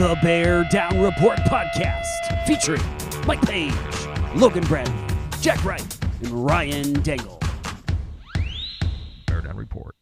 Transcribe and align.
the 0.00 0.18
Bear 0.22 0.64
Down 0.64 0.98
Report 0.98 1.36
podcast, 1.40 2.46
featuring 2.46 2.80
Mike 3.26 3.42
Page, 3.42 3.74
Logan 4.34 4.64
Bradley, 4.64 4.94
Jack 5.42 5.62
Wright, 5.62 5.98
and 6.22 6.30
Ryan 6.30 6.94
Dangle. 7.02 7.38
Bear 9.26 9.42
Down 9.42 9.58
Report. 9.58 9.94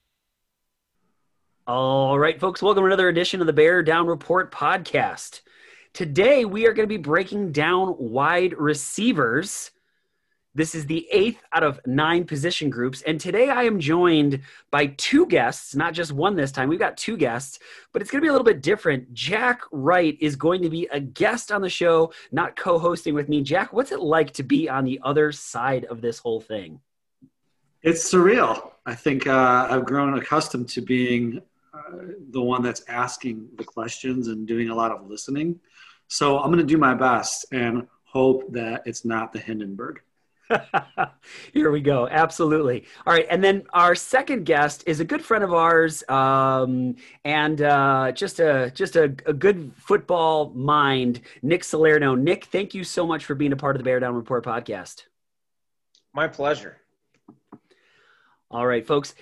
All 1.66 2.16
right, 2.16 2.38
folks, 2.38 2.62
welcome 2.62 2.82
to 2.82 2.86
another 2.86 3.08
edition 3.08 3.40
of 3.40 3.48
the 3.48 3.52
Bear 3.52 3.82
Down 3.82 4.06
Report 4.06 4.52
podcast. 4.52 5.40
Today, 5.94 6.44
we 6.44 6.68
are 6.68 6.72
going 6.72 6.88
to 6.88 6.94
be 6.94 6.96
breaking 6.96 7.50
down 7.50 7.96
wide 7.98 8.56
receivers. 8.56 9.72
This 10.58 10.74
is 10.74 10.86
the 10.86 11.06
eighth 11.12 11.40
out 11.52 11.62
of 11.62 11.78
nine 11.86 12.24
position 12.24 12.68
groups. 12.68 13.02
And 13.02 13.20
today 13.20 13.48
I 13.48 13.62
am 13.62 13.78
joined 13.78 14.40
by 14.72 14.86
two 14.86 15.24
guests, 15.26 15.76
not 15.76 15.94
just 15.94 16.10
one 16.10 16.34
this 16.34 16.50
time. 16.50 16.68
We've 16.68 16.80
got 16.80 16.96
two 16.96 17.16
guests, 17.16 17.60
but 17.92 18.02
it's 18.02 18.10
going 18.10 18.20
to 18.20 18.24
be 18.24 18.28
a 18.28 18.32
little 18.32 18.44
bit 18.44 18.60
different. 18.60 19.14
Jack 19.14 19.60
Wright 19.70 20.18
is 20.20 20.34
going 20.34 20.62
to 20.62 20.68
be 20.68 20.88
a 20.90 20.98
guest 20.98 21.52
on 21.52 21.62
the 21.62 21.68
show, 21.68 22.12
not 22.32 22.56
co 22.56 22.76
hosting 22.76 23.14
with 23.14 23.28
me. 23.28 23.40
Jack, 23.40 23.72
what's 23.72 23.92
it 23.92 24.00
like 24.00 24.32
to 24.32 24.42
be 24.42 24.68
on 24.68 24.84
the 24.84 24.98
other 25.04 25.30
side 25.30 25.84
of 25.84 26.00
this 26.00 26.18
whole 26.18 26.40
thing? 26.40 26.80
It's 27.84 28.12
surreal. 28.12 28.72
I 28.84 28.96
think 28.96 29.28
uh, 29.28 29.68
I've 29.70 29.84
grown 29.84 30.18
accustomed 30.18 30.68
to 30.70 30.80
being 30.80 31.40
uh, 31.72 31.98
the 32.32 32.42
one 32.42 32.64
that's 32.64 32.82
asking 32.88 33.48
the 33.58 33.64
questions 33.64 34.26
and 34.26 34.44
doing 34.44 34.70
a 34.70 34.74
lot 34.74 34.90
of 34.90 35.08
listening. 35.08 35.60
So 36.08 36.40
I'm 36.40 36.50
going 36.50 36.58
to 36.58 36.64
do 36.64 36.78
my 36.78 36.94
best 36.94 37.46
and 37.52 37.86
hope 38.02 38.52
that 38.54 38.82
it's 38.86 39.04
not 39.04 39.32
the 39.32 39.38
Hindenburg. 39.38 40.00
Here 41.52 41.70
we 41.70 41.80
go. 41.80 42.08
Absolutely. 42.08 42.84
All 43.06 43.12
right. 43.12 43.26
And 43.30 43.42
then 43.42 43.64
our 43.72 43.94
second 43.94 44.44
guest 44.44 44.84
is 44.86 45.00
a 45.00 45.04
good 45.04 45.22
friend 45.22 45.44
of 45.44 45.52
ours 45.52 46.02
um, 46.08 46.96
and 47.24 47.60
uh, 47.60 48.12
just 48.12 48.40
a 48.40 48.70
just 48.74 48.96
a, 48.96 49.04
a, 49.26 49.32
good 49.32 49.72
football 49.76 50.50
mind, 50.54 51.20
Nick 51.42 51.64
Salerno. 51.64 52.14
Nick, 52.14 52.46
thank 52.46 52.74
you 52.74 52.84
so 52.84 53.06
much 53.06 53.24
for 53.24 53.34
being 53.34 53.52
a 53.52 53.56
part 53.56 53.76
of 53.76 53.80
the 53.80 53.84
Bear 53.84 54.00
Down 54.00 54.14
Report 54.14 54.44
podcast. 54.44 55.04
My 56.14 56.28
pleasure. 56.28 56.78
All 58.50 58.66
right, 58.66 58.86
folks. 58.86 59.14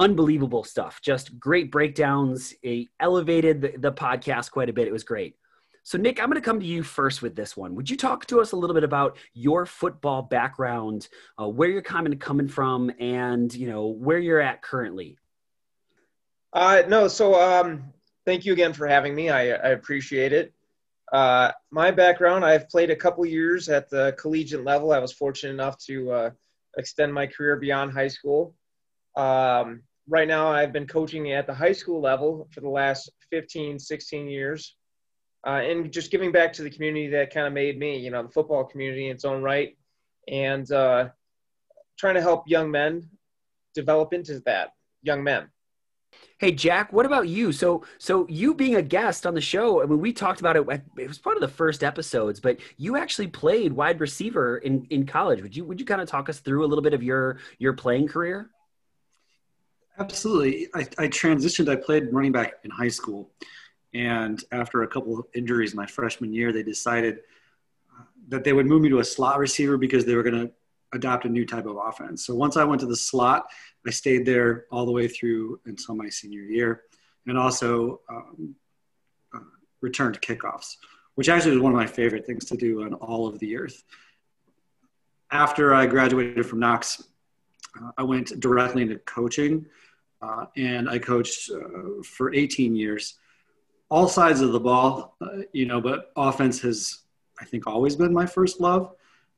unbelievable 0.00 0.64
stuff. 0.64 1.00
Just 1.02 1.38
great 1.38 1.70
breakdowns. 1.70 2.54
It 2.62 2.88
elevated 2.98 3.60
the, 3.60 3.74
the 3.76 3.92
podcast 3.92 4.50
quite 4.50 4.70
a 4.70 4.72
bit. 4.72 4.88
It 4.88 4.92
was 4.92 5.04
great. 5.04 5.36
So, 5.82 5.98
Nick, 5.98 6.20
I'm 6.20 6.26
going 6.26 6.40
to 6.40 6.44
come 6.44 6.60
to 6.60 6.66
you 6.66 6.82
first 6.82 7.22
with 7.22 7.36
this 7.36 7.56
one. 7.56 7.74
Would 7.74 7.88
you 7.88 7.96
talk 7.96 8.26
to 8.26 8.40
us 8.40 8.52
a 8.52 8.56
little 8.56 8.74
bit 8.74 8.84
about 8.84 9.16
your 9.34 9.66
football 9.66 10.22
background, 10.22 11.08
uh, 11.40 11.48
where 11.48 11.68
you're 11.68 11.82
coming 11.82 12.18
coming 12.18 12.48
from, 12.48 12.90
and 12.98 13.52
you 13.54 13.68
know 13.68 13.86
where 13.86 14.18
you're 14.18 14.40
at 14.40 14.62
currently? 14.62 15.18
Uh, 16.52 16.82
no, 16.88 17.06
so 17.06 17.40
um, 17.40 17.84
thank 18.26 18.44
you 18.44 18.52
again 18.52 18.72
for 18.72 18.86
having 18.86 19.14
me. 19.14 19.30
I, 19.30 19.50
I 19.50 19.68
appreciate 19.70 20.32
it. 20.32 20.52
Uh, 21.12 21.52
my 21.70 21.90
background: 21.90 22.44
I've 22.44 22.68
played 22.68 22.90
a 22.90 22.96
couple 22.96 23.24
years 23.26 23.68
at 23.68 23.88
the 23.88 24.14
collegiate 24.18 24.64
level. 24.64 24.92
I 24.92 24.98
was 24.98 25.12
fortunate 25.12 25.52
enough 25.52 25.78
to 25.86 26.12
uh, 26.12 26.30
extend 26.76 27.12
my 27.12 27.26
career 27.26 27.56
beyond 27.56 27.92
high 27.92 28.08
school. 28.08 28.54
Um, 29.16 29.82
right 30.10 30.28
now 30.28 30.48
I've 30.48 30.72
been 30.72 30.86
coaching 30.86 31.32
at 31.32 31.46
the 31.46 31.54
high 31.54 31.72
school 31.72 32.00
level 32.00 32.48
for 32.50 32.60
the 32.60 32.68
last 32.68 33.10
15, 33.30 33.78
16 33.78 34.28
years. 34.28 34.76
Uh, 35.46 35.62
and 35.62 35.90
just 35.90 36.10
giving 36.10 36.32
back 36.32 36.52
to 36.52 36.62
the 36.62 36.68
community 36.68 37.06
that 37.08 37.32
kind 37.32 37.46
of 37.46 37.52
made 37.52 37.78
me, 37.78 37.96
you 37.96 38.10
know, 38.10 38.22
the 38.22 38.28
football 38.28 38.64
community 38.64 39.06
in 39.06 39.14
its 39.14 39.24
own 39.24 39.42
right, 39.42 39.78
and 40.28 40.70
uh, 40.70 41.08
trying 41.98 42.14
to 42.14 42.20
help 42.20 42.46
young 42.46 42.70
men 42.70 43.08
develop 43.74 44.12
into 44.12 44.40
that, 44.40 44.74
young 45.02 45.24
men. 45.24 45.48
Hey 46.38 46.52
Jack, 46.52 46.92
what 46.92 47.06
about 47.06 47.28
you? 47.28 47.52
So, 47.52 47.86
so 47.96 48.26
you 48.28 48.52
being 48.52 48.74
a 48.74 48.82
guest 48.82 49.26
on 49.26 49.32
the 49.32 49.40
show, 49.40 49.82
I 49.82 49.86
mean, 49.86 50.00
we 50.00 50.12
talked 50.12 50.40
about 50.40 50.56
it. 50.56 50.66
It 50.98 51.08
was 51.08 51.18
part 51.18 51.36
of 51.36 51.40
the 51.40 51.48
first 51.48 51.82
episodes, 51.82 52.40
but 52.40 52.58
you 52.76 52.98
actually 52.98 53.28
played 53.28 53.72
wide 53.72 54.00
receiver 54.00 54.58
in 54.58 54.86
in 54.90 55.06
college. 55.06 55.40
Would 55.40 55.56
you 55.56 55.64
would 55.64 55.78
you 55.78 55.86
kind 55.86 56.02
of 56.02 56.08
talk 56.08 56.28
us 56.28 56.40
through 56.40 56.64
a 56.64 56.68
little 56.68 56.82
bit 56.82 56.92
of 56.92 57.02
your 57.02 57.38
your 57.58 57.74
playing 57.74 58.08
career? 58.08 58.50
Absolutely. 60.00 60.66
I, 60.74 60.80
I, 60.96 61.08
transitioned. 61.08 61.70
I 61.70 61.76
played 61.76 62.10
running 62.10 62.32
back 62.32 62.54
in 62.64 62.70
high 62.70 62.88
school. 62.88 63.30
And 63.92 64.42
after 64.50 64.82
a 64.82 64.88
couple 64.88 65.18
of 65.18 65.26
injuries 65.34 65.74
my 65.74 65.84
freshman 65.84 66.32
year, 66.32 66.52
they 66.52 66.62
decided 66.62 67.18
uh, 67.94 68.04
that 68.28 68.42
they 68.42 68.54
would 68.54 68.64
move 68.64 68.80
me 68.80 68.88
to 68.88 69.00
a 69.00 69.04
slot 69.04 69.38
receiver 69.38 69.76
because 69.76 70.06
they 70.06 70.14
were 70.14 70.22
going 70.22 70.46
to 70.46 70.50
adopt 70.94 71.26
a 71.26 71.28
new 71.28 71.44
type 71.44 71.66
of 71.66 71.76
offense. 71.76 72.24
So 72.24 72.34
once 72.34 72.56
I 72.56 72.64
went 72.64 72.80
to 72.80 72.86
the 72.86 72.96
slot, 72.96 73.48
I 73.86 73.90
stayed 73.90 74.24
there 74.24 74.64
all 74.72 74.86
the 74.86 74.92
way 74.92 75.06
through 75.06 75.60
until 75.66 75.94
my 75.94 76.08
senior 76.08 76.42
year 76.42 76.84
and 77.26 77.36
also 77.36 78.00
um, 78.08 78.54
uh, 79.34 79.40
returned 79.82 80.20
kickoffs, 80.22 80.76
which 81.16 81.28
actually 81.28 81.52
was 81.52 81.60
one 81.60 81.72
of 81.72 81.76
my 81.76 81.86
favorite 81.86 82.24
things 82.24 82.46
to 82.46 82.56
do 82.56 82.84
on 82.84 82.94
all 82.94 83.26
of 83.26 83.38
the 83.38 83.54
earth. 83.54 83.84
After 85.30 85.74
I 85.74 85.86
graduated 85.86 86.46
from 86.46 86.60
Knox, 86.60 87.04
uh, 87.80 87.90
I 87.98 88.02
went 88.02 88.40
directly 88.40 88.82
into 88.82 88.96
coaching 89.00 89.66
uh, 90.22 90.46
and 90.56 90.88
I 90.88 90.98
coached 90.98 91.50
uh, 91.50 92.02
for 92.04 92.34
18 92.34 92.76
years. 92.76 93.14
All 93.88 94.08
sides 94.08 94.40
of 94.40 94.52
the 94.52 94.60
ball, 94.60 95.16
uh, 95.20 95.42
you 95.52 95.66
know, 95.66 95.80
but 95.80 96.12
offense 96.16 96.60
has, 96.60 97.00
I 97.40 97.44
think, 97.44 97.66
always 97.66 97.96
been 97.96 98.12
my 98.12 98.26
first 98.26 98.60
love. 98.60 98.94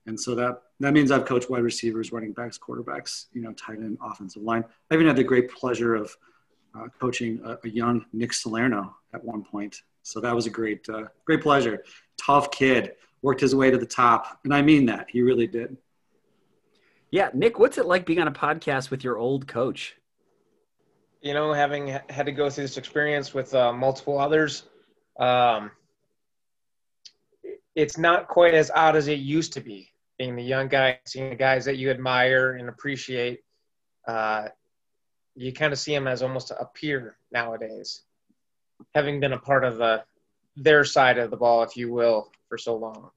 And 0.07 0.19
so 0.19 0.35
that, 0.35 0.63
that 0.81 0.93
means 0.93 1.11
I've 1.11 1.25
coached 1.25 1.49
wide 1.49 1.63
receivers, 1.63 2.13
running 2.13 2.33
backs, 2.33 2.59
quarterbacks, 2.59 3.27
you 3.33 3.41
know, 3.41 3.53
tight 3.53 3.79
end, 3.79 3.99
offensive 4.03 4.43
line. 4.43 4.65
I 4.91 4.95
even 4.95 5.07
had 5.07 5.17
the 5.17 5.25
great 5.25 5.51
pleasure 5.51 5.95
of 5.95 6.15
uh, 6.75 6.89
coaching 6.99 7.41
a, 7.45 7.59
a, 7.65 7.69
young 7.69 8.05
Nick 8.13 8.33
Salerno 8.33 8.97
at 9.15 9.23
one 9.23 9.45
point. 9.45 9.83
So 10.03 10.21
that 10.21 10.35
was 10.35 10.47
a 10.47 10.51
great, 10.51 10.89
uh, 10.89 11.05
great 11.25 11.43
pleasure. 11.43 11.85
Tough 12.19 12.51
kid, 12.51 12.93
worked 13.21 13.41
his 13.41 13.55
way 13.55 13.71
to 13.71 13.79
the 13.79 13.87
top. 13.87 14.41
And 14.45 14.53
I 14.53 14.63
mean 14.63 14.87
that. 14.87 15.07
He 15.11 15.23
really 15.23 15.47
did. 15.47 15.77
Yeah. 17.11 17.31
Nick, 17.35 17.59
what's 17.59 17.79
it 17.79 17.87
like 17.87 18.07
being 18.07 18.19
on 18.19 18.27
a 18.27 18.33
podcast 18.33 18.91
with 18.91 19.05
your 19.05 19.19
old 19.19 19.47
coach? 19.47 19.97
You 21.23 21.35
know, 21.35 21.53
having 21.53 21.99
had 22.11 22.27
to 22.27 22.33
go 22.33 22.51
through 22.51 22.65
this 22.65 22.77
experience 22.77 23.33
with 23.33 23.55
uh, 23.55 23.73
multiple 23.73 24.19
others, 24.19 24.65
um, 25.19 25.71
it's 27.75 27.97
not 27.97 28.29
quite 28.29 28.55
as 28.55 28.71
odd 28.75 28.97
as 28.97 29.07
it 29.09 29.21
used 29.21 29.53
to 29.55 29.61
be. 29.61 29.89
Being 30.19 30.37
the 30.37 30.43
young 30.43 30.69
guy, 30.69 30.99
seeing 31.07 31.31
the 31.31 31.37
guys 31.37 31.65
that 31.65 31.77
you 31.77 31.91
admire 31.91 32.53
and 32.53 32.69
appreciate, 32.69 33.41
uh, 34.07 34.49
you 35.35 35.53
kind 35.53 35.73
of 35.73 35.79
see 35.79 35.95
them 35.95 36.07
as 36.07 36.23
almost 36.23 36.51
a 36.51 36.69
peer 36.75 37.17
nowadays, 37.33 38.03
having 38.95 39.21
been 39.21 39.33
a 39.33 39.39
part 39.39 39.65
of 39.65 39.79
the 39.79 40.05
their 40.55 40.85
side 40.85 41.17
of 41.17 41.31
the 41.31 41.37
ball, 41.37 41.63
if 41.63 41.77
you 41.77 41.91
will, 41.91 42.31
for 42.49 42.59
so 42.59 42.77
long. 42.77 43.11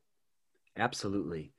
Absolutely. 0.77 1.51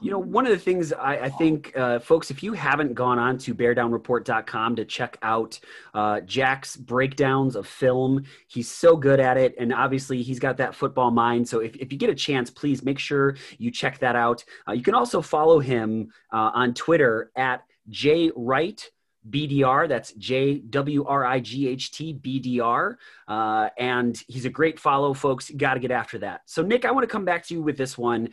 You 0.00 0.10
know, 0.10 0.18
one 0.18 0.46
of 0.46 0.52
the 0.52 0.58
things 0.58 0.92
I, 0.92 1.16
I 1.16 1.28
think, 1.30 1.76
uh, 1.76 1.98
folks, 1.98 2.30
if 2.30 2.42
you 2.42 2.52
haven't 2.52 2.94
gone 2.94 3.18
on 3.18 3.38
to 3.38 3.54
beardownreport.com 3.54 4.76
to 4.76 4.84
check 4.84 5.18
out 5.22 5.58
uh, 5.94 6.20
Jack's 6.20 6.76
breakdowns 6.76 7.56
of 7.56 7.66
film, 7.66 8.24
he's 8.46 8.70
so 8.70 8.96
good 8.96 9.18
at 9.18 9.36
it. 9.36 9.54
And 9.58 9.72
obviously, 9.72 10.22
he's 10.22 10.38
got 10.38 10.56
that 10.58 10.74
football 10.74 11.10
mind. 11.10 11.48
So 11.48 11.58
if, 11.60 11.74
if 11.76 11.92
you 11.92 11.98
get 11.98 12.10
a 12.10 12.14
chance, 12.14 12.50
please 12.50 12.84
make 12.84 12.98
sure 12.98 13.36
you 13.58 13.70
check 13.70 13.98
that 13.98 14.14
out. 14.14 14.44
Uh, 14.68 14.72
you 14.72 14.82
can 14.82 14.94
also 14.94 15.20
follow 15.20 15.58
him 15.58 16.12
uh, 16.32 16.50
on 16.54 16.74
Twitter 16.74 17.32
at 17.36 17.64
J 17.88 18.30
Wright 18.36 18.90
BDR. 19.28 19.88
That's 19.88 20.12
J 20.12 20.58
W 20.58 21.04
R 21.04 21.24
I 21.24 21.40
G 21.40 21.68
H 21.68 21.92
T 21.92 22.14
BDR. 22.14 22.96
Uh, 23.26 23.68
and 23.78 24.22
he's 24.28 24.44
a 24.44 24.50
great 24.50 24.78
follow, 24.78 25.14
folks. 25.14 25.50
Got 25.50 25.74
to 25.74 25.80
get 25.80 25.90
after 25.90 26.18
that. 26.18 26.42
So, 26.46 26.62
Nick, 26.62 26.84
I 26.84 26.90
want 26.90 27.04
to 27.04 27.12
come 27.12 27.24
back 27.24 27.46
to 27.46 27.54
you 27.54 27.62
with 27.62 27.76
this 27.76 27.96
one. 27.96 28.28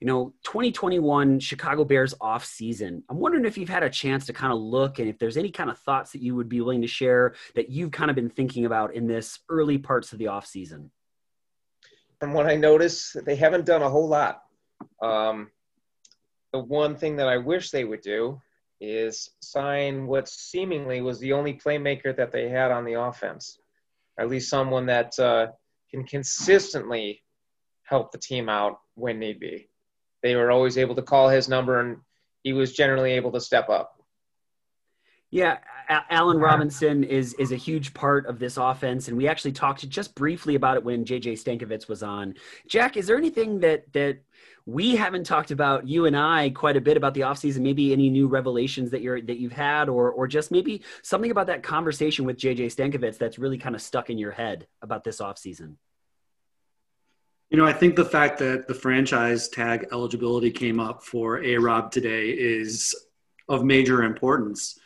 You 0.00 0.06
know, 0.06 0.34
2021 0.44 1.40
Chicago 1.40 1.84
Bears 1.84 2.14
off 2.20 2.44
season. 2.44 3.02
I'm 3.08 3.18
wondering 3.18 3.44
if 3.44 3.58
you've 3.58 3.68
had 3.68 3.82
a 3.82 3.90
chance 3.90 4.26
to 4.26 4.32
kind 4.32 4.52
of 4.52 4.58
look 4.58 4.98
and 4.98 5.08
if 5.08 5.18
there's 5.18 5.36
any 5.36 5.50
kind 5.50 5.70
of 5.70 5.78
thoughts 5.78 6.12
that 6.12 6.22
you 6.22 6.34
would 6.36 6.48
be 6.48 6.60
willing 6.60 6.82
to 6.82 6.88
share 6.88 7.34
that 7.54 7.70
you've 7.70 7.92
kind 7.92 8.10
of 8.10 8.14
been 8.14 8.30
thinking 8.30 8.66
about 8.66 8.94
in 8.94 9.06
this 9.06 9.40
early 9.48 9.78
parts 9.78 10.12
of 10.12 10.18
the 10.18 10.28
off 10.28 10.46
season. 10.46 10.90
From 12.20 12.32
what 12.32 12.46
I 12.46 12.56
notice, 12.56 13.16
they 13.24 13.36
haven't 13.36 13.66
done 13.66 13.82
a 13.82 13.90
whole 13.90 14.08
lot. 14.08 14.42
Um, 15.02 15.50
the 16.52 16.58
one 16.60 16.96
thing 16.96 17.16
that 17.16 17.28
I 17.28 17.36
wish 17.36 17.70
they 17.70 17.84
would 17.84 18.00
do 18.00 18.40
is 18.80 19.30
sign 19.40 20.06
what 20.06 20.28
seemingly 20.28 21.00
was 21.00 21.18
the 21.18 21.32
only 21.32 21.54
playmaker 21.54 22.14
that 22.16 22.32
they 22.32 22.48
had 22.48 22.70
on 22.70 22.84
the 22.84 22.94
offense, 22.94 23.58
or 24.16 24.24
at 24.24 24.30
least 24.30 24.50
someone 24.50 24.86
that 24.86 25.18
uh, 25.18 25.48
can 25.90 26.04
consistently 26.04 27.22
help 27.84 28.12
the 28.12 28.18
team 28.18 28.48
out 28.48 28.80
when 28.94 29.18
need 29.18 29.40
be. 29.40 29.68
They 30.22 30.34
were 30.36 30.50
always 30.50 30.76
able 30.76 30.94
to 30.96 31.02
call 31.02 31.28
his 31.28 31.48
number, 31.48 31.80
and 31.80 31.98
he 32.42 32.52
was 32.52 32.72
generally 32.72 33.12
able 33.12 33.32
to 33.32 33.40
step 33.40 33.68
up. 33.68 33.95
Yeah, 35.36 35.58
Allen 36.08 36.38
Robinson 36.38 37.04
is 37.04 37.34
is 37.34 37.52
a 37.52 37.56
huge 37.56 37.92
part 37.92 38.24
of 38.24 38.38
this 38.38 38.56
offense, 38.56 39.08
and 39.08 39.18
we 39.18 39.28
actually 39.28 39.52
talked 39.52 39.86
just 39.86 40.14
briefly 40.14 40.54
about 40.54 40.78
it 40.78 40.82
when 40.82 41.04
JJ 41.04 41.34
Stankevitz 41.34 41.88
was 41.88 42.02
on. 42.02 42.36
Jack, 42.66 42.96
is 42.96 43.06
there 43.06 43.18
anything 43.18 43.60
that 43.60 43.92
that 43.92 44.20
we 44.64 44.96
haven't 44.96 45.24
talked 45.24 45.50
about 45.50 45.86
you 45.86 46.06
and 46.06 46.16
I 46.16 46.48
quite 46.48 46.78
a 46.78 46.80
bit 46.80 46.96
about 46.96 47.12
the 47.12 47.20
offseason, 47.20 47.58
maybe 47.58 47.92
any 47.92 48.08
new 48.08 48.28
revelations 48.28 48.90
that 48.92 49.02
you're 49.02 49.20
that 49.20 49.36
you've 49.36 49.52
had 49.52 49.90
or 49.90 50.10
or 50.10 50.26
just 50.26 50.50
maybe 50.50 50.80
something 51.02 51.30
about 51.30 51.48
that 51.48 51.62
conversation 51.62 52.24
with 52.24 52.38
JJ 52.38 52.74
Stankevitz 52.74 53.18
that's 53.18 53.38
really 53.38 53.58
kind 53.58 53.74
of 53.74 53.82
stuck 53.82 54.08
in 54.08 54.16
your 54.16 54.32
head 54.32 54.66
about 54.80 55.04
this 55.04 55.20
offseason? 55.20 55.74
You 57.50 57.58
know, 57.58 57.66
I 57.66 57.74
think 57.74 57.94
the 57.94 58.06
fact 58.06 58.38
that 58.38 58.68
the 58.68 58.74
franchise 58.74 59.50
tag 59.50 59.88
eligibility 59.92 60.50
came 60.50 60.80
up 60.80 61.04
for 61.04 61.44
A 61.44 61.58
Rob 61.58 61.92
today 61.92 62.30
is 62.30 62.94
of 63.50 63.64
major 63.64 64.02
importance. 64.02 64.80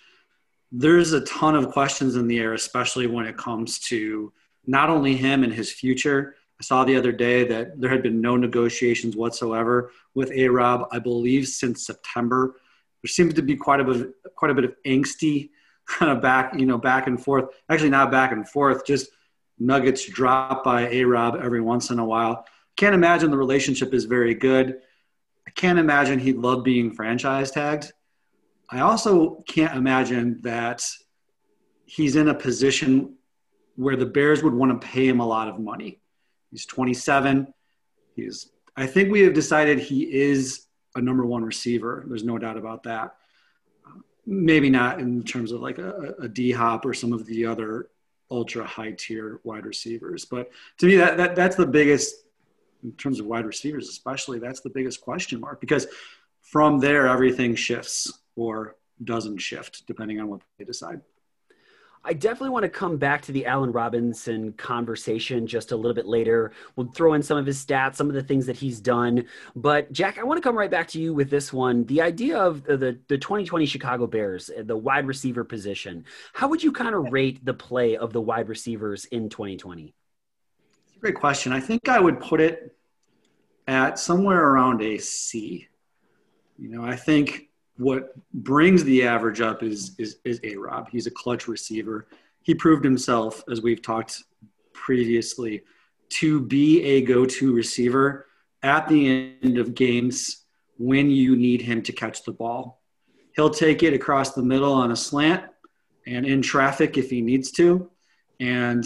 There's 0.73 1.13
a 1.13 1.23
ton 1.23 1.57
of 1.57 1.71
questions 1.71 2.17
in 2.17 2.29
the 2.29 2.39
air, 2.39 2.55
especially 2.55 3.07
when 3.07 3.27
it 3.27 3.37
comes 3.37 3.79
to 3.89 4.33
not 4.67 4.91
only 4.91 5.17
him 5.17 5.43
and 5.43 5.53
his 5.53 5.73
future, 5.73 6.37
I 6.61 6.63
saw 6.63 6.85
the 6.85 6.97
other 6.97 7.13
day 7.13 7.45
that 7.45 7.81
there 7.81 7.89
had 7.89 8.03
been 8.03 8.21
no 8.21 8.37
negotiations 8.37 9.17
whatsoever 9.17 9.93
with 10.15 10.31
A 10.33 10.49
Rob, 10.49 10.89
I 10.93 10.99
believe, 10.99 11.49
since 11.49 11.87
September. 11.87 12.57
There 13.03 13.09
seems 13.09 13.33
to 13.35 13.43
be 13.43 13.57
quite 13.57 13.81
a 13.81 13.85
bit, 13.85 13.97
of, 13.97 14.15
quite 14.37 14.51
a 14.51 14.55
bit 14.55 14.65
of 14.65 14.75
angsty 14.87 15.51
kind 15.87 16.13
of 16.13 16.21
back, 16.21 16.55
you 16.55 16.67
know, 16.67 16.77
back 16.77 17.07
and 17.07 17.23
forth. 17.23 17.47
Actually, 17.71 17.91
not 17.91 18.11
back 18.11 18.33
and 18.33 18.47
forth, 18.47 18.85
just 18.85 19.09
nuggets 19.59 20.05
dropped 20.07 20.65
by 20.65 20.89
A 20.89 21.05
Rob 21.05 21.37
every 21.43 21.63
once 21.63 21.91
in 21.91 21.99
a 21.99 22.05
while. 22.05 22.45
Can't 22.77 22.95
imagine 22.95 23.31
the 23.31 23.39
relationship 23.39 23.95
is 23.95 24.05
very 24.05 24.35
good. 24.35 24.81
I 25.47 25.51
can't 25.53 25.79
imagine 25.79 26.19
he'd 26.19 26.37
love 26.37 26.63
being 26.63 26.93
franchise 26.93 27.51
tagged. 27.51 27.93
I 28.71 28.81
also 28.81 29.43
can't 29.49 29.77
imagine 29.77 30.41
that 30.43 30.85
he's 31.87 32.15
in 32.15 32.29
a 32.29 32.35
position 32.35 33.17
where 33.75 33.97
the 33.97 34.07
Bears 34.07 34.43
would 34.43 34.55
want 34.55 34.81
to 34.81 34.87
pay 34.87 35.09
him 35.09 35.21
a 35.21 35.27
lot 35.27 35.49
of 35.49 35.59
money. 35.59 36.01
He's 36.51 36.67
27. 36.67 37.53
He's, 38.15 38.51
I 38.77 38.87
think 38.87 39.11
we 39.11 39.23
have 39.23 39.35
decided 39.35 39.81
he 39.81 40.03
is 40.03 40.67
a 40.95 41.01
number 41.01 41.27
one 41.27 41.43
receiver. 41.43 42.05
There's 42.07 42.25
no 42.25 42.39
doubt 42.39 42.57
about 42.57 42.85
that. 42.85 43.17
Maybe 44.25 44.71
not 44.71 45.01
in 45.01 45.25
terms 45.25 45.51
of 45.51 45.61
like 45.61 45.79
a, 45.79 46.15
a 46.21 46.29
D 46.29 46.53
hop 46.53 46.85
or 46.85 46.95
some 46.95 47.13
of 47.13 47.27
the 47.27 47.47
other 47.47 47.89
ultra 48.31 48.65
high 48.65 48.93
tier 48.93 49.41
wide 49.43 49.67
receivers. 49.67 50.25
But 50.25 50.51
to 50.79 50.87
me, 50.87 50.97
that, 50.97 51.17
that 51.17 51.35
that's 51.35 51.57
the 51.57 51.67
biggest 51.67 52.15
in 52.85 52.93
terms 52.93 53.19
of 53.19 53.27
wide 53.27 53.47
receivers, 53.47 53.89
especially 53.89 54.39
that's 54.39 54.61
the 54.61 54.71
biggest 54.71 55.01
question 55.01 55.41
mark 55.41 55.61
because 55.61 55.87
from 56.43 56.79
there 56.79 57.09
everything 57.09 57.55
shifts 57.55 58.20
or 58.41 58.77
doesn't 59.05 59.39
shift 59.39 59.87
depending 59.87 60.19
on 60.19 60.29
what 60.29 60.41
they 60.59 60.65
decide. 60.65 61.01
I 62.03 62.15
definitely 62.15 62.49
want 62.49 62.63
to 62.63 62.71
come 62.71 62.97
back 62.97 63.21
to 63.23 63.33
the 63.33 63.45
Allen 63.45 63.73
Robinson 63.73 64.55
conversation 64.55 65.47
just 65.47 65.71
a 65.71 65.77
little 65.77 65.93
bit 65.93 66.07
later. 66.07 66.53
We'll 66.75 66.91
throw 66.93 67.13
in 67.13 67.23
some 67.23 67.37
of 67.37 67.45
his 67.45 67.63
stats, 67.63 67.97
some 67.97 68.09
of 68.09 68.15
the 68.15 68.23
things 68.23 68.47
that 68.47 68.57
he's 68.57 68.81
done. 68.81 69.27
But 69.55 69.93
Jack, 69.93 70.19
I 70.19 70.23
want 70.23 70.39
to 70.39 70.43
come 70.43 70.57
right 70.57 70.71
back 70.71 70.89
to 70.89 70.99
you 70.99 71.13
with 71.13 71.29
this 71.29 71.53
one. 71.53 71.85
The 71.85 72.01
idea 72.01 72.39
of 72.39 72.65
the 72.65 72.99
the 73.09 73.19
2020 73.19 73.67
Chicago 73.67 74.07
Bears, 74.07 74.49
uh, 74.49 74.63
the 74.63 74.79
wide 74.79 75.07
receiver 75.07 75.45
position. 75.45 76.07
How 76.33 76.49
would 76.49 76.63
you 76.63 76.73
kind 76.73 76.95
of 76.95 77.13
rate 77.13 77.45
the 77.45 77.53
play 77.53 77.99
of 77.99 78.15
the 78.15 78.21
wide 78.23 78.49
receivers 78.49 79.05
in 79.05 79.29
2020? 79.29 79.95
It's 80.87 80.97
a 80.97 81.01
great 81.01 81.17
question. 81.17 81.53
I 81.53 81.61
think 81.61 81.91
I 81.91 82.01
would 82.01 82.19
put 82.19 82.41
it 82.41 82.75
at 83.69 83.99
somewhere 83.99 84.43
around 84.43 84.81
a 84.81 84.97
C. 84.97 85.69
You 86.59 86.71
know, 86.71 86.83
I 86.83 86.97
think 86.97 87.50
what 87.81 88.13
brings 88.35 88.85
the 88.85 89.05
average 89.05 89.41
up 89.41 89.63
is 89.63 89.97
is, 89.99 90.19
is 90.25 90.39
a 90.45 90.55
Rob. 90.57 90.89
He's 90.91 91.07
a 91.07 91.11
clutch 91.11 91.49
receiver. 91.49 92.07
He 92.43 92.55
proved 92.55 92.85
himself, 92.85 93.43
as 93.51 93.63
we've 93.63 93.81
talked 93.81 94.23
previously, 94.75 95.63
to 96.11 96.41
be 96.41 96.83
a 96.83 97.01
go-to 97.01 97.55
receiver 97.55 98.27
at 98.63 98.87
the 98.87 99.35
end 99.43 99.57
of 99.57 99.75
games 99.75 100.45
when 100.77 101.11
you 101.11 101.37
need 101.37 101.63
him 101.63 101.83
to 101.83 101.93
catch 101.93 102.23
the 102.25 102.33
ball. 102.33 102.83
He'll 103.35 103.51
take 103.51 103.83
it 103.83 103.95
across 103.95 104.33
the 104.35 104.43
middle 104.43 104.73
on 104.73 104.91
a 104.91 104.97
slant 104.97 105.45
and 106.07 106.27
in 106.27 106.43
traffic 106.43 106.99
if 106.99 107.09
he 107.09 107.23
needs 107.23 107.51
to. 107.53 107.91
And 108.41 108.85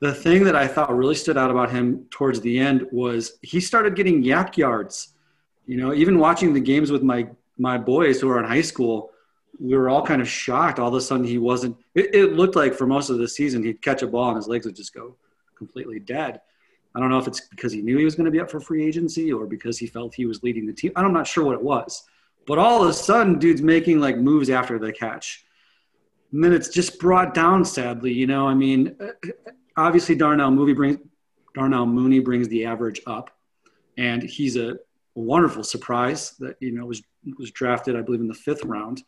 the 0.00 0.14
thing 0.14 0.44
that 0.44 0.54
I 0.54 0.68
thought 0.68 0.94
really 0.96 1.14
stood 1.14 1.38
out 1.38 1.50
about 1.50 1.70
him 1.70 2.06
towards 2.10 2.40
the 2.40 2.58
end 2.58 2.86
was 2.92 3.38
he 3.42 3.60
started 3.60 3.96
getting 3.96 4.22
YAC 4.22 4.56
yards. 4.56 5.14
You 5.66 5.76
know, 5.76 5.94
even 5.94 6.18
watching 6.18 6.52
the 6.52 6.60
games 6.60 6.92
with 6.92 7.02
my 7.02 7.28
my 7.58 7.78
boys 7.78 8.20
who 8.20 8.30
are 8.30 8.38
in 8.38 8.44
high 8.44 8.62
school, 8.62 9.10
we 9.58 9.76
were 9.76 9.88
all 9.88 10.04
kind 10.04 10.22
of 10.22 10.28
shocked. 10.28 10.78
All 10.78 10.88
of 10.88 10.94
a 10.94 11.00
sudden, 11.00 11.24
he 11.24 11.38
wasn't. 11.38 11.76
It, 11.94 12.14
it, 12.14 12.32
looked 12.32 12.56
like 12.56 12.74
for 12.74 12.86
most 12.86 13.10
of 13.10 13.18
the 13.18 13.28
season, 13.28 13.62
he'd 13.62 13.82
catch 13.82 14.02
a 14.02 14.06
ball 14.06 14.28
and 14.28 14.36
his 14.36 14.48
legs 14.48 14.66
would 14.66 14.76
just 14.76 14.94
go 14.94 15.16
completely 15.56 16.00
dead. 16.00 16.40
I 16.94 17.00
don't 17.00 17.10
know 17.10 17.18
if 17.18 17.26
it's 17.26 17.48
because 17.48 17.72
he 17.72 17.82
knew 17.82 17.96
he 17.96 18.04
was 18.04 18.14
going 18.14 18.24
to 18.26 18.30
be 18.30 18.40
up 18.40 18.50
for 18.50 18.60
free 18.60 18.84
agency 18.84 19.32
or 19.32 19.46
because 19.46 19.78
he 19.78 19.86
felt 19.86 20.14
he 20.14 20.26
was 20.26 20.42
leading 20.42 20.66
the 20.66 20.72
team. 20.72 20.92
I'm 20.96 21.12
not 21.12 21.26
sure 21.26 21.44
what 21.44 21.54
it 21.54 21.62
was. 21.62 22.04
But 22.46 22.58
all 22.58 22.82
of 22.82 22.88
a 22.88 22.92
sudden, 22.92 23.38
dude's 23.38 23.62
making 23.62 24.00
like 24.00 24.18
moves 24.18 24.50
after 24.50 24.78
the 24.78 24.92
catch. 24.92 25.44
And 26.32 26.42
then 26.42 26.52
it's 26.52 26.68
just 26.68 26.98
brought 26.98 27.34
down, 27.34 27.64
sadly. 27.64 28.12
You 28.12 28.26
know, 28.26 28.48
I 28.48 28.54
mean, 28.54 28.96
obviously 29.76 30.14
Darnell 30.14 30.50
Mooney 30.50 30.72
brings 30.72 30.98
Darnell 31.54 31.86
Mooney 31.86 32.20
brings 32.20 32.48
the 32.48 32.64
average 32.64 33.00
up, 33.06 33.30
and 33.98 34.22
he's 34.22 34.56
a 34.56 34.78
wonderful 35.14 35.62
surprise 35.62 36.34
that 36.38 36.56
you 36.60 36.72
know 36.72 36.86
was 36.86 37.02
was 37.38 37.50
drafted, 37.50 37.96
I 37.96 38.02
believe, 38.02 38.20
in 38.20 38.28
the 38.28 38.34
fifth 38.34 38.64
round. 38.64 39.02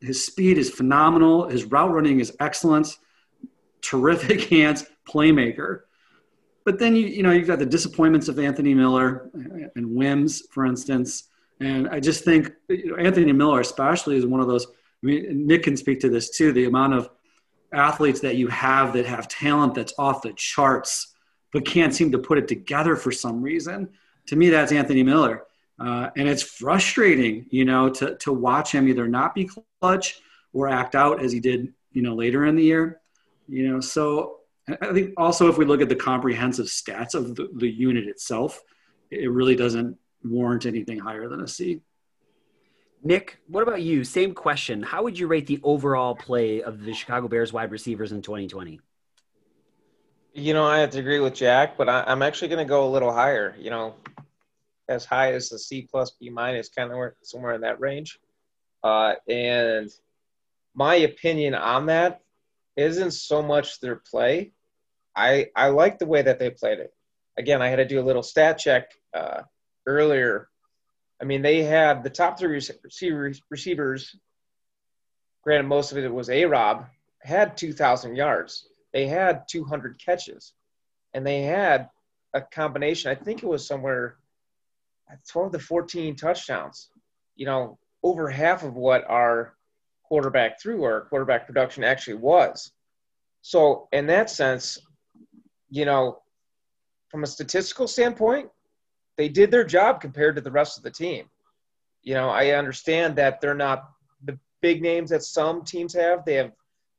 His 0.00 0.24
speed 0.24 0.58
is 0.58 0.70
phenomenal. 0.70 1.48
His 1.48 1.64
route 1.64 1.92
running 1.92 2.20
is 2.20 2.34
excellent. 2.40 2.98
Terrific 3.80 4.42
hands, 4.50 4.84
playmaker. 5.08 5.82
But 6.64 6.78
then 6.78 6.94
you 6.94 7.06
you 7.06 7.22
know 7.22 7.32
you've 7.32 7.48
got 7.48 7.58
the 7.58 7.66
disappointments 7.66 8.28
of 8.28 8.38
Anthony 8.38 8.74
Miller 8.74 9.30
and 9.74 9.94
Wims, 9.94 10.42
for 10.52 10.64
instance. 10.64 11.24
And 11.60 11.88
I 11.88 12.00
just 12.00 12.24
think 12.24 12.52
you 12.68 12.92
know, 12.92 12.96
Anthony 12.96 13.32
Miller, 13.32 13.60
especially, 13.60 14.16
is 14.16 14.26
one 14.26 14.40
of 14.40 14.48
those. 14.48 14.66
I 14.66 15.06
mean, 15.06 15.46
Nick 15.46 15.64
can 15.64 15.76
speak 15.76 16.00
to 16.00 16.08
this 16.08 16.30
too. 16.30 16.52
The 16.52 16.64
amount 16.64 16.94
of 16.94 17.10
athletes 17.72 18.20
that 18.20 18.36
you 18.36 18.48
have 18.48 18.92
that 18.92 19.06
have 19.06 19.28
talent 19.28 19.74
that's 19.74 19.94
off 19.98 20.22
the 20.22 20.32
charts, 20.34 21.14
but 21.52 21.64
can't 21.64 21.94
seem 21.94 22.12
to 22.12 22.18
put 22.18 22.38
it 22.38 22.46
together 22.46 22.96
for 22.96 23.10
some 23.10 23.42
reason. 23.42 23.88
To 24.26 24.36
me, 24.36 24.50
that's 24.50 24.72
Anthony 24.72 25.02
Miller. 25.02 25.44
Uh, 25.82 26.10
and 26.16 26.28
it's 26.28 26.42
frustrating, 26.44 27.44
you 27.50 27.64
know, 27.64 27.90
to, 27.90 28.14
to 28.16 28.32
watch 28.32 28.72
him 28.72 28.86
either 28.86 29.08
not 29.08 29.34
be 29.34 29.50
clutch 29.80 30.20
or 30.52 30.68
act 30.68 30.94
out 30.94 31.20
as 31.22 31.32
he 31.32 31.40
did, 31.40 31.72
you 31.90 32.02
know, 32.02 32.14
later 32.14 32.44
in 32.46 32.54
the 32.54 32.62
year. 32.62 33.00
You 33.48 33.68
know, 33.68 33.80
so 33.80 34.36
I 34.68 34.92
think 34.92 35.14
also 35.16 35.48
if 35.48 35.58
we 35.58 35.64
look 35.64 35.80
at 35.80 35.88
the 35.88 35.96
comprehensive 35.96 36.66
stats 36.66 37.16
of 37.16 37.34
the, 37.34 37.48
the 37.56 37.68
unit 37.68 38.06
itself, 38.06 38.62
it 39.10 39.28
really 39.28 39.56
doesn't 39.56 39.98
warrant 40.22 40.66
anything 40.66 41.00
higher 41.00 41.28
than 41.28 41.40
a 41.40 41.48
C. 41.48 41.80
Nick, 43.02 43.38
what 43.48 43.64
about 43.64 43.82
you? 43.82 44.04
Same 44.04 44.32
question. 44.34 44.84
How 44.84 45.02
would 45.02 45.18
you 45.18 45.26
rate 45.26 45.48
the 45.48 45.58
overall 45.64 46.14
play 46.14 46.62
of 46.62 46.84
the 46.84 46.92
Chicago 46.92 47.26
Bears 47.26 47.52
wide 47.52 47.72
receivers 47.72 48.12
in 48.12 48.22
2020? 48.22 48.78
You 50.34 50.54
know, 50.54 50.64
I 50.64 50.78
have 50.78 50.90
to 50.90 51.00
agree 51.00 51.18
with 51.18 51.34
Jack, 51.34 51.76
but 51.76 51.88
I, 51.88 52.04
am 52.06 52.22
actually 52.22 52.48
going 52.48 52.64
to 52.64 52.68
go 52.68 52.86
a 52.86 52.90
little 52.90 53.12
higher. 53.12 53.56
You 53.58 53.70
know, 53.70 53.94
as 54.88 55.04
high 55.04 55.32
as 55.32 55.52
a 55.52 55.58
C 55.58 55.86
plus 55.90 56.12
B 56.12 56.30
minus, 56.30 56.68
kind 56.68 56.92
of 56.92 57.12
somewhere 57.22 57.54
in 57.54 57.62
that 57.62 57.80
range. 57.80 58.18
Uh, 58.82 59.14
and 59.28 59.90
my 60.74 60.96
opinion 60.96 61.54
on 61.54 61.86
that 61.86 62.20
isn't 62.76 63.12
so 63.12 63.42
much 63.42 63.80
their 63.80 63.96
play. 63.96 64.52
I 65.14 65.48
I 65.54 65.68
like 65.68 65.98
the 65.98 66.06
way 66.06 66.22
that 66.22 66.38
they 66.38 66.50
played 66.50 66.78
it. 66.78 66.92
Again, 67.36 67.62
I 67.62 67.68
had 67.68 67.76
to 67.76 67.84
do 67.86 68.00
a 68.00 68.04
little 68.04 68.22
stat 68.22 68.58
check 68.58 68.90
uh, 69.14 69.42
earlier. 69.86 70.48
I 71.20 71.24
mean, 71.24 71.42
they 71.42 71.62
had 71.62 72.02
the 72.02 72.10
top 72.10 72.38
three 72.38 72.60
receivers, 72.82 73.42
receivers. 73.48 74.16
Granted, 75.42 75.68
most 75.68 75.92
of 75.92 75.98
it 75.98 76.12
was 76.12 76.30
A 76.30 76.44
Rob 76.44 76.86
had 77.20 77.56
2,000 77.56 78.16
yards. 78.16 78.68
They 78.92 79.06
had 79.06 79.48
200 79.48 79.98
catches, 80.04 80.52
and 81.14 81.26
they 81.26 81.42
had 81.42 81.88
a 82.34 82.40
combination. 82.40 83.10
I 83.10 83.14
think 83.14 83.42
it 83.42 83.48
was 83.48 83.66
somewhere 83.66 84.16
12 85.28 85.52
to 85.52 85.58
14 85.58 86.16
touchdowns. 86.16 86.90
You 87.36 87.46
know, 87.46 87.78
over 88.02 88.28
half 88.28 88.62
of 88.62 88.74
what 88.74 89.04
our 89.08 89.54
quarterback 90.02 90.60
threw 90.60 90.84
or 90.84 91.06
quarterback 91.08 91.46
production 91.46 91.84
actually 91.84 92.14
was. 92.14 92.72
So, 93.42 93.88
in 93.92 94.06
that 94.06 94.30
sense, 94.30 94.78
you 95.70 95.84
know, 95.84 96.22
from 97.08 97.24
a 97.24 97.26
statistical 97.26 97.88
standpoint, 97.88 98.50
they 99.16 99.28
did 99.28 99.50
their 99.50 99.64
job 99.64 100.00
compared 100.00 100.36
to 100.36 100.42
the 100.42 100.50
rest 100.50 100.78
of 100.78 100.84
the 100.84 100.90
team. 100.90 101.28
You 102.02 102.14
know, 102.14 102.28
I 102.28 102.50
understand 102.50 103.16
that 103.16 103.40
they're 103.40 103.54
not 103.54 103.90
the 104.24 104.38
big 104.60 104.82
names 104.82 105.10
that 105.10 105.22
some 105.22 105.64
teams 105.64 105.94
have. 105.94 106.24
They 106.24 106.34
have 106.34 106.52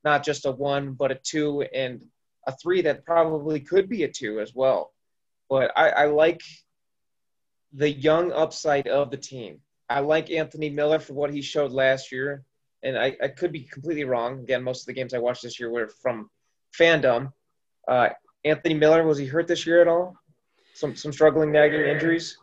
not 0.04 0.24
just 0.24 0.46
a 0.46 0.52
one, 0.52 0.94
but 0.94 1.12
a 1.12 1.16
two 1.16 1.62
and 1.74 2.06
a 2.48 2.52
three 2.52 2.82
that 2.82 3.06
probably 3.06 3.60
could 3.60 3.90
be 3.90 4.04
a 4.04 4.08
two 4.08 4.40
as 4.40 4.54
well. 4.54 4.92
But 5.50 5.72
I, 5.76 5.90
I 5.90 6.06
like 6.06 6.42
the 7.74 7.92
young 7.92 8.32
upside 8.32 8.88
of 8.88 9.12
the 9.12 9.18
team. 9.18 9.60
I 9.90 10.00
like 10.00 10.32
Anthony 10.32 10.70
Miller 10.70 11.00
for 11.00 11.14
what 11.14 11.34
he 11.34 11.42
showed 11.42 11.72
last 11.72 12.12
year. 12.12 12.44
And 12.84 12.98
I, 12.98 13.16
I 13.22 13.30
could 13.30 13.52
be 13.52 13.62
completely 13.62 14.04
wrong. 14.04 14.40
Again, 14.40 14.64
most 14.64 14.82
of 14.82 14.86
the 14.88 14.94
games 14.94 15.14
I 15.14 15.20
watched 15.20 15.44
this 15.44 15.60
year 15.60 15.70
were 15.70 15.88
from 15.88 16.30
fandom. 16.78 17.32
Uh, 17.88 18.10
Anthony 18.44 18.76
Miller, 18.76 19.04
was 19.04 19.18
he 19.18 19.26
hurt 19.26 19.48
this 19.48 19.66
year 19.66 19.82
at 19.82 19.88
all? 19.88 20.16
Some 20.74 20.96
some 20.96 21.14
struggling 21.14 21.52
nagging 21.52 21.82
injuries? 21.82 22.38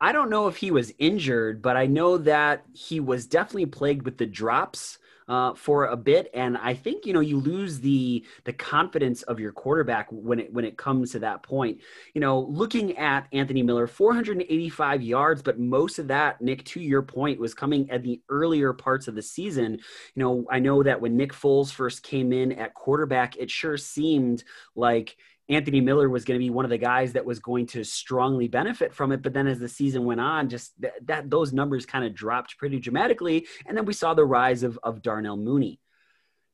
I 0.00 0.12
don't 0.12 0.30
know 0.30 0.46
if 0.46 0.56
he 0.56 0.70
was 0.70 0.92
injured, 0.98 1.62
but 1.62 1.76
I 1.76 1.86
know 1.86 2.18
that 2.18 2.64
he 2.74 3.00
was 3.00 3.26
definitely 3.26 3.66
plagued 3.66 4.04
with 4.04 4.18
the 4.18 4.26
drops 4.26 4.98
uh, 5.28 5.54
for 5.54 5.86
a 5.86 5.96
bit, 5.96 6.30
and 6.34 6.56
I 6.56 6.74
think 6.74 7.06
you 7.06 7.12
know 7.12 7.20
you 7.20 7.38
lose 7.38 7.80
the 7.80 8.24
the 8.44 8.52
confidence 8.52 9.22
of 9.22 9.40
your 9.40 9.52
quarterback 9.52 10.08
when 10.10 10.40
it 10.40 10.52
when 10.52 10.64
it 10.64 10.76
comes 10.76 11.12
to 11.12 11.18
that 11.20 11.42
point. 11.42 11.80
You 12.14 12.20
know, 12.20 12.40
looking 12.40 12.96
at 12.96 13.26
Anthony 13.32 13.62
Miller, 13.62 13.86
485 13.86 15.02
yards, 15.02 15.42
but 15.42 15.58
most 15.58 15.98
of 15.98 16.08
that, 16.08 16.40
Nick, 16.40 16.64
to 16.66 16.80
your 16.80 17.02
point, 17.02 17.40
was 17.40 17.54
coming 17.54 17.90
at 17.90 18.02
the 18.02 18.20
earlier 18.28 18.72
parts 18.72 19.08
of 19.08 19.14
the 19.14 19.22
season. 19.22 19.72
You 20.14 20.22
know, 20.22 20.46
I 20.50 20.58
know 20.58 20.82
that 20.82 21.00
when 21.00 21.16
Nick 21.16 21.32
Foles 21.32 21.72
first 21.72 22.02
came 22.02 22.32
in 22.32 22.52
at 22.52 22.74
quarterback, 22.74 23.36
it 23.36 23.50
sure 23.50 23.76
seemed 23.76 24.44
like 24.74 25.16
Anthony 25.48 25.80
Miller 25.80 26.08
was 26.08 26.24
going 26.24 26.38
to 26.38 26.44
be 26.44 26.50
one 26.50 26.64
of 26.64 26.70
the 26.70 26.78
guys 26.78 27.12
that 27.12 27.24
was 27.24 27.38
going 27.38 27.66
to 27.68 27.84
strongly 27.84 28.48
benefit 28.48 28.92
from 28.92 29.12
it. 29.12 29.22
But 29.22 29.32
then 29.32 29.46
as 29.46 29.58
the 29.58 29.68
season 29.68 30.04
went 30.04 30.20
on, 30.20 30.48
just 30.48 30.72
th- 30.80 30.94
that 31.04 31.30
those 31.30 31.52
numbers 31.52 31.86
kind 31.86 32.04
of 32.04 32.14
dropped 32.14 32.58
pretty 32.58 32.80
dramatically. 32.80 33.46
And 33.66 33.76
then 33.76 33.84
we 33.84 33.92
saw 33.92 34.14
the 34.14 34.24
rise 34.24 34.62
of, 34.62 34.78
of 34.82 35.02
Darnell 35.02 35.36
Mooney. 35.36 35.80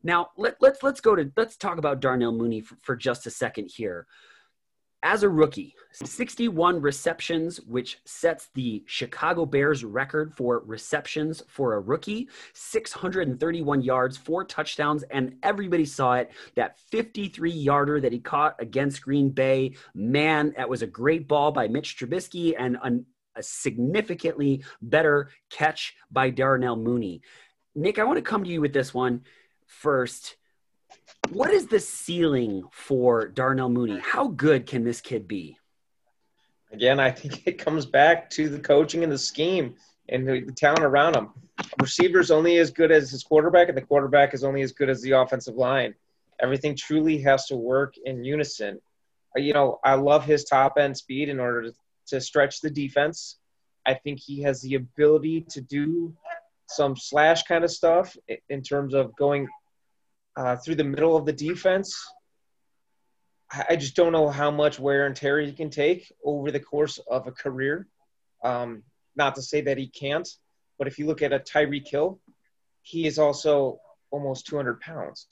Now 0.02 0.30
let, 0.37 0.56
let's 0.61 0.82
let's 0.82 1.00
go 1.00 1.14
to 1.14 1.30
let's 1.37 1.56
talk 1.56 1.78
about 1.78 2.00
Darnell 2.00 2.32
Mooney 2.32 2.61
for, 2.61 2.76
for 2.82 2.96
just 2.96 3.26
a 3.26 3.30
second 3.30 3.70
here 3.75 4.06
as 5.02 5.23
a 5.23 5.28
rookie, 5.28 5.75
61 5.92 6.80
receptions, 6.80 7.61
which 7.62 7.99
sets 8.04 8.49
the 8.54 8.85
Chicago 8.87 9.44
Bears 9.44 9.85
record 9.85 10.32
for 10.37 10.62
receptions 10.64 11.42
for 11.49 11.75
a 11.75 11.80
rookie, 11.80 12.28
631 12.54 13.82
yards, 13.82 14.16
four 14.16 14.44
touchdowns, 14.44 15.02
and 15.04 15.37
everybody 15.42 15.85
saw 15.85 16.14
it. 16.14 16.30
That 16.54 16.78
53 16.78 17.50
yarder 17.50 18.00
that 18.00 18.12
he 18.12 18.21
caught 18.21 18.54
against 18.61 19.02
Green 19.02 19.30
Bay, 19.30 19.75
man, 19.94 20.54
that 20.56 20.68
was 20.68 20.82
a 20.82 20.87
great 20.87 21.26
ball 21.26 21.50
by 21.50 21.68
Mitch 21.68 21.97
Trubisky 21.97 22.54
and 22.59 22.78
an, 22.82 23.04
a 23.35 23.42
significantly 23.42 24.64
better 24.80 25.30
catch 25.50 25.94
by 26.11 26.30
Darnell 26.30 26.76
Mooney. 26.76 27.23
Nick, 27.75 27.99
I 27.99 28.04
want 28.04 28.18
to 28.18 28.23
come 28.23 28.44
to 28.44 28.50
you 28.50 28.61
with 28.61 28.73
this 28.73 28.94
one 28.94 29.23
first 29.66 30.37
what 31.30 31.50
is 31.50 31.66
the 31.66 31.80
ceiling 31.80 32.64
for 32.72 33.28
Darnell 33.28 33.68
Mooney? 33.68 33.99
How 33.99 34.28
good 34.28 34.66
can 34.66 34.84
this 34.84 35.00
kid 35.00 35.26
be? 35.26 35.56
Again, 36.72 37.00
I 37.00 37.11
think 37.11 37.46
it 37.46 37.58
comes 37.58 37.87
back 37.87 38.30
to 38.30 38.49
the 38.49 38.58
coaching 38.58 39.02
and 39.02 39.12
the 39.12 39.18
scheme 39.18 39.75
and 40.08 40.26
the, 40.26 40.52
talent 40.56 40.84
around 40.84 41.16
him. 41.16 41.30
Receiver's 41.80 42.30
only 42.30 42.58
as 42.58 42.70
good 42.70 42.90
as 42.90 43.11
his 43.11 43.22
quarterback, 43.22 43.68
and 43.68 43.76
the 43.76 43.82
quarterback 43.82 44.34
is 44.34 44.42
only 44.42 44.62
as 44.62 44.72
good 44.72 44.88
as 44.88 45.00
the 45.02 45.12
offensive 45.12 45.54
line. 45.54 45.94
Everything 46.40 46.75
truly 46.75 47.18
has 47.18 47.46
to 47.46 47.56
work 47.56 47.94
in 48.04 48.25
unison. 48.25 48.80
Uh, 49.37 49.40
you 49.40 49.52
know, 49.52 49.78
I 49.84 49.94
love 49.94 50.25
his 50.25 50.44
top 50.44 50.76
end 50.78 50.96
speed 50.96 51.28
in 51.28 51.38
order 51.38 51.62
to, 51.62 51.72
to 52.08 52.20
stretch 52.20 52.61
the 52.61 52.70
defense. 52.70 53.38
I 53.87 53.94
think 53.94 54.18
he 54.18 54.42
has 54.42 54.61
the 54.62 54.75
ability 54.75 55.46
to 55.50 55.61
do 55.61 56.14
some 56.68 56.96
slash 56.96 57.42
kind 57.44 57.64
of 57.64 57.70
stuff 57.70 58.16
in 58.49 58.62
terms 58.62 58.94
of 58.94 59.14
going 59.16 59.46
uh, 60.36 60.56
through 60.56 60.76
the 60.76 60.84
middle 60.84 61.16
of 61.16 61.26
the 61.26 61.32
defense. 61.32 62.06
I 63.68 63.76
just 63.76 63.96
don't 63.96 64.12
know 64.12 64.30
how 64.30 64.50
much 64.50 64.80
wear 64.80 65.06
and 65.06 65.14
tear 65.14 65.38
he 65.38 65.52
can 65.52 65.68
take 65.68 66.10
over 66.24 66.50
the 66.50 66.60
course 66.60 66.98
of 66.98 67.26
a 67.26 67.32
career. 67.32 67.86
Um, 68.42 68.82
not 69.14 69.34
to 69.34 69.42
say 69.42 69.60
that 69.62 69.76
he 69.76 69.88
can't, 69.88 70.28
but 70.78 70.86
if 70.86 70.98
you 70.98 71.06
look 71.06 71.20
at 71.20 71.34
a 71.34 71.38
Tyreek 71.38 71.86
Hill, 71.86 72.18
he 72.80 73.06
is 73.06 73.18
also 73.18 73.80
almost 74.10 74.46
200 74.46 74.80
pounds. 74.80 75.26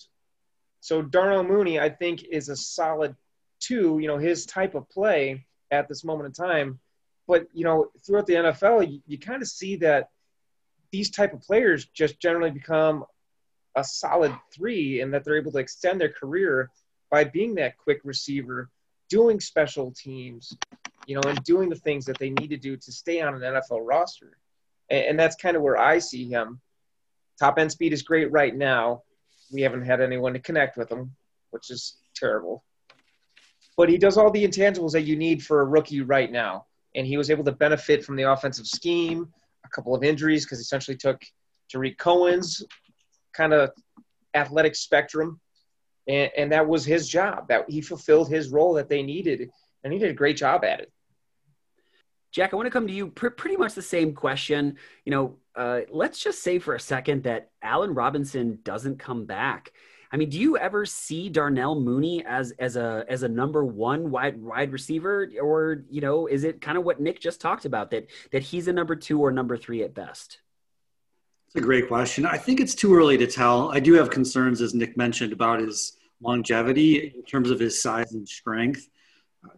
So 0.81 1.03
Darnell 1.03 1.45
Mooney, 1.45 1.81
I 1.81 1.89
think, 1.89 2.25
is 2.25 2.49
a 2.49 2.57
solid 2.57 3.17
two. 3.59 3.99
You 4.01 4.09
know, 4.09 4.19
his 4.19 4.47
type 4.47 4.75
of 4.75 4.89
play 4.91 5.47
at 5.71 5.89
this 5.89 6.05
moment 6.05 6.27
in 6.27 6.33
time. 6.33 6.79
But 7.27 7.47
you 7.53 7.65
know, 7.65 7.91
throughout 8.05 8.27
the 8.27 8.35
NFL, 8.35 8.91
you, 8.91 9.01
you 9.07 9.19
kind 9.19 9.43
of 9.43 9.49
see 9.49 9.77
that 9.77 10.09
these 10.91 11.11
type 11.11 11.33
of 11.33 11.41
players 11.41 11.87
just 11.87 12.21
generally 12.21 12.51
become 12.51 13.05
a 13.77 13.85
solid 13.85 14.35
three 14.55 15.01
and 15.01 15.13
that 15.15 15.25
they're 15.25 15.39
able 15.39 15.53
to 15.53 15.59
extend 15.59 16.01
their 16.01 16.13
career 16.13 16.71
by 17.11 17.25
being 17.25 17.55
that 17.57 17.77
quick 17.77 18.01
receiver, 18.05 18.71
doing 19.09 19.41
special 19.41 19.93
teams, 19.93 20.57
you 21.07 21.15
know, 21.15 21.23
and 21.29 21.43
doing 21.45 21.69
the 21.69 21.77
things 21.77 22.05
that 22.07 22.19
they 22.19 22.31
need 22.31 22.51
to 22.51 22.57
do 22.57 22.77
to 22.77 22.93
stay 22.93 23.21
on 23.21 23.35
an 23.35 23.41
NFL 23.41 23.81
roster. 23.83 24.37
And, 24.89 25.05
and 25.07 25.19
that's 25.19 25.37
kind 25.37 25.57
of 25.57 25.63
where 25.63 25.79
I 25.79 25.99
see 25.99 26.29
him. 26.29 26.61
Top 27.39 27.59
end 27.59 27.73
speed 27.73 27.93
is 27.93 28.03
great 28.03 28.31
right 28.31 28.55
now. 28.55 29.03
We 29.53 29.63
haven't 29.63 29.85
had 29.85 30.01
anyone 30.01 30.35
to 30.35 30.39
connect 30.39 30.77
with 30.77 30.91
him, 30.91 31.17
which 31.51 31.71
is 31.71 31.97
terrible. 32.15 32.63
But 33.77 33.89
he 33.89 33.99
does 33.99 34.17
all 34.17 34.31
the 34.31 34.47
intangibles 34.47 34.93
that 34.93 35.03
you 35.03 35.17
need 35.17 35.43
for 35.43 35.61
a 35.61 35.65
rookie 35.65 36.03
right 36.03 36.31
now. 36.31 36.67
And 36.95 37.07
he 37.07 37.17
was 37.17 37.31
able 37.31 37.45
to 37.45 37.53
benefit 37.53 38.05
from 38.05 38.17
the 38.17 38.25
offensive 38.25 38.67
scheme, 38.67 39.33
a 39.65 39.69
couple 39.69 39.95
of 39.95 40.05
injuries 40.05 40.45
because 40.45 40.59
essentially 40.59 40.97
took 40.97 41.23
Tarik 41.71 41.99
Cohen's 41.99 42.65
kind 43.33 43.53
of 43.53 43.71
athletic 44.35 44.75
spectrum, 44.75 45.41
and, 46.07 46.31
and 46.37 46.53
that 46.53 46.67
was 46.67 46.85
his 46.85 47.09
job. 47.09 47.49
That 47.49 47.69
he 47.69 47.81
fulfilled 47.81 48.31
his 48.31 48.51
role 48.51 48.75
that 48.75 48.89
they 48.89 49.03
needed, 49.03 49.51
and 49.85 49.93
he 49.93 49.99
did 49.99 50.11
a 50.11 50.15
great 50.15 50.37
job 50.37 50.65
at 50.65 50.81
it. 50.81 50.93
Jack, 52.33 52.53
I 52.53 52.57
want 52.57 52.67
to 52.67 52.71
come 52.71 52.87
to 52.87 52.93
you. 52.93 53.09
Pr- 53.09 53.29
pretty 53.29 53.57
much 53.57 53.75
the 53.75 53.83
same 53.83 54.15
question. 54.15 54.77
You 55.05 55.11
know, 55.11 55.37
uh, 55.57 55.81
let's 55.91 56.23
just 56.23 56.43
say 56.43 56.59
for 56.59 56.75
a 56.75 56.81
second 56.81 57.25
that 57.25 57.51
Allen 57.63 57.93
Robinson 57.93 58.61
doesn't 58.63 58.99
come 58.99 59.27
back. 59.27 59.73
I 60.13 60.17
mean, 60.17 60.29
do 60.29 60.39
you 60.39 60.57
ever 60.57 60.85
see 60.87 61.29
Darnell 61.29 61.81
Mooney 61.81 62.25
as 62.25 62.53
as 62.53 62.77
a 62.77 63.05
as 63.09 63.23
a 63.23 63.29
number 63.29 63.65
one 63.65 64.11
wide 64.11 64.41
wide 64.41 64.73
receiver, 64.73 65.31
or 65.41 65.85
you 65.89 66.01
know, 66.01 66.27
is 66.27 66.45
it 66.45 66.61
kind 66.61 66.77
of 66.77 66.85
what 66.85 67.01
Nick 67.01 67.21
just 67.21 67.41
talked 67.41 67.65
about 67.65 67.91
that 67.93 68.09
that 68.33 68.43
he's 68.43 68.69
a 68.69 68.73
number 68.73 68.97
two 68.97 69.21
or 69.21 69.31
number 69.31 69.57
three 69.57 69.83
at 69.83 69.95
best? 69.95 70.41
It's 71.53 71.61
a 71.61 71.67
great 71.67 71.89
question. 71.89 72.27
I 72.27 72.37
think 72.37 72.61
it's 72.61 72.77
too 72.77 72.95
early 72.95 73.19
to 73.19 73.27
tell. 73.27 73.73
I 73.73 73.81
do 73.81 73.95
have 73.95 74.09
concerns, 74.09 74.61
as 74.61 74.73
Nick 74.73 74.97
mentioned, 74.97 75.33
about 75.33 75.59
his 75.59 75.97
longevity 76.23 77.13
in 77.17 77.25
terms 77.25 77.51
of 77.51 77.59
his 77.59 77.83
size 77.83 78.13
and 78.13 78.29
strength. 78.29 78.89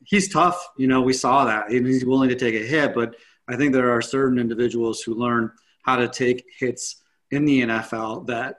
He's 0.02 0.32
tough. 0.32 0.70
You 0.78 0.86
know, 0.86 1.02
we 1.02 1.12
saw 1.12 1.44
that. 1.44 1.70
He's 1.70 2.06
willing 2.06 2.30
to 2.30 2.34
take 2.34 2.54
a 2.54 2.64
hit, 2.64 2.94
but 2.94 3.16
I 3.46 3.56
think 3.56 3.74
there 3.74 3.92
are 3.92 4.00
certain 4.00 4.38
individuals 4.38 5.02
who 5.02 5.14
learn 5.14 5.52
how 5.82 5.96
to 5.96 6.08
take 6.08 6.46
hits 6.58 7.02
in 7.30 7.44
the 7.44 7.60
NFL 7.60 8.26
that 8.28 8.56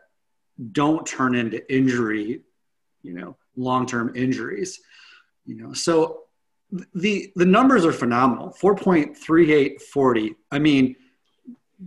don't 0.71 1.03
turn 1.03 1.33
into 1.33 1.73
injury, 1.73 2.41
you 3.01 3.13
know, 3.13 3.35
long-term 3.55 4.15
injuries. 4.15 4.79
You 5.47 5.55
know, 5.55 5.73
so 5.73 6.25
the 6.93 7.31
the 7.35 7.47
numbers 7.47 7.83
are 7.83 7.93
phenomenal. 7.93 8.55
4.3840. 8.61 10.35
I 10.51 10.59
mean, 10.59 10.95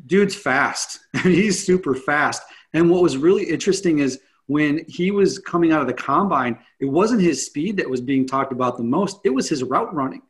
dude's 0.07 0.35
fast. 0.35 1.01
He's 1.23 1.65
super 1.65 1.95
fast. 1.95 2.43
And 2.73 2.91
what 2.91 3.03
was 3.03 3.17
really 3.17 3.45
interesting 3.45 4.01
is 4.01 4.21
when 4.47 4.85
he 4.89 5.11
was 5.11 5.39
coming 5.39 5.73
out 5.73 5.81
of 5.81 5.87
the 5.87 5.95
combine, 5.95 6.59
it 6.79 6.87
wasn't 6.87 7.21
his 7.21 7.45
speed 7.45 7.77
that 7.79 7.91
was 7.91 8.01
being 8.01 8.27
talked 8.27 8.53
about 8.53 8.77
the 8.77 8.85
most, 8.85 9.19
it 9.25 9.31
was 9.31 9.49
his 9.49 9.65
route 9.65 9.93
running. 9.95 10.23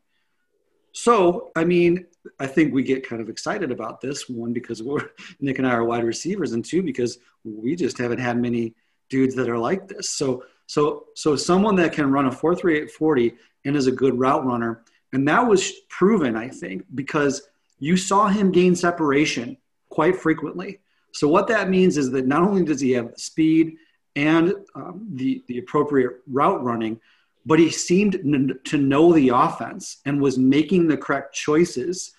So, 0.93 1.51
I 1.55 1.65
mean, 1.65 2.07
I 2.41 2.47
think 2.47 2.73
we 2.73 2.83
get 2.83 3.07
kind 3.07 3.21
of 3.21 3.29
excited 3.29 3.71
about 3.71 4.01
this 4.01 4.29
one 4.29 4.55
because 4.55 4.83
we're 4.83 5.11
Nick 5.41 5.59
and 5.59 5.67
I 5.69 5.73
are 5.73 5.85
wide 5.85 6.05
receivers, 6.05 6.53
and 6.53 6.65
two 6.65 6.83
because 6.83 7.19
we 7.45 7.77
just 7.77 7.99
haven't 7.99 8.19
had 8.19 8.39
many 8.39 8.75
dudes 9.11 9.35
that 9.35 9.49
are 9.49 9.59
like 9.59 9.89
this. 9.89 10.11
So, 10.11 10.45
so, 10.67 11.05
so 11.15 11.37
someone 11.37 11.77
that 11.77 11.93
can 11.93 12.11
run 12.11 12.27
a 12.27 12.33
four 12.33 12.55
three 12.55 12.79
eight 12.79 12.91
forty 12.91 13.35
and 13.67 13.77
is 13.77 13.87
a 13.87 13.93
good 13.93 14.19
route 14.19 14.47
runner, 14.47 14.85
and 15.13 15.29
that 15.29 15.47
was 15.47 15.71
proven, 15.91 16.35
I 16.35 16.49
think, 16.49 16.85
because 16.95 17.43
you 17.79 17.97
saw 17.97 18.29
him 18.29 18.51
gain 18.53 18.75
separation 18.75 19.57
quite 19.89 20.17
frequently. 20.17 20.81
So 21.13 21.29
what 21.29 21.49
that 21.49 21.71
means 21.71 21.97
is 21.97 22.11
that 22.11 22.27
not 22.27 22.43
only 22.43 22.65
does 22.65 22.81
he 22.81 22.93
have 22.93 23.13
speed 23.17 23.77
and 24.15 24.55
um, 24.75 25.07
the 25.13 25.43
the 25.47 25.59
appropriate 25.59 26.13
route 26.27 26.63
running, 26.63 27.01
but 27.45 27.59
he 27.59 27.71
seemed 27.71 28.17
n- 28.17 28.59
to 28.65 28.79
know 28.79 29.13
the 29.13 29.31
offense 29.31 29.99
and 30.05 30.21
was 30.21 30.39
making 30.39 30.89
the 30.89 30.97
correct 30.97 31.35
choices. 31.35 32.13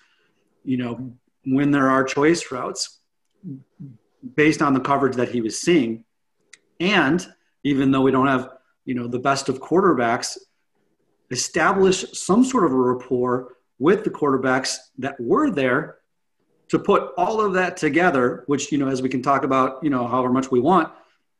You 0.64 0.78
know, 0.78 1.12
when 1.44 1.70
there 1.70 1.88
are 1.88 2.04
choice 2.04 2.50
routes 2.50 2.98
based 4.34 4.62
on 4.62 4.74
the 4.74 4.80
coverage 4.80 5.16
that 5.16 5.30
he 5.30 5.40
was 5.40 5.60
seeing, 5.60 6.04
and 6.80 7.26
even 7.64 7.90
though 7.90 8.02
we 8.02 8.10
don't 8.10 8.26
have 8.26 8.50
you 8.84 8.94
know 8.94 9.06
the 9.06 9.18
best 9.18 9.48
of 9.48 9.60
quarterbacks, 9.60 10.38
establish 11.30 12.04
some 12.12 12.44
sort 12.44 12.64
of 12.64 12.72
a 12.72 12.76
rapport 12.76 13.57
with 13.78 14.04
the 14.04 14.10
quarterbacks 14.10 14.76
that 14.98 15.18
were 15.20 15.50
there 15.50 15.98
to 16.68 16.78
put 16.78 17.12
all 17.16 17.40
of 17.40 17.54
that 17.54 17.76
together, 17.76 18.44
which, 18.46 18.70
you 18.70 18.78
know, 18.78 18.88
as 18.88 19.00
we 19.00 19.08
can 19.08 19.22
talk 19.22 19.44
about, 19.44 19.82
you 19.82 19.90
know, 19.90 20.06
however 20.06 20.30
much 20.30 20.50
we 20.50 20.60
want, 20.60 20.92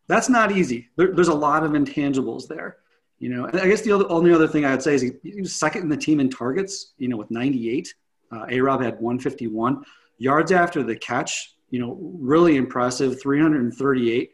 that's 0.06 0.28
not 0.28 0.52
easy. 0.52 0.88
There, 0.96 1.14
there's 1.14 1.28
a 1.28 1.34
lot 1.34 1.64
of 1.64 1.72
intangibles 1.72 2.48
there. 2.48 2.78
You 3.18 3.30
know, 3.30 3.46
and 3.46 3.60
I 3.60 3.66
guess 3.66 3.82
the 3.82 3.92
other, 3.92 4.04
only 4.10 4.32
other 4.32 4.46
thing 4.46 4.64
I 4.64 4.70
would 4.70 4.82
say 4.82 4.94
is 4.94 5.02
he, 5.02 5.40
was 5.40 5.54
second 5.54 5.82
in 5.82 5.88
the 5.88 5.96
team 5.96 6.20
in 6.20 6.30
targets, 6.30 6.94
you 6.98 7.08
know, 7.08 7.16
with 7.16 7.30
98. 7.30 7.92
Uh, 8.30 8.46
A-Rob 8.48 8.80
had 8.80 8.94
151. 8.94 9.84
Yards 10.18 10.52
after 10.52 10.82
the 10.82 10.96
catch, 10.96 11.56
you 11.70 11.80
know, 11.80 11.98
really 12.00 12.56
impressive, 12.56 13.20
338, 13.20 14.30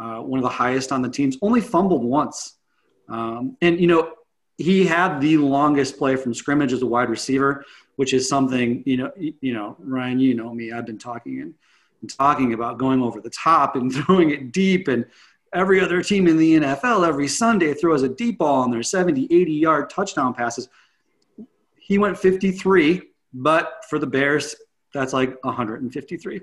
uh, 0.00 0.18
one 0.18 0.38
of 0.38 0.44
the 0.44 0.48
highest 0.48 0.92
on 0.92 1.02
the 1.02 1.08
teams. 1.08 1.36
Only 1.42 1.60
fumbled 1.60 2.04
once. 2.04 2.58
Um, 3.08 3.56
and, 3.60 3.80
you 3.80 3.88
know, 3.88 4.12
he 4.58 4.84
had 4.84 5.20
the 5.20 5.36
longest 5.36 5.96
play 5.96 6.16
from 6.16 6.34
scrimmage 6.34 6.72
as 6.72 6.82
a 6.82 6.86
wide 6.86 7.08
receiver 7.08 7.64
which 7.96 8.12
is 8.12 8.28
something 8.28 8.82
you 8.84 8.96
know 8.96 9.10
you 9.16 9.54
know 9.54 9.76
Ryan 9.78 10.18
you 10.18 10.34
know 10.34 10.52
me 10.52 10.72
I've 10.72 10.86
been 10.86 10.98
talking 10.98 11.40
and, 11.40 11.54
and 12.02 12.10
talking 12.18 12.52
about 12.52 12.78
going 12.78 13.00
over 13.00 13.20
the 13.20 13.30
top 13.30 13.76
and 13.76 13.92
throwing 13.94 14.30
it 14.30 14.52
deep 14.52 14.88
and 14.88 15.06
every 15.54 15.80
other 15.80 16.02
team 16.02 16.26
in 16.26 16.36
the 16.36 16.58
NFL 16.58 17.06
every 17.06 17.28
Sunday 17.28 17.72
throws 17.72 18.02
a 18.02 18.08
deep 18.08 18.38
ball 18.38 18.62
on 18.62 18.70
their 18.70 18.82
70 18.82 19.24
80 19.30 19.52
yard 19.52 19.90
touchdown 19.90 20.34
passes. 20.34 20.68
He 21.78 21.98
went 21.98 22.18
53 22.18 23.02
but 23.32 23.84
for 23.88 23.98
the 23.98 24.06
Bears 24.06 24.56
that's 24.92 25.12
like 25.12 25.42
153 25.44 26.40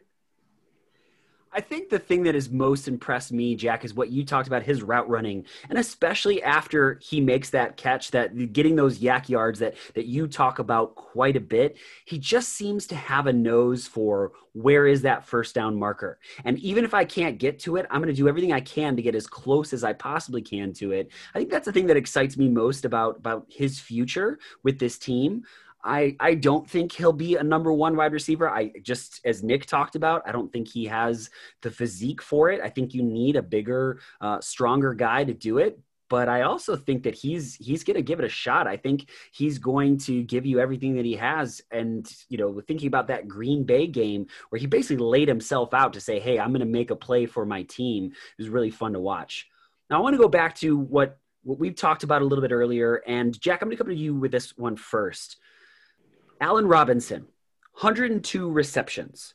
I 1.56 1.62
think 1.62 1.90
the 1.90 2.00
thing 2.00 2.24
that 2.24 2.36
has 2.36 2.50
most 2.50 2.90
impressed 2.90 3.32
me, 3.32 3.56
Jack, 3.56 3.86
is 3.86 3.94
what 3.94 4.10
you 4.10 4.26
talked 4.26 4.48
about 4.48 4.64
his 4.64 4.84
route 4.84 5.08
running, 5.10 5.46
and 5.70 5.80
especially 5.80 6.44
after 6.44 7.00
he 7.02 7.22
makes 7.22 7.50
that 7.52 7.78
catch, 7.78 8.12
that 8.12 8.52
getting 8.52 8.76
those 8.76 9.00
YAC 9.00 9.30
yards 9.30 9.60
that 9.60 9.76
that 9.94 10.06
you 10.06 10.28
talk 10.28 10.60
about 10.60 10.96
quite 10.96 11.38
a 11.38 11.40
bit. 11.40 11.78
He 12.04 12.20
just 12.20 12.50
seems 12.50 12.86
to 12.88 12.96
have 12.96 13.28
a 13.28 13.34
nose 13.34 13.88
for 13.88 14.34
where 14.52 14.86
is 14.86 15.02
that 15.04 15.26
first 15.26 15.56
down 15.56 15.80
marker, 15.80 16.20
and 16.44 16.60
even 16.60 16.84
if 16.84 16.94
I 16.94 17.06
can't 17.06 17.38
get 17.38 17.58
to 17.60 17.78
it, 17.78 17.86
I'm 17.90 18.02
going 18.02 18.14
to 18.14 18.22
do 18.22 18.28
everything 18.28 18.52
I 18.52 18.60
can 18.60 18.98
to 18.98 19.02
get 19.02 19.16
as 19.16 19.26
close 19.26 19.72
as 19.72 19.86
I 19.86 19.94
possibly 19.94 20.42
can 20.42 20.74
to 20.74 20.92
it. 20.92 21.10
I 21.34 21.40
think 21.40 21.50
that's 21.50 21.66
the 21.66 21.72
thing 21.72 21.88
that 21.88 21.98
excites 21.98 22.36
me 22.36 22.50
most 22.50 22.84
about 22.84 23.16
about 23.18 23.46
his 23.50 23.80
future 23.80 24.40
with 24.64 24.78
this 24.78 24.98
team. 24.98 25.46
I, 25.86 26.16
I 26.20 26.34
don't 26.34 26.68
think 26.68 26.92
he'll 26.92 27.14
be 27.14 27.36
a 27.36 27.44
number 27.44 27.72
one 27.72 27.96
wide 27.96 28.12
receiver. 28.12 28.50
I 28.50 28.72
just, 28.82 29.22
as 29.24 29.44
Nick 29.44 29.68
talked 29.68 29.96
about, 29.96 30.24
I 30.26 30.32
don't 30.32 30.52
think 30.52 30.68
he 30.68 30.86
has 30.86 31.30
the 31.62 31.70
physique 31.70 32.22
for 32.22 32.50
it. 32.50 32.60
I 32.62 32.70
think 32.70 32.94
you 32.94 33.04
need 33.04 33.36
a 33.36 33.44
bigger, 33.44 34.00
uh, 34.20 34.42
stronger 34.42 34.96
guy 34.96 35.24
to 35.24 35.34
do 35.34 35.60
it. 35.60 35.80
But 36.08 36.30
I 36.30 36.42
also 36.42 36.76
think 36.76 37.04
that 37.04 37.16
he's 37.16 37.56
he's 37.56 37.84
going 37.84 37.96
to 37.96 38.04
give 38.04 38.20
it 38.20 38.26
a 38.26 38.30
shot. 38.30 38.68
I 38.68 38.78
think 38.78 39.10
he's 39.32 39.58
going 39.58 39.98
to 40.00 40.22
give 40.22 40.46
you 40.46 40.60
everything 40.60 40.96
that 40.96 41.06
he 41.06 41.16
has. 41.16 41.62
And 41.72 42.08
you 42.30 42.38
know, 42.38 42.62
thinking 42.68 42.88
about 42.88 43.08
that 43.08 43.28
Green 43.28 43.64
Bay 43.64 43.88
game 43.88 44.28
where 44.50 44.60
he 44.60 44.68
basically 44.68 44.98
laid 44.98 45.28
himself 45.28 45.74
out 45.74 45.94
to 45.94 46.00
say, 46.00 46.20
"Hey, 46.20 46.40
I'm 46.40 46.50
going 46.50 46.60
to 46.60 46.68
make 46.68 46.92
a 46.92 46.96
play 46.96 47.26
for 47.26 47.44
my 47.44 47.64
team." 47.64 48.12
It 48.12 48.42
was 48.42 48.50
really 48.50 48.70
fun 48.70 48.94
to 48.94 49.00
watch. 49.00 49.48
Now 49.90 49.98
I 49.98 50.02
want 50.02 50.14
to 50.14 50.22
go 50.22 50.30
back 50.30 50.54
to 50.58 50.78
what 50.78 51.18
what 51.42 51.58
we've 51.58 51.76
talked 51.76 52.04
about 52.04 52.22
a 52.22 52.26
little 52.26 52.42
bit 52.42 52.52
earlier. 52.52 53.02
And 53.08 53.40
Jack, 53.40 53.62
I'm 53.62 53.68
going 53.68 53.78
to 53.78 53.84
come 53.84 53.92
to 53.92 54.00
you 54.00 54.14
with 54.14 54.32
this 54.32 54.56
one 54.58 54.76
first. 54.76 55.38
Allen 56.46 56.68
Robinson, 56.68 57.22
102 57.82 58.52
receptions, 58.52 59.34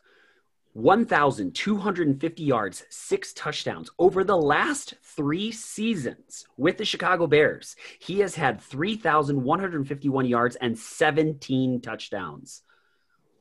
1,250 0.75 2.43
yards, 2.45 2.85
six 2.89 3.33
touchdowns. 3.33 3.91
Over 3.99 4.23
the 4.23 4.37
last 4.37 4.95
three 5.03 5.51
seasons 5.51 6.45
with 6.57 6.79
the 6.79 6.85
Chicago 6.85 7.27
Bears, 7.27 7.75
he 7.99 8.21
has 8.21 8.37
had 8.37 8.61
3,151 8.61 10.27
yards 10.27 10.55
and 10.55 10.79
17 10.79 11.81
touchdowns. 11.81 12.63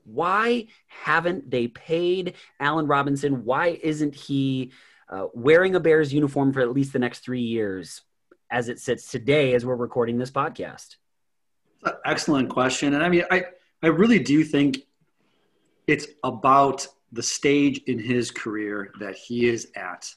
Why 0.03 0.65
haven't 0.88 1.51
they 1.51 1.67
paid 1.67 2.34
Allen 2.60 2.88
Robinson? 2.88 3.45
Why 3.45 3.79
isn't 3.84 4.15
he 4.15 4.71
uh, 5.10 5.27
wearing 5.36 5.75
a 5.75 5.79
Bears 5.79 6.12
uniform 6.12 6.53
for 6.53 6.62
at 6.62 6.73
least 6.73 6.91
the 6.91 6.97
next 6.97 7.19
three 7.19 7.43
years 7.43 8.01
as 8.49 8.67
it 8.67 8.79
sits 8.79 9.12
today 9.12 9.53
as 9.53 9.63
we're 9.63 9.75
recording 9.75 10.17
this 10.17 10.32
podcast? 10.32 10.95
Excellent 12.03 12.49
question. 12.49 12.95
And 12.95 13.03
I 13.03 13.10
mean, 13.10 13.25
I, 13.29 13.45
I 13.81 13.87
really 13.87 14.19
do 14.19 14.43
think 14.43 14.79
it's 15.87 16.07
about 16.23 16.85
the 17.11 17.23
stage 17.23 17.81
in 17.87 17.97
his 17.97 18.29
career 18.29 18.91
that 18.99 19.15
he 19.15 19.47
is 19.47 19.71
at 19.75 20.13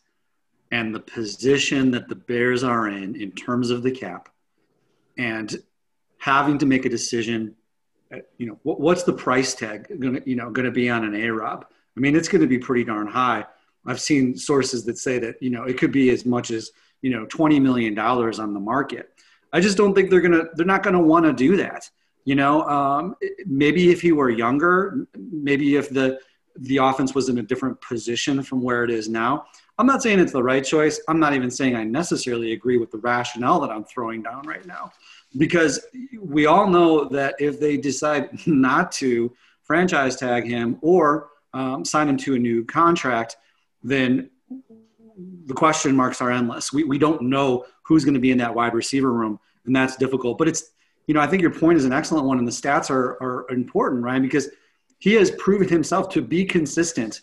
and 0.71 0.95
the 0.95 1.01
position 1.01 1.91
that 1.93 2.09
the 2.09 2.15
Bears 2.15 2.65
are 2.65 2.89
in 2.89 3.15
in 3.21 3.33
terms 3.33 3.71
of 3.71 3.83
the 3.83 3.91
cap 3.91 4.29
and 5.17 5.57
having 6.19 6.59
to 6.59 6.67
make 6.67 6.85
a 6.85 6.89
decision 6.89 7.55
uh, 8.13 8.19
you 8.37 8.47
know 8.47 8.59
what's 8.63 9.05
the 9.05 9.13
price 9.13 9.55
tag 9.55 9.89
going 10.01 10.15
to 10.15 10.29
you 10.29 10.37
know 10.37 10.51
going 10.51 10.67
to 10.67 10.73
be 10.73 10.91
on 10.91 11.05
an 11.05 11.15
A-Rob? 11.15 11.65
I 11.97 12.01
mean 12.01 12.17
it's 12.17 12.29
going 12.29 12.43
to 12.43 12.49
be 12.49 12.59
pretty 12.59 12.85
darn 12.85 13.07
high. 13.07 13.47
I've 13.87 14.01
seen 14.01 14.37
sources 14.37 14.85
that 14.85 14.99
say 14.99 15.19
that 15.21 15.43
you 15.43 15.51
know 15.51 15.65
it 15.65 15.79
could 15.79 15.93
be 15.93 16.11
as 16.11 16.27
much 16.27 16.51
as 16.51 16.73
you 17.01 17.11
know 17.11 17.25
20 17.27 17.61
million 17.61 17.95
dollars 17.95 18.39
on 18.39 18.53
the 18.53 18.61
market. 18.61 19.11
I 19.53 19.61
just 19.61 19.77
don't 19.77 19.95
think 19.95 20.11
they're 20.11 20.21
going 20.21 20.33
to 20.33 20.49
they're 20.55 20.67
not 20.67 20.83
going 20.83 20.95
to 20.95 21.01
want 21.01 21.25
to 21.25 21.33
do 21.33 21.57
that 21.59 21.89
you 22.25 22.35
know 22.35 22.63
um, 22.63 23.17
maybe 23.47 23.91
if 23.91 24.01
he 24.01 24.13
were 24.13 24.31
younger 24.31 25.07
maybe 25.17 25.77
if 25.77 25.89
the 25.91 26.19
the 26.57 26.77
offense 26.79 27.15
was 27.15 27.29
in 27.29 27.39
a 27.39 27.43
different 27.43 27.81
position 27.81 28.43
from 28.43 28.63
where 28.63 28.85
it 28.85 28.91
is 28.91 29.09
now. 29.09 29.47
I'm 29.79 29.87
not 29.87 30.03
saying 30.03 30.21
it's 30.21 30.33
the 30.33 30.43
right 30.43 30.65
choice. 30.65 31.01
I'm 31.09 31.19
not 31.19 31.35
even 31.35 31.51
saying 31.51 31.75
I 31.75 31.85
necessarily 31.85 32.53
agree 32.53 32.79
with 32.79 32.91
the 32.91 32.99
rationale 32.99 33.61
that 33.61 33.71
I'm 33.71 33.85
throwing 33.85 34.23
down 34.23 34.47
right 34.47 34.65
now. 34.67 34.93
Because 35.39 35.85
we 36.21 36.47
all 36.47 36.69
know 36.69 37.07
that 37.07 37.37
if 37.39 37.59
they 37.59 37.77
decide 37.77 38.29
not 38.47 38.93
to 38.93 39.33
franchise 39.63 40.17
tag 40.17 40.47
him 40.47 40.79
or 40.83 41.31
um, 41.55 41.85
sign 41.85 42.09
him 42.09 42.17
to 42.19 42.35
a 42.35 42.39
new 42.39 42.65
contract, 42.65 43.37
then 43.83 44.31
the 45.47 45.55
question 45.55 45.97
marks 45.97 46.21
are 46.21 46.31
endless. 46.31 46.73
We, 46.73 46.85
we 46.85 46.99
don't 46.99 47.23
know 47.23 47.65
who's 47.83 48.05
going 48.05 48.15
to 48.15 48.21
be 48.21 48.31
in 48.31 48.39
that 48.39 48.55
wide 48.55 48.75
receiver 48.75 49.13
room, 49.13 49.41
and 49.65 49.75
that's 49.75 49.97
difficult. 49.97 50.39
But 50.39 50.49
it's, 50.49 50.72
you 51.07 51.15
know, 51.15 51.21
I 51.21 51.27
think 51.27 51.43
your 51.43 51.53
point 51.53 51.79
is 51.79 51.85
an 51.85 51.93
excellent 51.93 52.27
one, 52.27 52.39
and 52.39 52.47
the 52.47 52.53
stats 52.53 52.91
are, 52.91 53.23
are 53.23 53.47
important, 53.51 54.03
right? 54.03 54.21
Because– 54.21 54.49
he 55.03 55.15
has 55.15 55.33
proven 55.33 55.69
himself 55.69 56.11
to 56.11 56.23
be 56.23 56.45
consistent. 56.45 57.23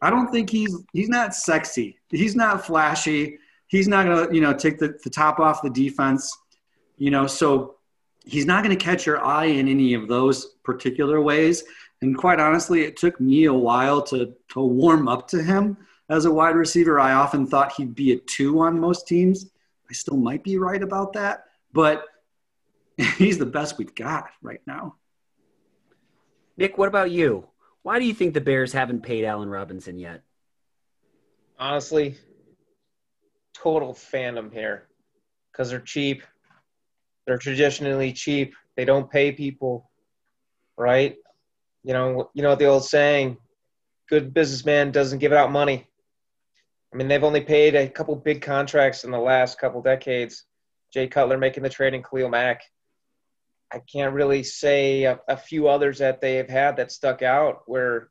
I 0.00 0.08
don't 0.08 0.32
think 0.32 0.48
he's 0.48 0.74
he's 0.94 1.10
not 1.10 1.34
sexy. 1.34 1.98
He's 2.08 2.34
not 2.34 2.64
flashy. 2.64 3.36
He's 3.66 3.86
not 3.86 4.06
gonna 4.06 4.34
you 4.34 4.40
know 4.40 4.54
take 4.54 4.78
the, 4.78 4.98
the 5.04 5.10
top 5.10 5.38
off 5.38 5.60
the 5.60 5.68
defense. 5.68 6.34
You 6.96 7.10
know, 7.10 7.26
so 7.26 7.76
he's 8.24 8.46
not 8.46 8.64
to 8.64 8.76
catch 8.76 9.04
your 9.04 9.22
eye 9.22 9.44
in 9.44 9.68
any 9.68 9.92
of 9.92 10.08
those 10.08 10.54
particular 10.64 11.20
ways. 11.20 11.64
And 12.00 12.16
quite 12.16 12.40
honestly, 12.40 12.84
it 12.84 12.96
took 12.96 13.20
me 13.20 13.44
a 13.44 13.52
while 13.52 14.00
to 14.04 14.34
to 14.54 14.60
warm 14.60 15.06
up 15.06 15.28
to 15.28 15.42
him 15.42 15.76
as 16.08 16.24
a 16.24 16.32
wide 16.32 16.56
receiver. 16.56 16.98
I 16.98 17.12
often 17.12 17.46
thought 17.46 17.74
he'd 17.76 17.94
be 17.94 18.12
a 18.12 18.16
two 18.20 18.60
on 18.60 18.80
most 18.80 19.06
teams. 19.06 19.50
I 19.90 19.92
still 19.92 20.16
might 20.16 20.42
be 20.42 20.56
right 20.56 20.82
about 20.82 21.12
that, 21.12 21.44
but 21.74 22.06
he's 23.16 23.38
the 23.38 23.46
best 23.46 23.78
we've 23.78 23.94
got 23.94 24.30
right 24.42 24.60
now. 24.66 24.96
Nick, 26.56 26.76
what 26.76 26.88
about 26.88 27.10
you? 27.12 27.46
Why 27.82 28.00
do 28.00 28.04
you 28.04 28.12
think 28.12 28.34
the 28.34 28.40
Bears 28.40 28.72
haven't 28.72 29.02
paid 29.02 29.24
Allen 29.24 29.48
Robinson 29.48 29.98
yet? 29.98 30.22
Honestly, 31.58 32.16
total 33.54 33.94
fandom 33.94 34.52
here 34.52 34.88
because 35.52 35.70
they're 35.70 35.80
cheap. 35.80 36.22
They're 37.26 37.38
traditionally 37.38 38.12
cheap. 38.12 38.54
They 38.76 38.84
don't 38.84 39.10
pay 39.10 39.32
people, 39.32 39.90
right? 40.76 41.16
You 41.84 41.92
know, 41.92 42.30
you 42.34 42.42
know 42.42 42.56
the 42.56 42.66
old 42.66 42.84
saying, 42.84 43.38
"Good 44.08 44.34
businessman 44.34 44.90
doesn't 44.90 45.18
give 45.18 45.32
out 45.32 45.52
money." 45.52 45.86
I 46.92 46.96
mean, 46.96 47.06
they've 47.06 47.24
only 47.24 47.42
paid 47.42 47.74
a 47.74 47.88
couple 47.88 48.16
big 48.16 48.42
contracts 48.42 49.04
in 49.04 49.10
the 49.10 49.18
last 49.18 49.58
couple 49.58 49.82
decades. 49.82 50.44
Jay 50.92 51.06
Cutler 51.06 51.38
making 51.38 51.62
the 51.62 51.68
trade 51.68 51.94
and 51.94 52.04
Khalil 52.04 52.28
Mack. 52.28 52.62
I 53.72 53.80
can't 53.80 54.14
really 54.14 54.42
say 54.42 55.04
a, 55.04 55.20
a 55.28 55.36
few 55.36 55.68
others 55.68 55.98
that 55.98 56.20
they 56.20 56.36
have 56.36 56.48
had 56.48 56.76
that 56.76 56.92
stuck 56.92 57.22
out 57.22 57.62
where, 57.66 58.08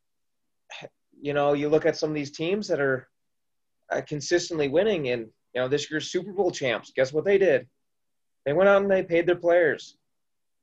you 1.20 1.34
know, 1.34 1.54
you 1.54 1.70
look 1.70 1.86
at 1.86 1.98
some 1.98 2.10
of 2.10 2.15
these 2.15 2.32
teams 2.32 2.67
that 2.67 2.80
are 2.80 3.08
uh, 3.91 4.02
consistently 4.02 4.67
winning 4.67 5.10
and, 5.10 5.28
you 5.56 5.62
know, 5.62 5.67
this 5.67 5.89
year's 5.89 6.12
Super 6.12 6.32
Bowl 6.32 6.52
champs, 6.52 6.91
guess 6.96 7.12
what 7.12 7.26
they 7.26 7.38
did? 7.38 7.67
They 8.46 8.54
went 8.54 8.70
out 8.70 8.82
and 8.82 8.91
they 8.91 9.04
paid 9.04 9.26
their 9.26 9.36
players. 9.36 9.98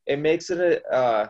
It 0.06 0.18
makes 0.18 0.50
it 0.50 0.60
a, 0.60 0.92
uh, 0.92 1.28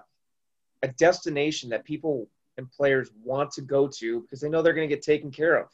a 0.82 0.88
destination 0.88 1.70
that 1.70 1.84
people 1.84 2.28
and 2.58 2.70
players 2.70 3.10
want 3.22 3.50
to 3.52 3.62
go 3.62 3.88
to 3.88 4.20
because 4.20 4.40
they 4.40 4.48
know 4.48 4.62
they're 4.62 4.74
going 4.74 4.88
to 4.88 4.94
get 4.94 5.02
taken 5.02 5.30
care 5.30 5.56
of. 5.56 5.68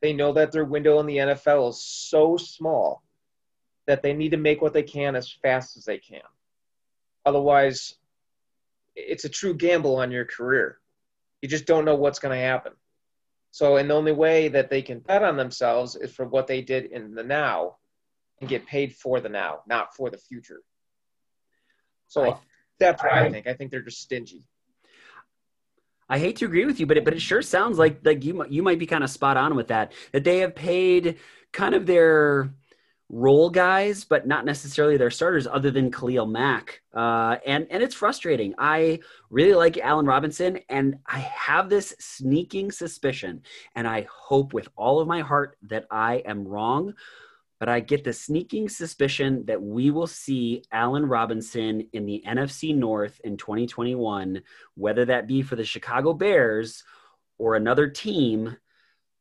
They 0.00 0.12
know 0.12 0.32
that 0.32 0.52
their 0.52 0.64
window 0.64 0.98
in 1.00 1.06
the 1.06 1.18
NFL 1.18 1.70
is 1.70 1.82
so 1.82 2.36
small 2.36 3.02
that 3.86 4.02
they 4.02 4.14
need 4.14 4.30
to 4.30 4.36
make 4.36 4.62
what 4.62 4.72
they 4.72 4.82
can 4.82 5.14
as 5.14 5.30
fast 5.30 5.76
as 5.76 5.84
they 5.84 5.98
can. 5.98 6.22
Otherwise, 7.24 7.94
it's 8.94 9.24
a 9.24 9.28
true 9.28 9.54
gamble 9.54 9.96
on 9.96 10.10
your 10.10 10.24
career. 10.24 10.78
You 11.42 11.48
just 11.48 11.66
don't 11.66 11.84
know 11.84 11.94
what's 11.94 12.18
going 12.18 12.36
to 12.36 12.44
happen. 12.44 12.72
So, 13.50 13.76
and 13.76 13.88
the 13.88 13.94
only 13.94 14.12
way 14.12 14.48
that 14.48 14.70
they 14.70 14.82
can 14.82 14.98
bet 14.98 15.22
on 15.22 15.36
themselves 15.36 15.94
is 15.94 16.12
for 16.12 16.26
what 16.26 16.46
they 16.46 16.60
did 16.60 16.86
in 16.86 17.14
the 17.14 17.22
now 17.22 17.76
and 18.40 18.50
get 18.50 18.66
paid 18.66 18.94
for 18.94 19.20
the 19.20 19.28
now, 19.28 19.60
not 19.68 19.94
for 19.94 20.10
the 20.10 20.18
future. 20.18 20.60
So 22.08 22.32
I, 22.32 22.36
that's 22.78 23.02
what 23.02 23.12
I, 23.12 23.26
I 23.26 23.30
think. 23.30 23.46
I 23.46 23.54
think 23.54 23.70
they're 23.70 23.82
just 23.82 24.00
stingy. 24.00 24.44
I 26.08 26.18
hate 26.18 26.36
to 26.36 26.44
agree 26.44 26.66
with 26.66 26.80
you, 26.80 26.86
but 26.86 26.96
it, 26.96 27.04
but 27.04 27.14
it 27.14 27.20
sure 27.20 27.42
sounds 27.42 27.78
like 27.78 28.00
like 28.04 28.24
you 28.24 28.44
you 28.48 28.62
might 28.62 28.78
be 28.78 28.86
kind 28.86 29.02
of 29.02 29.10
spot 29.10 29.36
on 29.36 29.54
with 29.54 29.68
that. 29.68 29.92
That 30.12 30.24
they 30.24 30.38
have 30.38 30.54
paid 30.54 31.18
kind 31.52 31.74
of 31.74 31.86
their 31.86 32.50
role 33.08 33.50
guys, 33.50 34.04
but 34.04 34.26
not 34.26 34.44
necessarily 34.44 34.96
their 34.96 35.10
starters, 35.10 35.46
other 35.46 35.70
than 35.70 35.90
Khalil 35.90 36.26
Mack. 36.26 36.80
Uh, 36.94 37.36
and 37.46 37.66
and 37.70 37.82
it's 37.82 37.94
frustrating. 37.94 38.54
I 38.58 39.00
really 39.30 39.54
like 39.54 39.78
Allen 39.78 40.06
Robinson, 40.06 40.60
and 40.68 40.96
I 41.06 41.18
have 41.18 41.68
this 41.68 41.94
sneaking 41.98 42.72
suspicion, 42.72 43.42
and 43.74 43.86
I 43.86 44.06
hope 44.10 44.52
with 44.52 44.68
all 44.76 45.00
of 45.00 45.08
my 45.08 45.20
heart 45.20 45.56
that 45.62 45.86
I 45.90 46.16
am 46.26 46.46
wrong 46.46 46.94
but 47.60 47.68
I 47.68 47.80
get 47.80 48.04
the 48.04 48.12
sneaking 48.12 48.68
suspicion 48.68 49.46
that 49.46 49.62
we 49.62 49.90
will 49.90 50.06
see 50.06 50.62
Allen 50.72 51.06
Robinson 51.06 51.88
in 51.94 52.04
the 52.04 52.22
NFC 52.26 52.76
North 52.76 53.20
in 53.24 53.38
2021, 53.38 54.42
whether 54.74 55.06
that 55.06 55.26
be 55.26 55.40
for 55.40 55.56
the 55.56 55.64
Chicago 55.64 56.12
Bears 56.12 56.84
or 57.38 57.56
another 57.56 57.88
team, 57.88 58.56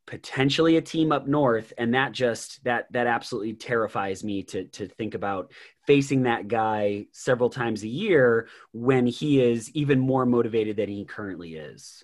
potentially 0.05 0.77
a 0.77 0.81
team 0.81 1.11
up 1.11 1.27
north. 1.27 1.73
And 1.77 1.93
that 1.93 2.11
just 2.11 2.63
that 2.63 2.91
that 2.91 3.07
absolutely 3.07 3.53
terrifies 3.53 4.23
me 4.23 4.43
to 4.43 4.65
to 4.65 4.87
think 4.87 5.15
about 5.15 5.51
facing 5.85 6.23
that 6.23 6.47
guy 6.47 7.07
several 7.11 7.49
times 7.49 7.83
a 7.83 7.87
year 7.87 8.47
when 8.71 9.05
he 9.05 9.41
is 9.41 9.69
even 9.71 9.99
more 9.99 10.25
motivated 10.25 10.77
than 10.77 10.89
he 10.89 11.05
currently 11.05 11.55
is. 11.55 12.03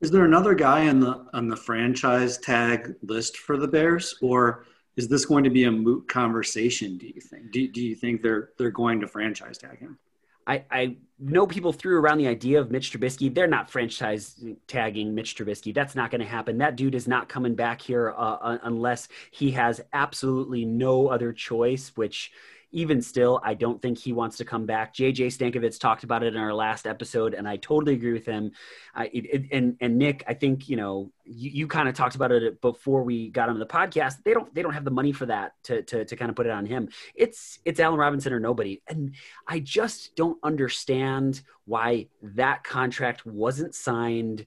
Is 0.00 0.10
there 0.10 0.24
another 0.24 0.54
guy 0.54 0.88
on 0.88 1.00
the 1.00 1.26
on 1.32 1.48
the 1.48 1.56
franchise 1.56 2.38
tag 2.38 2.94
list 3.02 3.38
for 3.38 3.56
the 3.56 3.68
Bears, 3.68 4.14
or 4.20 4.66
is 4.96 5.08
this 5.08 5.24
going 5.24 5.44
to 5.44 5.50
be 5.50 5.64
a 5.64 5.72
moot 5.72 6.06
conversation? 6.08 6.98
Do 6.98 7.06
you 7.06 7.20
think? 7.20 7.52
Do, 7.52 7.66
do 7.68 7.80
you 7.80 7.94
think 7.94 8.22
they're 8.22 8.50
they're 8.58 8.70
going 8.70 9.00
to 9.00 9.08
franchise 9.08 9.58
tag 9.58 9.78
him? 9.78 9.98
I, 10.46 10.64
I 10.70 10.96
know 11.18 11.46
people 11.46 11.72
threw 11.72 11.98
around 11.98 12.18
the 12.18 12.26
idea 12.26 12.60
of 12.60 12.70
Mitch 12.70 12.92
Trubisky. 12.92 13.34
They're 13.34 13.46
not 13.46 13.70
franchise 13.70 14.44
tagging 14.66 15.14
Mitch 15.14 15.36
Trubisky. 15.36 15.74
That's 15.74 15.94
not 15.94 16.10
going 16.10 16.20
to 16.20 16.26
happen. 16.26 16.58
That 16.58 16.76
dude 16.76 16.94
is 16.94 17.08
not 17.08 17.28
coming 17.28 17.54
back 17.54 17.80
here 17.80 18.14
uh, 18.16 18.58
unless 18.62 19.08
he 19.30 19.52
has 19.52 19.80
absolutely 19.92 20.64
no 20.64 21.08
other 21.08 21.32
choice, 21.32 21.92
which 21.94 22.32
even 22.74 23.00
still, 23.00 23.40
I 23.44 23.54
don't 23.54 23.80
think 23.80 23.98
he 23.98 24.12
wants 24.12 24.36
to 24.38 24.44
come 24.44 24.66
back. 24.66 24.94
JJ 24.94 25.28
Stankevitz 25.28 25.78
talked 25.78 26.02
about 26.02 26.24
it 26.24 26.34
in 26.34 26.40
our 26.40 26.52
last 26.52 26.86
episode, 26.86 27.32
and 27.32 27.48
I 27.48 27.56
totally 27.56 27.94
agree 27.94 28.12
with 28.12 28.26
him. 28.26 28.50
I, 28.94 29.10
it, 29.12 29.46
and 29.52 29.76
and 29.80 29.96
Nick, 29.96 30.24
I 30.26 30.34
think 30.34 30.68
you 30.68 30.76
know 30.76 31.12
you, 31.24 31.50
you 31.50 31.66
kind 31.68 31.88
of 31.88 31.94
talked 31.94 32.16
about 32.16 32.32
it 32.32 32.60
before 32.60 33.04
we 33.04 33.30
got 33.30 33.48
on 33.48 33.60
the 33.60 33.66
podcast. 33.66 34.24
They 34.24 34.34
don't 34.34 34.52
they 34.54 34.60
don't 34.60 34.74
have 34.74 34.84
the 34.84 34.90
money 34.90 35.12
for 35.12 35.26
that 35.26 35.52
to 35.64 35.82
to 35.82 36.04
to 36.04 36.16
kind 36.16 36.30
of 36.30 36.36
put 36.36 36.46
it 36.46 36.52
on 36.52 36.66
him. 36.66 36.88
It's 37.14 37.60
it's 37.64 37.78
Allen 37.78 37.98
Robinson 37.98 38.32
or 38.32 38.40
nobody, 38.40 38.82
and 38.88 39.14
I 39.46 39.60
just 39.60 40.16
don't 40.16 40.38
understand 40.42 41.42
why 41.66 42.08
that 42.22 42.64
contract 42.64 43.24
wasn't 43.24 43.74
signed 43.74 44.46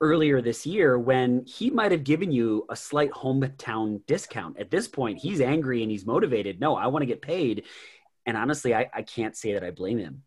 earlier 0.00 0.40
this 0.40 0.66
year 0.66 0.98
when 0.98 1.44
he 1.44 1.70
might 1.70 1.92
have 1.92 2.04
given 2.04 2.32
you 2.32 2.64
a 2.70 2.76
slight 2.76 3.10
hometown 3.10 4.00
discount. 4.06 4.58
At 4.58 4.70
this 4.70 4.88
point, 4.88 5.18
he's 5.18 5.40
angry 5.40 5.82
and 5.82 5.90
he's 5.90 6.06
motivated. 6.06 6.60
No, 6.60 6.74
I 6.74 6.86
want 6.86 7.02
to 7.02 7.06
get 7.06 7.22
paid. 7.22 7.64
And 8.26 8.36
honestly, 8.36 8.74
I, 8.74 8.88
I 8.94 9.02
can't 9.02 9.36
say 9.36 9.52
that 9.54 9.64
I 9.64 9.70
blame 9.70 9.98
him. 9.98 10.22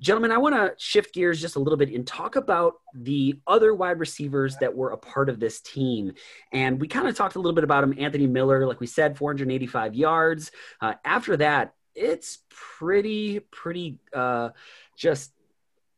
Gentlemen, 0.00 0.32
I 0.32 0.38
want 0.38 0.54
to 0.54 0.74
shift 0.76 1.14
gears 1.14 1.40
just 1.40 1.56
a 1.56 1.60
little 1.60 1.76
bit 1.76 1.88
and 1.90 2.06
talk 2.06 2.36
about 2.36 2.74
the 2.94 3.38
other 3.46 3.74
wide 3.74 4.00
receivers 4.00 4.56
that 4.56 4.74
were 4.74 4.90
a 4.90 4.98
part 4.98 5.28
of 5.28 5.40
this 5.40 5.60
team. 5.60 6.12
And 6.52 6.80
we 6.80 6.88
kind 6.88 7.08
of 7.08 7.16
talked 7.16 7.36
a 7.36 7.38
little 7.38 7.54
bit 7.54 7.64
about 7.64 7.84
him. 7.84 7.94
Anthony 7.96 8.26
Miller, 8.26 8.66
like 8.66 8.80
we 8.80 8.86
said, 8.86 9.16
485 9.16 9.94
yards. 9.94 10.50
Uh, 10.80 10.94
after 11.04 11.36
that, 11.38 11.74
it's 11.94 12.38
pretty, 12.50 13.40
pretty 13.40 13.98
uh, 14.12 14.50
just 14.96 15.32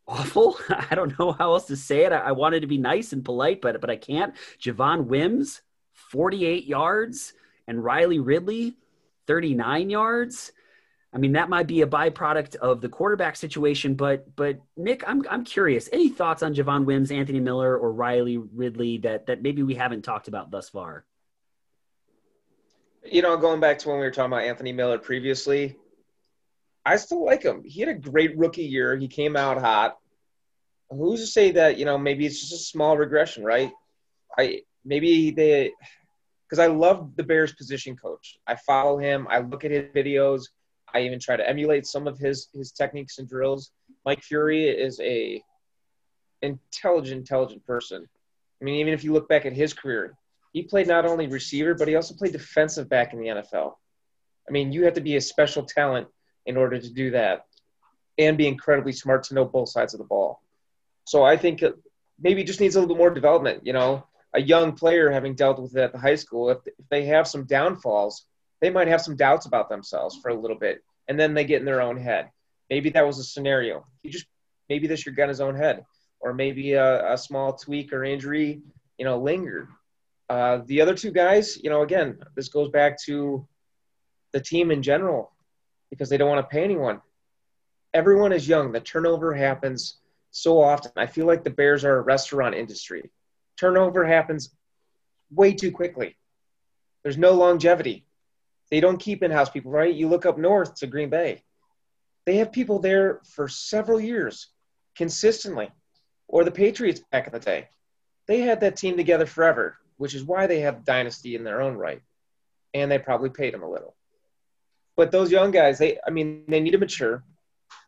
awful. 0.09 0.59
I 0.69 0.95
don't 0.95 1.19
know 1.19 1.33
how 1.33 1.55
else 1.55 1.67
to 1.67 1.77
say 1.77 2.05
it. 2.05 2.13
I, 2.13 2.19
I, 2.19 2.33
wanted 2.33 2.61
to 2.61 2.67
be 2.67 2.79
nice 2.79 3.13
and 3.13 3.25
polite, 3.25 3.61
but 3.61 3.81
but 3.81 3.91
I 3.91 3.97
can't. 3.97 4.35
Javon 4.61 5.07
Wims, 5.07 5.63
48 5.93 6.67
yards, 6.67 7.33
and 7.67 7.83
Riley 7.83 8.19
Ridley, 8.19 8.77
39 9.27 9.91
yards. 9.91 10.53
I 11.13 11.19
mean, 11.19 11.33
that 11.33 11.49
might 11.49 11.67
be 11.67 11.81
a 11.81 11.87
byproduct 11.87 12.57
of 12.57 12.81
the 12.81 12.89
quarterback 12.89 13.37
situation, 13.37 13.95
but 13.95 14.37
but 14.37 14.61
Nick, 14.77 15.03
I'm 15.07 15.25
I'm 15.31 15.45
curious. 15.45 15.89
Any 15.93 16.09
thoughts 16.09 16.43
on 16.43 16.55
Javon 16.55 16.85
Wims, 16.85 17.11
Anthony 17.11 17.41
Miller, 17.41 17.77
or 17.77 17.93
Riley 17.93 18.37
Ridley 18.37 18.99
that 18.99 19.27
that 19.27 19.43
maybe 19.43 19.63
we 19.63 19.75
haven't 19.75 20.03
talked 20.03 20.29
about 20.29 20.51
thus 20.51 20.69
far? 20.69 21.05
You 23.05 23.23
know, 23.23 23.37
going 23.37 23.61
back 23.61 23.79
to 23.81 23.89
when 23.89 23.99
we 23.99 24.05
were 24.05 24.11
talking 24.11 24.33
about 24.33 24.43
Anthony 24.43 24.73
Miller 24.73 24.99
previously, 24.99 25.77
I 26.87 26.97
still 26.97 27.25
like 27.25 27.43
him. 27.43 27.65
He 27.65 27.81
had 27.81 27.89
a 27.89 27.95
great 27.95 28.39
rookie 28.39 28.63
year. 28.65 28.97
He 28.97 29.09
came 29.09 29.37
out 29.37 29.61
hot. 29.61 29.99
Who's 30.89 31.21
to 31.21 31.27
say 31.27 31.51
that 31.51 31.79
you 31.79 31.85
know 31.85 31.99
maybe 31.99 32.25
it's 32.25 32.41
just 32.41 32.53
a 32.53 32.59
small 32.59 32.97
regression, 32.97 33.43
right? 33.43 33.73
I 34.39 34.61
maybe 34.85 35.33
they 35.33 35.73
because 36.49 36.61
I 36.61 36.69
love 36.69 37.17
the 37.17 37.25
Bears 37.25 37.53
position 37.53 37.97
coach. 37.97 38.39
I 38.47 38.55
follow 38.55 38.99
him. 38.99 39.27
I 39.29 39.41
look 39.41 39.65
at 39.65 39.73
his 39.73 39.87
videos. 39.93 40.45
I 40.95 41.01
even 41.01 41.19
try 41.19 41.37
to 41.37 41.47
emulate 41.47 41.87
some 41.87 42.07
of 42.07 42.19
his 42.19 42.49
his 42.55 42.71
techniques 42.71 43.19
and 43.19 43.29
drills. 43.29 43.73
Mike 44.05 44.23
Furrey 44.23 44.73
is 44.73 45.01
a 45.01 45.43
intelligent, 46.41 47.19
intelligent 47.19 47.67
person. 47.67 48.07
I 48.63 48.65
mean, 48.65 48.77
even 48.77 48.95
if 48.95 49.03
you 49.03 49.13
look 49.13 49.29
back 49.29 49.45
at 49.45 49.53
his 49.53 49.75
career, 49.75 50.17
he 50.53 50.63
played 50.63 50.87
not 50.87 51.05
only 51.05 51.27
receiver, 51.27 51.75
but 51.75 51.89
he 51.89 51.97
also 51.97 52.15
played 52.15 52.33
defensive 52.33 52.89
back 52.89 53.13
in 53.13 53.19
the 53.19 53.27
NFL. 53.27 53.73
I 54.49 54.53
mean, 54.53 54.71
you 54.71 54.85
have 54.85 54.95
to 54.95 55.01
be 55.01 55.17
a 55.17 55.21
special 55.21 55.65
talent 55.65 56.07
in 56.47 56.57
order 56.57 56.79
to 56.79 56.91
do 56.91 57.11
that 57.11 57.47
and 58.19 58.39
be 58.39 58.47
incredibly 58.47 58.93
smart 58.93 59.25
to 59.25 59.35
know 59.35 59.45
both 59.45 59.69
sides 59.69 59.93
of 59.93 59.99
the 59.99 60.05
ball. 60.05 60.41
So 61.05 61.25
I 61.25 61.37
think 61.37 61.63
maybe 62.19 62.45
just 62.45 62.61
needs 62.61 62.77
a 62.77 62.81
little 62.81 62.97
more 62.97 63.11
development. 63.11 63.67
You 63.67 63.73
know, 63.75 64.07
a 64.33 64.41
young 64.41 64.73
player 64.73 65.11
having 65.11 65.35
dealt 65.35 65.61
with 65.61 65.77
it 65.77 65.83
at 65.83 65.93
the 65.93 65.99
high 65.99 66.15
school, 66.15 66.51
if, 66.51 66.59
they 66.91 67.05
have 67.07 67.29
some 67.29 67.45
downfalls, 67.45 68.25
they 68.61 68.71
might 68.71 68.89
have 68.89 69.03
some 69.03 69.17
doubts 69.17 69.47
about 69.47 69.69
themselves 69.69 70.19
for 70.23 70.31
a 70.31 70.35
little 70.35 70.59
bit, 70.59 70.83
and 71.09 71.21
then 71.21 71.35
they 71.35 71.45
get 71.45 71.61
in 71.61 71.67
their 71.67 71.83
own 71.83 71.97
head. 71.99 72.31
Maybe 72.71 72.91
that 72.91 73.07
was 73.07 73.19
a 73.19 73.25
scenario. 73.25 73.87
He 74.03 74.11
just 74.11 74.27
maybe 74.69 74.87
this 74.87 75.07
year 75.07 75.15
got 75.15 75.29
his 75.29 75.41
own 75.41 75.57
head, 75.57 75.85
or 76.21 76.33
maybe 76.33 76.73
a, 76.73 77.13
a 77.13 77.19
small 77.19 77.53
tweak 77.53 77.93
or 77.93 78.05
injury, 78.05 78.63
you 78.99 79.05
know, 79.05 79.19
lingered. 79.19 79.69
Uh, 80.29 80.61
the 80.67 80.81
other 80.81 80.95
two 80.95 81.13
guys, 81.13 81.57
you 81.63 81.71
know, 81.71 81.83
again, 81.83 82.19
this 82.35 82.49
goes 82.49 82.71
back 82.71 83.01
to 83.05 83.47
the 84.33 84.41
team 84.41 84.71
in 84.71 84.83
general 84.83 85.33
because 85.91 86.09
they 86.09 86.17
don't 86.17 86.29
want 86.29 86.49
to 86.49 86.55
pay 86.55 86.65
anyone. 86.65 87.01
Everyone 87.95 88.33
is 88.33 88.49
young. 88.49 88.73
The 88.73 88.81
turnover 88.81 89.35
happens 89.35 89.99
so 90.31 90.61
often. 90.61 90.93
I 90.97 91.07
feel 91.07 91.27
like 91.27 91.45
the 91.45 91.51
Bears 91.51 91.85
are 91.85 91.99
a 91.99 92.03
restaurant 92.03 92.55
industry. 92.55 93.11
Turnover 93.59 94.05
happens 94.05 94.55
way 95.31 95.55
too 95.55 95.71
quickly. 95.71 96.17
There's 97.03 97.17
no 97.17 97.33
longevity. 97.33 98.05
They 98.71 98.81
don't 98.81 98.99
keep 98.99 99.23
in-house 99.23 99.51
people, 99.51 99.71
right? 99.71 99.95
You 99.95 100.09
look 100.09 100.27
up 100.27 100.39
north 100.39 100.75
to 100.77 100.87
Green 100.87 101.09
Bay. 101.09 101.43
They 102.27 102.37
have 102.39 102.53
people 102.53 102.81
there 102.81 103.21
for 103.25 103.49
several 103.49 104.01
years 104.01 104.49
consistently. 104.97 105.71
Or 106.29 106.43
the 106.43 106.51
Patriots 106.51 107.01
back 107.13 107.29
in 107.29 107.33
the 107.33 107.39
day. 107.39 107.69
They 108.27 108.41
had 108.41 108.61
that 108.61 108.77
team 108.77 108.97
together 108.97 109.27
forever, 109.27 109.79
which 109.97 110.15
is 110.15 110.25
why 110.25 110.49
they 110.49 110.61
have 110.61 110.85
dynasty 110.85 111.37
in 111.37 111.45
their 111.45 111.63
own 111.63 111.77
right. 111.77 112.03
And 112.75 112.91
they 112.91 112.99
probably 112.99 113.31
paid 113.31 113.55
them 113.55 113.63
a 113.63 113.71
little. 113.71 113.95
But 114.97 115.11
those 115.11 115.31
young 115.31 115.51
guys, 115.51 115.79
they 115.79 115.99
I 116.07 116.11
mean, 116.11 116.45
they 116.49 116.61
need 116.61 116.71
to 116.71 116.79
mature. 116.79 117.23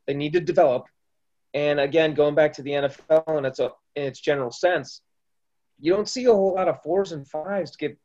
They 0.07 0.15
need 0.15 0.35
to 0.35 0.41
develop. 0.41 0.87
And 1.55 1.81
again, 1.81 2.15
going 2.15 2.35
back 2.35 2.53
to 2.55 2.63
the 2.63 2.71
NFL 2.71 3.37
and 3.37 3.47
its 3.47 3.59
a, 3.59 3.73
in 3.97 4.05
its 4.05 4.21
general 4.21 4.51
sense, 4.51 5.01
you 5.81 5.93
don't 5.93 6.09
see 6.09 6.25
a 6.25 6.33
whole 6.33 6.55
lot 6.55 6.69
of 6.69 6.83
fours 6.83 7.13
and 7.13 7.27
fives 7.27 7.77
get 7.77 7.99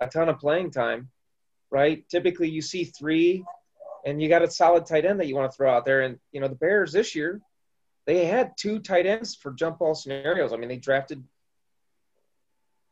a 0.00 0.06
ton 0.06 0.28
of 0.28 0.38
playing 0.38 0.70
time, 0.70 1.10
right? 1.70 2.08
Typically, 2.08 2.48
you 2.48 2.62
see 2.62 2.84
three 2.84 3.44
and 4.06 4.22
you 4.22 4.28
got 4.28 4.42
a 4.42 4.50
solid 4.50 4.86
tight 4.86 5.04
end 5.04 5.20
that 5.20 5.26
you 5.26 5.34
want 5.34 5.50
to 5.50 5.56
throw 5.56 5.70
out 5.70 5.84
there. 5.84 6.02
And 6.02 6.18
you 6.32 6.40
know, 6.40 6.48
the 6.48 6.54
Bears 6.54 6.92
this 6.92 7.14
year, 7.14 7.40
they 8.06 8.24
had 8.24 8.56
two 8.56 8.78
tight 8.78 9.04
ends 9.04 9.34
for 9.34 9.52
jump 9.52 9.80
ball 9.80 9.94
scenarios. 9.94 10.52
I 10.52 10.56
mean, 10.56 10.68
they 10.68 10.76
drafted 10.76 11.22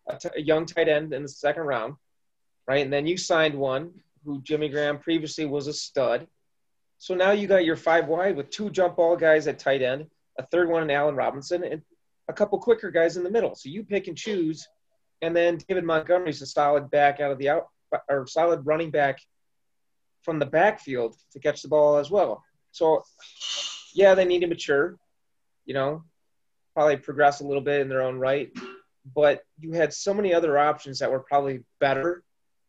a, 0.09 0.17
t- 0.17 0.29
a 0.37 0.41
young 0.41 0.67
tight 0.67 0.89
end 0.89 1.15
in 1.15 1.23
the 1.23 1.29
second 1.29 1.63
round, 1.63 1.95
right? 2.67 2.83
And 2.83 2.93
then 2.93 3.07
you 3.07 3.17
signed 3.17 3.55
one 3.55 3.93
who 4.25 4.43
Jimmy 4.43 4.69
Graham 4.69 4.99
previously 4.99 5.45
was 5.45 5.67
a 5.67 5.73
stud. 5.73 6.27
So 6.99 7.15
now 7.15 7.33
you 7.33 7.47
got 7.47 7.65
your 7.65 7.77
five 7.77 8.07
wide 8.07 8.37
with 8.37 8.51
two 8.51 8.71
jump 8.71 8.97
ball 8.97 9.17
guys 9.17 9.47
at 9.47 9.59
tight 9.59 9.83
end, 9.83 10.07
a 10.39 10.47
third 10.47 10.69
one 10.69 10.83
in 10.83 10.91
Allen 10.91 11.17
Robinson, 11.17 11.65
and 11.65 11.83
a 12.29 12.33
couple 12.33 12.59
quicker 12.59 12.91
guys 12.91 13.17
in 13.17 13.25
the 13.25 13.31
middle. 13.31 13.55
So 13.55 13.69
you 13.69 13.85
pick 13.85 14.09
and 14.09 14.17
choose. 14.17 14.67
And 15.23 15.35
then 15.35 15.59
David 15.69 15.85
Montgomery's 15.85 16.43
a 16.43 16.47
solid 16.47 16.91
back 16.91 17.21
out 17.21 17.31
of 17.31 17.39
the 17.39 17.51
out 17.51 17.69
or 18.09 18.27
solid 18.27 18.67
running 18.67 18.91
back 18.91 19.19
from 20.23 20.39
the 20.39 20.47
backfield 20.47 21.15
to 21.33 21.39
catch 21.39 21.63
the 21.63 21.69
ball 21.69 21.99
as 21.99 22.11
well. 22.11 22.43
So 22.73 23.03
yeah, 23.95 24.15
they 24.15 24.25
need 24.25 24.41
to 24.41 24.47
mature, 24.47 24.97
you 25.65 25.75
know, 25.75 26.03
probably 26.75 26.97
progress 26.97 27.41
a 27.41 27.47
little 27.47 27.63
bit 27.63 27.81
in 27.81 27.89
their 27.89 28.03
own 28.03 28.19
right. 28.19 28.51
But 29.15 29.43
you 29.61 29.73
had 29.73 29.93
so 29.93 30.15
many 30.15 30.33
other 30.33 30.59
options 30.59 30.99
that 30.99 31.11
were 31.11 31.21
probably 31.21 31.63
better 31.79 32.25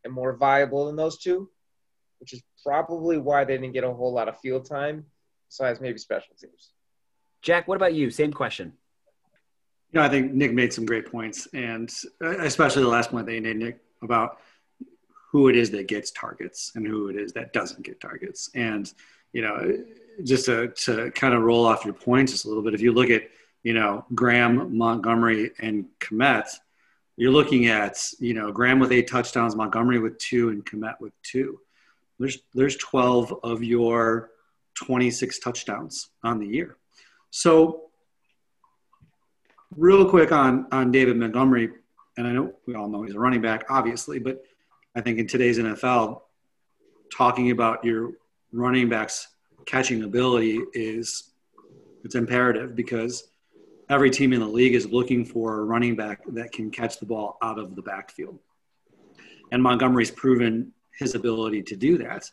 and 0.06 0.14
more 0.14 0.38
viable 0.38 0.86
than 0.86 0.96
those 0.96 1.18
two, 1.18 1.50
which 2.20 2.32
is 2.32 2.42
probably 2.64 3.18
why 3.18 3.44
they 3.44 3.58
didn't 3.58 3.74
get 3.74 3.84
a 3.84 3.92
whole 3.92 4.14
lot 4.14 4.30
of 4.30 4.40
field 4.40 4.66
time, 4.66 5.06
besides 5.50 5.82
maybe 5.82 5.98
special 5.98 6.34
teams. 6.40 6.70
Jack, 7.42 7.68
what 7.68 7.76
about 7.76 7.94
you? 7.94 8.10
Same 8.10 8.32
question. 8.32 8.72
You 9.92 10.00
know, 10.00 10.06
I 10.06 10.10
think 10.10 10.34
Nick 10.34 10.54
made 10.54 10.72
some 10.72 10.86
great 10.86 11.12
points, 11.12 11.48
and 11.54 11.94
uh, 12.24 12.40
especially 12.40 12.84
the 12.84 12.90
last 12.90 13.12
point 13.12 13.26
that 13.26 13.34
you 13.34 13.42
made, 13.42 13.58
Nick, 13.58 13.80
about 14.02 14.40
who 15.32 15.50
it 15.50 15.56
is 15.56 15.70
that 15.72 15.88
gets 15.88 16.12
targets 16.12 16.72
and 16.76 16.88
who 16.88 17.10
it 17.10 17.18
is 17.18 17.34
that 17.34 17.52
doesn't 17.52 17.84
get 17.84 18.00
targets. 18.00 18.50
And, 18.56 18.92
you 19.34 19.42
know, 19.42 19.84
just 20.24 20.46
to, 20.46 20.70
to 20.70 21.12
kind 21.12 21.34
of 21.34 21.44
roll 21.44 21.66
off 21.66 21.84
your 21.84 21.94
points 21.94 22.32
just 22.32 22.46
a 22.46 22.48
little 22.48 22.64
bit, 22.64 22.74
if 22.74 22.82
you 22.82 22.94
look 22.94 23.10
at, 23.10 23.24
you 23.64 23.74
know, 23.74 24.06
Graham, 24.14 24.78
Montgomery, 24.78 25.52
and 25.60 25.86
Kmet, 26.00 26.48
you're 27.18 27.32
looking 27.32 27.68
at, 27.68 27.98
you 28.20 28.34
know, 28.34 28.52
Graham 28.52 28.80
with 28.80 28.92
eight 28.92 29.08
touchdowns, 29.08 29.56
Montgomery 29.56 30.00
with 30.00 30.18
two, 30.18 30.50
and 30.50 30.66
Kmet 30.66 31.00
with 31.00 31.14
two. 31.24 31.60
There's, 32.20 32.40
there's 32.54 32.78
12 32.78 33.34
of 33.44 33.64
your 33.64 34.32
26 34.76 35.40
touchdowns 35.40 36.10
on 36.24 36.40
the 36.40 36.48
year. 36.48 36.78
So, 37.32 37.84
real 39.76 40.10
quick 40.10 40.32
on, 40.32 40.68
on 40.72 40.92
David 40.92 41.18
Montgomery, 41.18 41.70
and 42.18 42.28
I 42.28 42.32
know 42.32 42.54
we 42.66 42.76
all 42.76 42.88
know 42.88 43.04
he's 43.04 43.16
a 43.16 43.20
running 43.20 43.42
back, 43.42 43.66
obviously, 43.70 44.20
but– 44.20 44.44
I 44.98 45.02
think 45.02 45.20
in 45.20 45.28
today's 45.28 45.60
NFL, 45.60 46.22
talking 47.16 47.52
about 47.52 47.84
your 47.84 48.14
running 48.54 48.88
backs 48.88 49.28
catching 49.66 50.04
ability 50.04 50.62
is 50.74 51.32
it's 52.06 52.16
imperative 52.16 52.78
because 52.78 53.28
every 53.90 54.10
team 54.10 54.34
in 54.34 54.40
the 54.40 54.48
league 54.48 54.76
is 54.76 54.88
looking 54.88 55.26
for 55.26 55.60
a 55.60 55.64
running 55.64 55.96
back 55.96 56.22
that 56.28 56.52
can 56.52 56.72
catch 56.72 57.00
the 57.00 57.06
ball 57.06 57.38
out 57.42 57.60
of 57.60 57.76
the 57.76 57.82
backfield. 57.82 58.40
And 59.52 59.62
Montgomery's 59.62 60.12
proven 60.12 60.74
his 60.98 61.16
ability 61.16 61.64
to 61.64 61.76
do 61.76 61.98
that. 62.00 62.30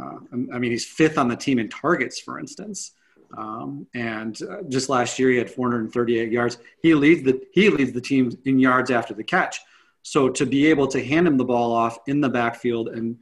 Uh, 0.00 0.18
I 0.52 0.58
mean, 0.58 0.70
he's 0.70 0.84
fifth 0.84 1.18
on 1.18 1.28
the 1.28 1.36
team 1.36 1.58
in 1.58 1.68
targets, 1.68 2.20
for 2.20 2.38
instance. 2.38 2.92
Um, 3.36 3.86
and 3.94 4.40
uh, 4.42 4.62
just 4.68 4.88
last 4.88 5.18
year, 5.18 5.30
he 5.30 5.36
had 5.36 5.50
438 5.50 6.30
yards. 6.30 6.58
He 6.82 6.94
leads 6.94 7.22
the 7.22 7.40
he 7.52 7.68
leads 7.70 7.92
the 7.92 8.00
team 8.00 8.30
in 8.44 8.58
yards 8.58 8.90
after 8.90 9.14
the 9.14 9.24
catch. 9.24 9.60
So 10.02 10.28
to 10.28 10.46
be 10.46 10.66
able 10.66 10.86
to 10.88 11.04
hand 11.04 11.26
him 11.26 11.36
the 11.36 11.44
ball 11.44 11.72
off 11.72 11.98
in 12.06 12.20
the 12.20 12.28
backfield, 12.28 12.88
and 12.88 13.18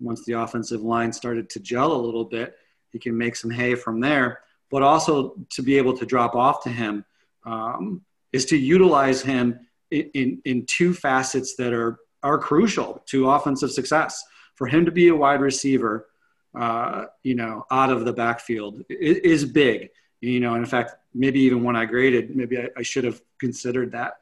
once 0.00 0.24
the 0.24 0.32
offensive 0.32 0.82
line 0.82 1.12
started 1.12 1.48
to 1.50 1.60
gel 1.60 1.92
a 1.92 2.00
little 2.00 2.24
bit, 2.24 2.56
he 2.90 2.98
can 2.98 3.16
make 3.16 3.36
some 3.36 3.50
hay 3.50 3.74
from 3.74 4.00
there. 4.00 4.40
But 4.70 4.82
also 4.82 5.36
to 5.50 5.62
be 5.62 5.78
able 5.78 5.96
to 5.96 6.04
drop 6.04 6.34
off 6.34 6.62
to 6.64 6.70
him 6.70 7.04
um, 7.44 8.02
is 8.32 8.46
to 8.46 8.56
utilize 8.56 9.22
him 9.22 9.60
in, 9.90 10.10
in, 10.14 10.42
in 10.44 10.66
two 10.66 10.92
facets 10.94 11.56
that 11.56 11.72
are 11.72 11.98
are 12.24 12.38
crucial 12.38 13.02
to 13.06 13.30
offensive 13.30 13.70
success. 13.70 14.24
For 14.54 14.66
him 14.66 14.86
to 14.86 14.90
be 14.90 15.08
a 15.08 15.14
wide 15.14 15.40
receiver, 15.40 16.08
uh, 16.58 17.06
you 17.22 17.34
know, 17.34 17.66
out 17.70 17.90
of 17.90 18.04
the 18.04 18.12
backfield 18.12 18.82
is 18.88 19.44
big. 19.44 19.90
You 20.20 20.40
know, 20.40 20.54
in 20.54 20.64
fact, 20.64 20.94
maybe 21.12 21.40
even 21.40 21.62
when 21.62 21.76
I 21.76 21.84
graded, 21.84 22.34
maybe 22.34 22.58
I, 22.58 22.70
I 22.78 22.82
should 22.82 23.04
have 23.04 23.20
considered 23.38 23.92
that. 23.92 24.14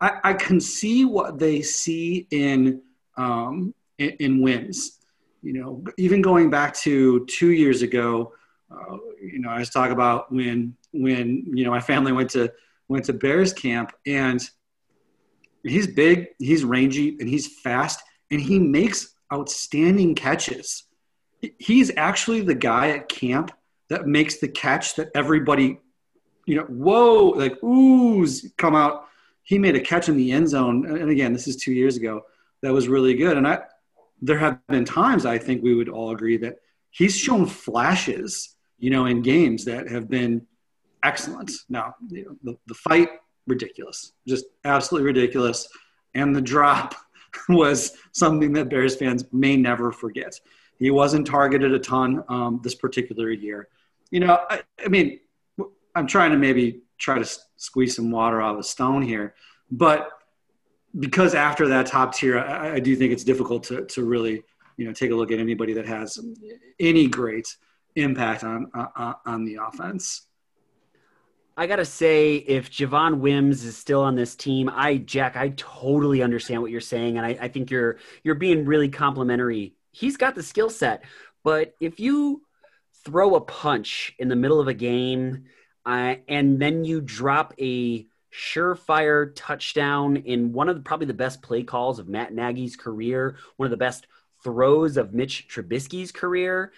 I, 0.00 0.18
I 0.24 0.32
can 0.32 0.60
see 0.60 1.04
what 1.04 1.38
they 1.38 1.60
see 1.60 2.26
in, 2.30 2.80
um, 3.16 3.74
in, 3.98 4.10
in 4.20 4.40
Wims. 4.40 4.98
You 5.42 5.52
know, 5.52 5.84
even 5.98 6.22
going 6.22 6.48
back 6.48 6.74
to 6.76 7.26
two 7.26 7.50
years 7.50 7.82
ago, 7.82 8.32
uh, 8.70 8.96
you 9.20 9.40
know, 9.40 9.50
I 9.50 9.58
was 9.58 9.70
talking 9.70 9.92
about 9.92 10.32
when 10.32 10.76
when 10.92 11.44
you 11.54 11.64
know 11.64 11.70
my 11.70 11.80
family 11.80 12.12
went 12.12 12.30
to 12.30 12.52
went 12.88 13.04
to 13.06 13.12
Bears 13.12 13.52
camp, 13.52 13.92
and 14.06 14.40
he's 15.62 15.86
big, 15.86 16.28
he's 16.38 16.64
rangy, 16.64 17.16
and 17.18 17.28
he's 17.28 17.60
fast, 17.60 18.00
and 18.30 18.40
he 18.40 18.58
makes 18.58 19.14
outstanding 19.32 20.14
catches. 20.14 20.84
He's 21.58 21.90
actually 21.96 22.40
the 22.40 22.54
guy 22.54 22.90
at 22.90 23.08
camp 23.08 23.52
that 23.90 24.06
makes 24.06 24.38
the 24.38 24.48
catch 24.48 24.96
that 24.96 25.10
everybody, 25.14 25.78
you 26.46 26.56
know, 26.56 26.64
whoa, 26.64 27.30
like 27.30 27.60
oohs 27.60 28.44
come 28.56 28.74
out 28.74 29.04
he 29.44 29.58
made 29.58 29.76
a 29.76 29.80
catch 29.80 30.08
in 30.08 30.16
the 30.16 30.32
end 30.32 30.48
zone, 30.48 30.86
and 30.86 31.10
again, 31.10 31.32
this 31.32 31.46
is 31.46 31.56
two 31.56 31.72
years 31.72 31.96
ago. 31.96 32.22
That 32.62 32.72
was 32.72 32.88
really 32.88 33.14
good, 33.14 33.36
and 33.36 33.46
I 33.46 33.60
there 34.22 34.38
have 34.38 34.58
been 34.68 34.86
times 34.86 35.26
I 35.26 35.36
think 35.38 35.62
we 35.62 35.74
would 35.74 35.90
all 35.90 36.10
agree 36.10 36.38
that 36.38 36.56
he's 36.90 37.16
shown 37.16 37.46
flashes, 37.46 38.53
you 38.78 38.90
know, 38.90 39.06
in 39.06 39.22
games 39.22 39.64
that 39.64 39.88
have 39.88 40.08
been 40.08 40.46
excellent. 41.02 41.52
Now, 41.68 41.94
you 42.08 42.24
know, 42.24 42.36
the, 42.42 42.58
the 42.66 42.74
fight 42.74 43.08
ridiculous, 43.46 44.12
just 44.26 44.46
absolutely 44.64 45.06
ridiculous, 45.06 45.68
and 46.14 46.34
the 46.34 46.40
drop 46.40 46.94
was 47.48 47.92
something 48.12 48.52
that 48.54 48.68
Bears 48.68 48.96
fans 48.96 49.24
may 49.32 49.56
never 49.56 49.92
forget. 49.92 50.38
He 50.78 50.90
wasn't 50.90 51.26
targeted 51.26 51.72
a 51.72 51.78
ton 51.78 52.24
um, 52.28 52.60
this 52.62 52.74
particular 52.74 53.30
year. 53.30 53.68
You 54.10 54.20
know, 54.20 54.40
I, 54.50 54.62
I 54.84 54.88
mean, 54.88 55.20
I'm 55.94 56.06
trying 56.06 56.32
to 56.32 56.36
maybe 56.36 56.82
try 56.98 57.18
to 57.18 57.38
squeeze 57.56 57.96
some 57.96 58.10
water 58.10 58.40
out 58.40 58.54
of 58.54 58.60
a 58.60 58.64
stone 58.64 59.02
here. 59.02 59.34
But 59.70 60.10
because 60.98 61.34
after 61.34 61.68
that 61.68 61.86
top 61.86 62.14
tier, 62.14 62.38
I, 62.38 62.74
I, 62.74 62.80
do 62.80 62.94
think 62.94 63.12
it's 63.12 63.24
difficult 63.24 63.64
to, 63.64 63.84
to 63.86 64.04
really, 64.04 64.42
you 64.76 64.86
know, 64.86 64.92
take 64.92 65.10
a 65.10 65.14
look 65.14 65.32
at 65.32 65.38
anybody 65.38 65.72
that 65.74 65.86
has 65.86 66.18
any 66.78 67.08
great 67.08 67.56
impact 67.96 68.44
on, 68.44 68.70
on, 68.74 69.14
on 69.24 69.44
the 69.44 69.58
offense. 69.62 70.26
I 71.56 71.68
gotta 71.68 71.84
say, 71.84 72.34
if 72.36 72.70
Javon 72.70 73.18
Wims 73.18 73.64
is 73.64 73.76
still 73.76 74.00
on 74.00 74.16
this 74.16 74.34
team, 74.34 74.68
I 74.68 74.96
Jack, 74.96 75.36
I 75.36 75.50
totally 75.50 76.20
understand 76.20 76.62
what 76.62 76.72
you're 76.72 76.80
saying, 76.80 77.16
and 77.16 77.24
I, 77.24 77.38
I 77.42 77.48
think 77.48 77.70
you're 77.70 77.98
you're 78.24 78.34
being 78.34 78.64
really 78.64 78.88
complimentary. 78.88 79.74
He's 79.92 80.16
got 80.16 80.34
the 80.34 80.42
skill 80.42 80.68
set, 80.68 81.04
but 81.44 81.74
if 81.80 82.00
you 82.00 82.42
throw 83.04 83.36
a 83.36 83.40
punch 83.40 84.14
in 84.18 84.28
the 84.28 84.34
middle 84.36 84.58
of 84.58 84.66
a 84.66 84.74
game 84.74 85.44
uh, 85.86 86.16
and 86.26 86.58
then 86.60 86.84
you 86.84 87.00
drop 87.00 87.54
a 87.60 88.06
surefire 88.32 89.30
touchdown 89.36 90.16
in 90.16 90.52
one 90.52 90.68
of 90.68 90.76
the, 90.76 90.82
probably 90.82 91.06
the 91.06 91.14
best 91.14 91.40
play 91.42 91.62
calls 91.62 91.98
of 91.98 92.08
Matt 92.08 92.34
Nagy's 92.34 92.76
career, 92.76 93.36
one 93.56 93.66
of 93.66 93.70
the 93.70 93.76
best 93.76 94.06
throws 94.42 94.96
of 94.96 95.14
Mitch 95.14 95.46
Trubisky's 95.48 96.10
career. 96.10 96.72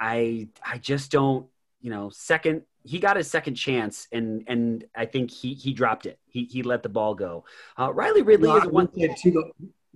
I 0.00 0.48
I 0.66 0.78
just 0.78 1.12
don't, 1.12 1.46
you 1.80 1.90
know, 1.90 2.10
second 2.10 2.62
he 2.82 2.98
got 2.98 3.16
his 3.16 3.30
second 3.30 3.54
chance 3.54 4.08
and 4.10 4.42
and 4.48 4.84
I 4.96 5.04
think 5.04 5.30
he 5.30 5.54
he 5.54 5.72
dropped 5.72 6.06
it. 6.06 6.18
He 6.26 6.44
he 6.44 6.62
let 6.62 6.82
the 6.82 6.88
ball 6.88 7.14
go. 7.14 7.44
Uh, 7.78 7.92
Riley 7.92 8.22
Ridley 8.22 8.50
is 8.50 8.66
one. 8.66 8.88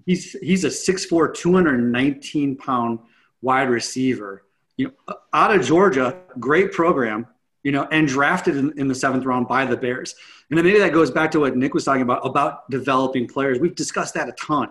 He's 0.06 0.32
he's 0.32 0.64
a 0.64 0.68
6'4", 0.68 1.32
219 1.34 2.56
pound 2.58 2.98
wide 3.40 3.70
receiver. 3.70 4.44
You 4.76 4.88
know, 5.08 5.16
out 5.32 5.54
of 5.54 5.64
Georgia, 5.64 6.18
great 6.38 6.72
program 6.72 7.26
you 7.64 7.72
know, 7.72 7.88
and 7.90 8.06
drafted 8.06 8.56
in, 8.56 8.78
in, 8.78 8.86
the 8.86 8.94
seventh 8.94 9.24
round 9.24 9.48
by 9.48 9.64
the 9.64 9.76
Bears. 9.76 10.14
And 10.50 10.58
then 10.58 10.64
maybe 10.64 10.78
that 10.78 10.92
goes 10.92 11.10
back 11.10 11.30
to 11.30 11.40
what 11.40 11.56
Nick 11.56 11.74
was 11.74 11.84
talking 11.84 12.02
about 12.02 12.24
about 12.24 12.70
developing 12.70 13.26
players. 13.26 13.58
We've 13.58 13.74
discussed 13.74 14.14
that 14.14 14.28
a 14.28 14.32
ton, 14.32 14.68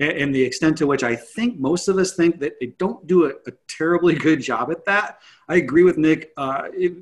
and, 0.00 0.34
the 0.34 0.42
extent 0.42 0.78
to 0.78 0.86
which 0.86 1.02
I 1.02 1.14
think 1.14 1.58
most 1.58 1.88
of 1.88 1.98
us 1.98 2.14
think 2.14 2.40
that 2.40 2.58
they 2.60 2.66
don't 2.66 3.06
do 3.06 3.26
a, 3.26 3.30
a 3.46 3.52
terribly 3.68 4.14
good 4.26 4.40
job 4.40 4.70
at 4.70 4.84
that. 4.86 5.20
I 5.48 5.56
agree 5.56 5.84
with 5.84 5.98
Nick. 5.98 6.32
Uh, 6.36 6.68
it, 6.72 6.94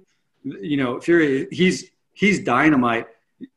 you 0.45 0.77
know, 0.77 0.97
Furrey, 0.97 1.53
he's 1.53 1.91
he's 2.13 2.41
dynamite. 2.41 3.07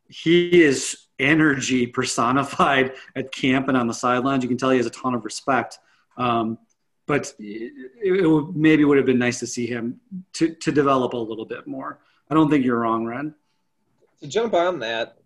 He 0.07 0.61
is 0.61 0.97
energy 1.19 1.87
personified 1.87 2.93
at 3.15 3.31
camp 3.31 3.67
and 3.67 3.77
on 3.77 3.87
the 3.87 3.93
sidelines. 3.93 4.43
You 4.43 4.49
can 4.49 4.57
tell 4.57 4.69
he 4.69 4.77
has 4.77 4.85
a 4.85 4.91
ton 4.91 5.13
of 5.13 5.25
respect. 5.25 5.79
Um, 6.17 6.57
but 7.07 7.33
it, 7.39 7.73
it 8.01 8.55
maybe 8.55 8.83
would 8.83 8.97
have 8.97 9.05
been 9.05 9.19
nice 9.19 9.39
to 9.39 9.47
see 9.47 9.67
him 9.67 9.99
to, 10.33 10.55
to 10.55 10.71
develop 10.71 11.13
a 11.13 11.17
little 11.17 11.45
bit 11.45 11.67
more. 11.67 11.99
I 12.29 12.33
don't 12.33 12.49
think 12.49 12.65
you're 12.65 12.79
wrong, 12.79 13.05
Ren. 13.05 13.35
To 14.21 14.27
jump 14.27 14.53
on 14.53 14.79
that, 14.79 15.17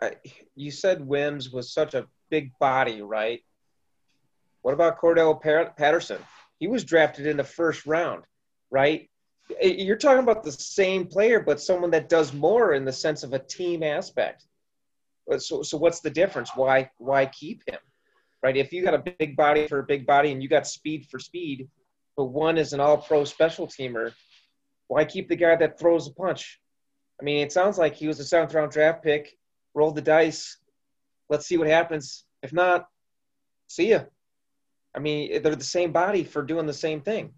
I, 0.00 0.12
you 0.54 0.70
said 0.70 1.06
Wims 1.06 1.50
was 1.50 1.70
such 1.70 1.94
a 1.94 2.06
big 2.30 2.56
body, 2.58 3.02
right? 3.02 3.42
What 4.68 4.74
about 4.74 5.00
Cordarrelle 5.00 5.74
Patterson? 5.78 6.18
He 6.58 6.68
was 6.68 6.84
drafted 6.84 7.26
in 7.26 7.38
the 7.38 7.42
first 7.42 7.86
round, 7.86 8.24
right? 8.70 9.08
You're 9.62 9.96
talking 9.96 10.22
about 10.22 10.44
the 10.44 10.52
same 10.52 11.06
player, 11.06 11.40
but 11.40 11.58
someone 11.58 11.90
that 11.92 12.10
does 12.10 12.34
more 12.34 12.74
in 12.74 12.84
the 12.84 12.92
sense 12.92 13.22
of 13.22 13.32
a 13.32 13.38
team 13.38 13.82
aspect. 13.82 14.44
Uh, 15.32 15.38
so, 15.38 15.62
so 15.62 15.78
what's 15.78 16.00
the 16.00 16.10
difference? 16.10 16.50
Why, 16.54 16.90
why 16.98 17.24
keep 17.24 17.62
him, 17.66 17.78
right? 18.42 18.58
If 18.58 18.70
you 18.74 18.84
got 18.84 18.92
a 18.92 19.14
big 19.18 19.38
body 19.38 19.66
for 19.66 19.78
a 19.78 19.84
big 19.84 20.06
body 20.06 20.32
and 20.32 20.42
you 20.42 20.50
got 20.50 20.66
speed 20.66 21.06
for 21.10 21.18
speed, 21.18 21.66
but 22.14 22.24
one 22.24 22.58
is 22.58 22.74
an 22.74 22.80
all-pro 22.80 23.24
special 23.24 23.66
teamer, 23.66 24.12
why 24.88 25.06
keep 25.06 25.30
the 25.30 25.36
guy 25.36 25.56
that 25.56 25.78
throws 25.78 26.08
a 26.08 26.12
punch? 26.12 26.60
I 27.18 27.24
mean, 27.24 27.38
it 27.38 27.52
sounds 27.52 27.78
like 27.78 27.96
he 27.96 28.06
was 28.06 28.20
a 28.20 28.24
seventh 28.24 28.52
round 28.52 28.72
draft 28.72 29.02
pick, 29.02 29.34
Roll 29.72 29.92
the 29.92 30.02
dice. 30.02 30.58
Let's 31.30 31.46
see 31.46 31.56
what 31.56 31.68
happens. 31.68 32.26
If 32.42 32.52
not, 32.52 32.86
see 33.66 33.92
ya. 33.92 34.00
I 34.98 35.00
mean, 35.00 35.40
they're 35.42 35.54
the 35.54 35.62
same 35.62 35.92
body 35.92 36.24
for 36.24 36.42
doing 36.42 36.66
the 36.66 36.74
same 36.74 37.00
thing. 37.00 37.32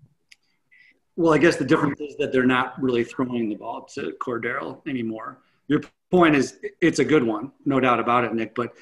Well, 1.14 1.34
I 1.34 1.36
guess 1.36 1.56
the 1.56 1.64
difference 1.66 2.00
is 2.00 2.16
that 2.16 2.32
they're 2.32 2.46
not 2.46 2.80
really 2.82 3.04
throwing 3.04 3.50
the 3.50 3.56
ball 3.56 3.82
to 3.94 4.12
Cordarrelle 4.18 4.80
anymore. 4.88 5.42
Your 5.68 5.82
point 6.10 6.36
is 6.36 6.58
it's 6.80 7.00
a 7.00 7.04
good 7.04 7.22
one, 7.22 7.52
no 7.66 7.78
doubt 7.78 8.00
about 8.00 8.24
it, 8.24 8.32
Nick. 8.32 8.54
But 8.54 8.72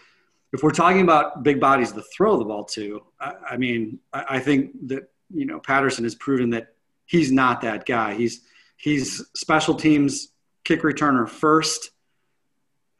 if 0.53 0.62
we're 0.62 0.71
talking 0.71 1.01
about 1.01 1.43
big 1.43 1.59
bodies 1.59 1.91
to 1.91 2.05
throw 2.17 2.38
the 2.38 2.45
ball 2.45 2.64
to, 2.67 3.03
I, 3.21 3.33
I 3.51 3.57
mean, 3.57 3.99
I, 4.12 4.37
I 4.37 4.38
think 4.38 4.71
that 4.87 5.11
you 5.35 5.45
know 5.45 5.59
Patterson 5.59 6.05
has 6.05 6.14
proven 6.14 6.51
that 6.51 6.69
he's 7.07 7.33
not 7.33 7.61
that 7.62 7.85
guy. 7.85 8.14
He's 8.14 8.43
he's 8.77 9.27
special 9.35 9.75
teams 9.75 10.29
kick 10.62 10.83
returner 10.83 11.29
first. 11.29 11.91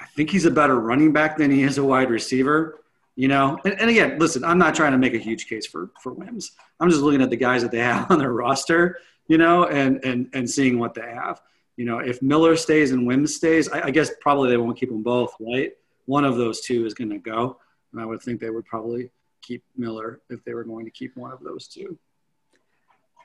I 0.01 0.07
think 0.07 0.31
he's 0.31 0.45
a 0.45 0.51
better 0.51 0.81
running 0.81 1.13
back 1.13 1.39
than 1.39 1.53
he 1.53 1.63
is 1.63 1.79
a 1.79 1.85
wide 1.85 2.11
receiver. 2.11 2.81
You 3.19 3.27
know, 3.27 3.59
and, 3.65 3.75
and, 3.81 3.91
again, 3.91 4.17
listen, 4.21 4.45
I'm 4.45 4.59
not 4.59 4.77
trying 4.77 4.93
to 4.93 4.99
make 4.99 5.13
a 5.13 5.19
huge 5.19 5.49
case 5.49 5.67
for 5.67 5.91
for 6.01 6.13
Wims. 6.13 6.53
I'm 6.79 6.89
just 6.89 7.03
looking 7.03 7.21
at 7.21 7.31
the 7.31 7.37
guys 7.37 7.63
that 7.63 7.73
they 7.73 7.81
have 7.81 8.09
on 8.13 8.21
their 8.21 8.33
roster, 8.33 9.01
you 9.27 9.39
know, 9.39 9.65
and 9.65 9.99
and 10.05 10.29
and 10.35 10.49
seeing 10.49 10.79
what 10.79 10.95
they 10.95 11.01
have. 11.01 11.41
You 11.77 11.85
know, 11.85 11.99
if 11.99 12.23
Miller 12.23 12.55
stays 12.57 12.93
and 12.93 13.09
Wims 13.09 13.35
stays, 13.35 13.69
I, 13.71 13.87
I 13.87 13.91
guess 13.91 14.13
probably 14.21 14.51
they 14.51 14.57
won't 14.57 14.79
keep 14.79 14.89
them 14.89 15.03
both, 15.03 15.35
right? 15.41 15.73
One 16.07 16.25
of 16.25 16.37
those 16.37 16.61
two 16.61 16.87
is 16.87 16.95
going 16.95 17.11
to 17.11 17.19
go, 17.19 17.59
and 17.93 18.01
I 18.01 18.05
would 18.05 18.23
think 18.23 18.41
they 18.41 18.51
would 18.51 18.67
probably 18.67 19.11
keep 19.43 19.65
Miller 19.77 20.21
if 20.31 20.45
they 20.45 20.55
were 20.55 20.63
going 20.63 20.85
to 20.85 20.93
keep 20.93 21.17
one 21.17 21.33
of 21.33 21.41
those 21.43 21.67
two. 21.67 21.99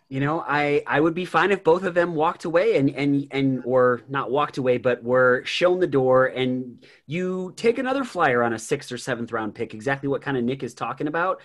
You 0.09 0.19
know, 0.19 0.43
I, 0.47 0.83
I 0.85 0.99
would 0.99 1.15
be 1.15 1.25
fine 1.25 1.51
if 1.51 1.63
both 1.63 1.83
of 1.83 1.95
them 1.95 2.13
walked 2.13 2.45
away 2.45 2.77
and, 2.77 2.89
and, 2.91 3.27
and, 3.31 3.63
or 3.65 4.01
not 4.07 4.29
walked 4.29 4.57
away, 4.57 4.77
but 4.77 5.03
were 5.03 5.43
shown 5.45 5.79
the 5.79 5.87
door 5.87 6.27
and 6.27 6.85
you 7.07 7.53
take 7.55 7.79
another 7.79 8.03
flyer 8.03 8.43
on 8.43 8.53
a 8.53 8.59
sixth 8.59 8.91
or 8.91 8.97
seventh 8.97 9.31
round 9.31 9.55
pick, 9.55 9.73
exactly 9.73 10.09
what 10.09 10.21
kind 10.21 10.37
of 10.37 10.43
Nick 10.43 10.61
is 10.61 10.75
talking 10.75 11.07
about. 11.07 11.41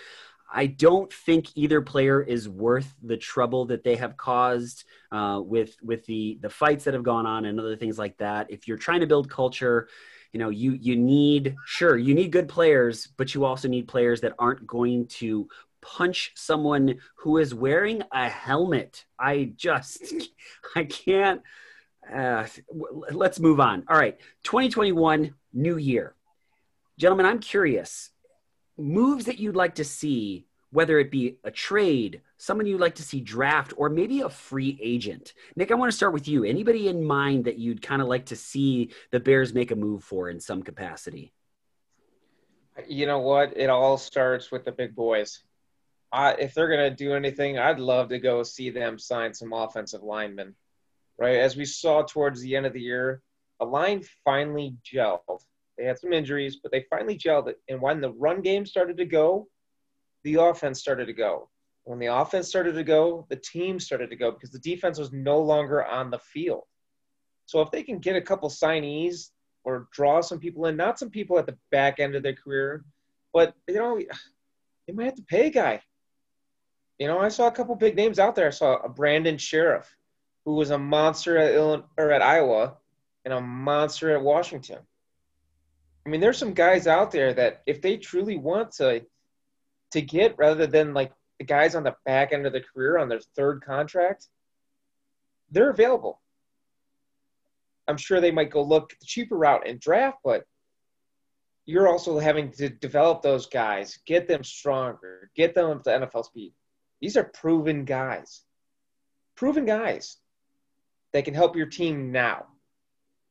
I 0.51 0.67
don't 0.67 1.13
think 1.13 1.49
either 1.57 1.81
player 1.83 2.23
is 2.23 2.49
worth 2.49 2.95
the 3.03 3.17
trouble 3.17 3.67
that 3.67 3.85
they 3.85 3.97
have 3.97 4.17
caused 4.17 4.85
uh, 5.13 5.41
with 5.45 5.77
with 5.83 6.07
the 6.07 6.39
the 6.41 6.49
fights 6.49 6.85
that 6.85 6.95
have 6.95 7.03
gone 7.03 7.27
on 7.27 7.45
and 7.45 7.61
other 7.61 7.77
things 7.77 7.99
like 7.99 8.17
that. 8.19 8.51
If 8.51 8.67
you're 8.67 8.79
trying 8.79 9.01
to 9.01 9.07
build 9.07 9.31
culture, 9.31 9.89
you 10.33 10.41
know 10.41 10.49
you 10.49 10.73
you 10.73 10.97
need 10.97 11.55
sure 11.67 11.97
you 11.99 12.15
need 12.15 12.33
good 12.33 12.49
players, 12.49 13.09
but 13.19 13.35
you 13.35 13.45
also 13.45 13.69
need 13.69 13.89
players 13.89 14.23
that 14.23 14.35
aren't 14.39 14.67
going 14.67 15.07
to 15.09 15.49
punch 15.81 16.33
someone 16.35 16.99
who 17.17 17.39
is 17.39 17.55
wearing 17.55 18.03
a 18.13 18.29
helmet. 18.29 19.05
I 19.19 19.53
just, 19.57 20.13
I 20.77 20.85
can't. 20.85 21.43
Uh, 22.13 22.47
let's 23.11 23.39
move 23.39 23.61
on. 23.61 23.85
All 23.89 23.97
right, 23.97 24.19
2021, 24.45 25.35
new 25.53 25.77
year. 25.77 26.15
Gentlemen, 26.99 27.27
I'm 27.27 27.39
curious. 27.39 28.11
Moves 28.77 29.27
that 29.27 29.39
you'd 29.39 29.57
like 29.57 29.77
to 29.77 29.85
see, 29.85 30.47
whether 30.71 30.99
it 30.99 31.11
be 31.11 31.39
a 31.45 31.51
trade, 31.51 32.23
someone 32.39 32.67
you'd 32.67 32.81
like 32.81 32.97
to 32.97 33.03
see 33.03 33.21
draft, 33.21 33.73
or 33.77 33.89
maybe 33.89 34.21
a 34.21 34.29
free 34.29 34.79
agent. 34.83 35.35
Nick, 35.57 35.71
I 35.71 35.75
want 35.75 35.91
to 35.91 35.97
start 35.97 36.13
with 36.13 36.29
you. 36.29 36.45
Anybody 36.45 36.89
in 36.89 37.05
mind 37.05 37.45
that 37.45 37.59
you'd 37.59 37.83
kind 37.83 38.01
of 38.01 38.09
like 38.09 38.27
to 38.27 38.37
see 38.37 38.91
the 39.11 39.21
Bears 39.21 39.53
make 39.53 39.71
a 39.71 39.77
move 39.77 40.03
for 40.03 40.31
in 40.31 40.41
some 40.41 40.63
capacity? 40.63 41.33
You 42.87 43.07
know 43.07 43.19
what? 43.19 43.57
It 43.57 43.71
all 43.71 43.99
starts 43.99 44.53
with 44.53 44.65
the 44.65 44.73
big 44.73 44.95
boys. 44.95 45.41
I, 46.13 46.33
if 46.33 46.55
they're 46.55 46.69
going 46.69 46.91
to 46.91 46.97
do 46.97 47.15
anything, 47.15 47.59
I'd 47.59 47.79
love 47.79 48.09
to 48.09 48.19
go 48.19 48.43
see 48.43 48.71
them 48.71 48.99
sign 48.99 49.35
some 49.35 49.53
offensive 49.53 50.03
linemen. 50.03 50.55
Right, 51.19 51.39
as 51.39 51.57
we 51.57 51.65
saw 51.65 52.03
towards 52.03 52.41
the 52.41 52.55
end 52.55 52.65
of 52.65 52.73
the 52.73 52.81
year, 52.81 53.23
the 53.59 53.67
line 53.67 54.05
finally 54.25 54.77
gelled. 54.85 55.43
They 55.77 55.85
had 55.85 55.99
some 55.99 56.13
injuries, 56.13 56.59
but 56.63 56.71
they 56.71 56.87
finally 56.89 57.19
gelled 57.19 57.49
it. 57.49 57.59
And 57.69 57.81
when 57.81 58.01
the 58.01 58.13
run 58.13 58.41
game 58.41 58.65
started 58.65 58.97
to 58.99 59.05
go, 59.05 59.49
the 60.23 60.37
offense 60.37 60.79
started 60.79 61.07
to 61.07 61.13
go. 61.13 61.51
When 61.85 61.99
the 61.99 62.07
offense 62.07 62.49
started 62.49 62.75
to 62.75 62.85
go, 62.85 63.27
the 63.31 63.37
team 63.37 63.81
started 63.81 64.11
to 64.11 64.17
go 64.17 64.31
because 64.31 64.51
the 64.51 64.59
defense 64.59 64.99
was 64.99 65.13
no 65.13 65.41
longer 65.41 65.85
on 65.85 66.11
the 66.11 66.19
field. 66.19 66.65
So 67.47 67.63
if 67.63 67.71
they 67.71 67.83
can 67.83 67.99
get 67.99 68.15
a 68.15 68.21
couple 68.21 68.51
signees 68.51 69.31
or 69.65 69.89
draw 69.93 70.21
some 70.21 70.39
people 70.39 70.67
in, 70.67 70.77
not 70.77 70.99
some 70.99 71.11
people 71.11 71.39
at 71.39 71.47
the 71.47 71.57
back 71.71 71.99
end 71.99 72.15
of 72.15 72.23
their 72.23 72.35
career, 72.35 72.85
but 73.33 73.55
you 73.67 73.75
know, 73.75 73.99
they 74.87 74.93
might 74.93 75.07
have 75.07 75.15
to 75.15 75.23
pay 75.23 75.47
a 75.47 75.51
guy. 75.51 75.81
You 76.99 77.07
know, 77.07 77.19
I 77.19 77.29
saw 77.29 77.47
a 77.47 77.53
couple 77.53 77.75
big 77.77 77.97
names 77.97 78.19
out 78.19 78.35
there. 78.35 78.49
I 78.49 78.51
saw 78.51 78.77
a 78.77 78.89
Brandon 78.89 79.37
Scherff, 79.37 79.85
who 80.45 80.55
was 80.55 80.71
a 80.71 80.79
monster 80.79 81.39
at 81.39 81.55
Illinois, 81.55 81.85
or 81.97 82.11
at 82.11 82.23
Iowa, 82.23 82.77
and 83.25 83.33
a 83.33 83.41
monster 83.41 84.15
at 84.17 84.23
Washington. 84.23 84.79
I 86.05 86.09
mean, 86.09 86.21
there's 86.21 86.39
some 86.39 86.55
guys 86.55 86.87
out 86.87 87.11
there 87.11 87.35
that 87.35 87.63
if 87.67 87.83
they 87.83 87.99
truly 87.99 88.37
want 88.37 88.73
to 88.73 89.05
to 89.93 90.03
get, 90.03 90.37
rather 90.39 90.67
than 90.67 90.93
like 90.93 91.13
the 91.39 91.45
guys 91.45 91.75
on 91.75 91.83
the 91.83 91.95
back 92.05 92.33
end 92.33 92.47
of 92.47 92.53
their 92.53 92.63
career 92.75 92.99
on 92.99 93.09
their 93.09 93.21
third 93.21 93.65
contract, 93.65 94.27
they're 95.51 95.71
available. 95.71 96.21
I'm 97.87 97.97
sure 97.97 98.21
they 98.21 98.31
might 98.31 98.51
go 98.51 98.63
look 98.63 98.91
the 98.99 99.07
cheaper 99.07 99.37
route 99.37 99.67
and 99.67 99.81
draft, 99.81 100.19
but 100.23 100.45
you're 101.65 101.89
also 101.89 102.19
having 102.19 102.51
to 102.53 102.69
develop 102.69 103.23
those 103.23 103.47
guys, 103.47 103.99
get 104.07 104.29
them 104.29 104.45
stronger, 104.45 105.31
get 105.35 105.55
them 105.55 105.71
up 105.71 105.85
to 105.85 105.91
NFL 105.91 106.25
speed. 106.25 106.53
These 107.01 107.17
are 107.17 107.25
proven 107.25 107.85
guys, 107.85 108.43
proven 109.37 109.65
guys 109.65 110.17
that 111.13 111.25
can 111.25 111.35
help 111.35 111.57
your 111.57 111.67
team 111.67 112.13
now. 112.13 112.47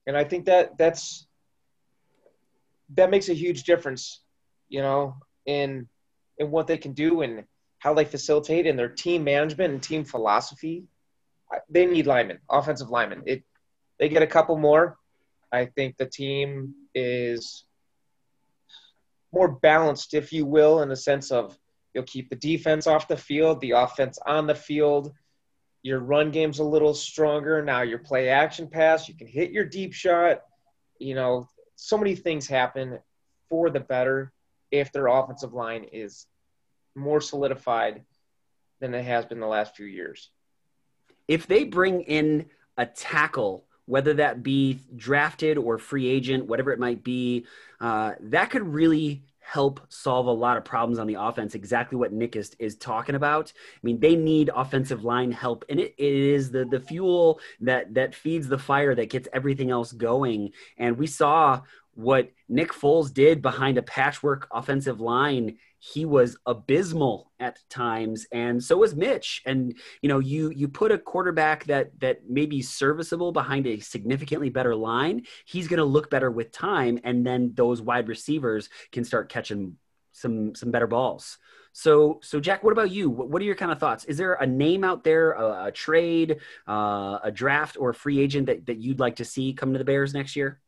And 0.06 0.16
I 0.16 0.24
think 0.24 0.46
that 0.46 0.78
that's 0.78 1.28
that 2.96 3.10
makes 3.10 3.28
a 3.30 3.34
huge 3.34 3.64
difference, 3.64 4.22
you 4.70 4.82
know, 4.82 5.16
in 5.46 5.88
in 6.38 6.52
what 6.52 6.68
they 6.68 6.78
can 6.78 6.94
do 6.94 7.22
and 7.22 7.44
how 7.80 7.94
they 7.94 8.06
facilitate 8.06 8.66
in 8.66 8.78
their 8.78 8.90
team 8.90 9.24
management 9.24 9.74
and 9.74 9.84
team 9.84 10.06
philosophy. 10.06 10.86
They 11.70 11.86
need 11.86 12.08
linemen, 12.08 12.40
offensive 12.50 12.90
linemen. 12.90 13.24
It 13.26 13.44
they 14.00 14.10
get 14.10 14.24
a 14.24 14.28
couple 14.28 14.58
more. 14.58 14.98
I 15.52 15.66
think 15.66 15.98
the 15.98 16.06
team 16.06 16.74
is 16.94 17.66
more 19.34 19.50
balanced, 19.50 20.14
if 20.14 20.32
you 20.32 20.46
will, 20.46 20.82
in 20.82 20.90
the 20.90 20.96
sense 20.96 21.32
of 21.32 21.58
You'll 21.98 22.06
keep 22.06 22.30
the 22.30 22.36
defense 22.36 22.86
off 22.86 23.08
the 23.08 23.18
field, 23.18 23.60
the 23.60 23.72
offense 23.72 24.20
on 24.24 24.46
the 24.46 24.54
field. 24.54 25.14
Your 25.82 25.98
run 25.98 26.30
game's 26.30 26.60
a 26.60 26.64
little 26.64 26.94
stronger. 26.94 27.64
Now 27.64 27.82
your 27.82 27.98
play 27.98 28.30
action 28.30 28.68
pass, 28.68 29.10
you 29.10 29.16
can 29.16 29.26
hit 29.26 29.50
your 29.50 29.66
deep 29.66 29.94
shot. 29.94 30.44
You 31.00 31.16
know, 31.16 31.48
so 31.76 31.98
many 31.98 32.14
things 32.14 32.46
happen 32.46 33.00
for 33.50 33.72
the 33.72 33.80
better 33.80 34.32
if 34.70 34.92
their 34.92 35.08
offensive 35.08 35.56
line 35.56 35.86
is 35.92 36.28
more 36.96 37.20
solidified 37.20 38.04
than 38.80 38.94
it 38.94 39.04
has 39.04 39.26
been 39.26 39.40
the 39.40 39.48
last 39.48 39.76
few 39.76 39.88
years. 39.88 40.30
If 41.28 41.48
they 41.48 41.64
bring 41.64 42.02
in 42.02 42.46
a 42.78 42.86
tackle, 42.86 43.66
whether 43.88 44.14
that 44.14 44.44
be 44.44 44.82
drafted 44.96 45.58
or 45.58 45.80
free 45.80 46.08
agent, 46.08 46.46
whatever 46.46 46.72
it 46.72 46.80
might 46.80 47.04
be, 47.04 47.48
uh, 47.82 48.12
that 48.20 48.52
could 48.52 48.72
really 48.72 49.24
help 49.48 49.80
solve 49.88 50.28
a 50.28 50.32
lot 50.32 50.58
of 50.58 50.66
problems 50.66 51.00
on 51.00 51.08
the 51.08 51.14
offense. 51.14 51.56
Exactly 51.56 51.98
what 51.98 52.12
Nick 52.12 52.36
is, 52.36 52.54
is 52.60 52.76
talking 52.76 53.16
about. 53.16 53.54
I 53.56 53.80
mean, 53.82 53.98
they 53.98 54.14
need 54.14 54.50
offensive 54.54 55.06
line 55.06 55.32
help, 55.32 55.64
and 55.70 55.80
it, 55.80 55.96
it 55.98 56.14
is 56.14 56.52
the 56.52 56.66
the 56.66 56.82
fuel 56.82 57.40
that 57.62 57.94
that 57.94 58.14
feeds 58.14 58.50
the 58.50 58.58
fire 58.58 58.94
that 58.94 59.10
gets 59.10 59.30
everything 59.32 59.72
else 59.72 59.94
going. 59.94 60.52
And 60.78 60.98
we 60.98 61.08
saw 61.08 61.62
what 61.94 62.30
Nick 62.50 62.74
Foles 62.74 63.14
did 63.14 63.42
behind 63.42 63.78
a 63.78 63.82
patchwork 63.82 64.50
offensive 64.52 65.00
line 65.00 65.58
he 65.80 66.06
was 66.06 66.38
abysmal 66.46 67.32
at 67.40 67.60
times 67.70 68.26
and 68.32 68.64
so 68.64 68.78
was 68.78 68.96
Mitch. 68.96 69.42
And 69.46 69.76
you 70.02 70.10
know 70.10 70.20
you 70.20 70.50
you 70.50 70.68
put 70.68 70.92
a 70.92 70.98
quarterback 70.98 71.66
that 71.66 72.00
that 72.00 72.30
may 72.30 72.46
be 72.46 72.62
serviceable 72.62 73.32
behind 73.32 73.68
a 73.68 73.80
significantly 73.80 74.50
better 74.50 74.76
line 74.76 75.26
he's 75.46 75.68
going 75.68 75.78
to 75.78 75.86
look 75.86 76.10
better 76.10 76.32
with 76.32 76.52
time 76.52 77.00
and 77.04 77.26
then 77.26 77.52
those 77.56 77.82
wide 77.82 78.08
receivers 78.08 78.70
can 78.92 79.04
start 79.04 79.30
catching 79.30 79.78
some 80.12 80.56
some 80.56 80.72
better 80.72 80.88
balls. 80.88 81.38
So 81.74 82.20
so 82.24 82.40
Jack 82.40 82.64
what 82.64 82.72
about 82.74 82.92
you? 82.92 83.10
What, 83.10 83.30
what 83.30 83.42
are 83.42 83.46
your 83.46 83.56
kind 83.56 83.72
of 83.72 83.80
thoughts? 83.80 84.06
Is 84.06 84.18
there 84.18 84.34
a 84.34 84.48
name 84.48 84.84
out 84.84 85.04
there 85.04 85.34
a, 85.34 85.66
a 85.66 85.72
trade 85.72 86.38
uh, 86.68 87.20
a 87.24 87.32
draft 87.32 87.78
or 87.80 87.92
a 87.92 87.94
free 87.94 88.20
agent 88.20 88.48
that, 88.48 88.66
that 88.66 88.78
you'd 88.78 89.00
like 89.00 89.18
to 89.18 89.26
see 89.26 89.54
come 89.54 89.74
to 89.74 89.80
the 89.80 89.86
Bears 89.86 90.14
next 90.14 90.36
year 90.36 90.60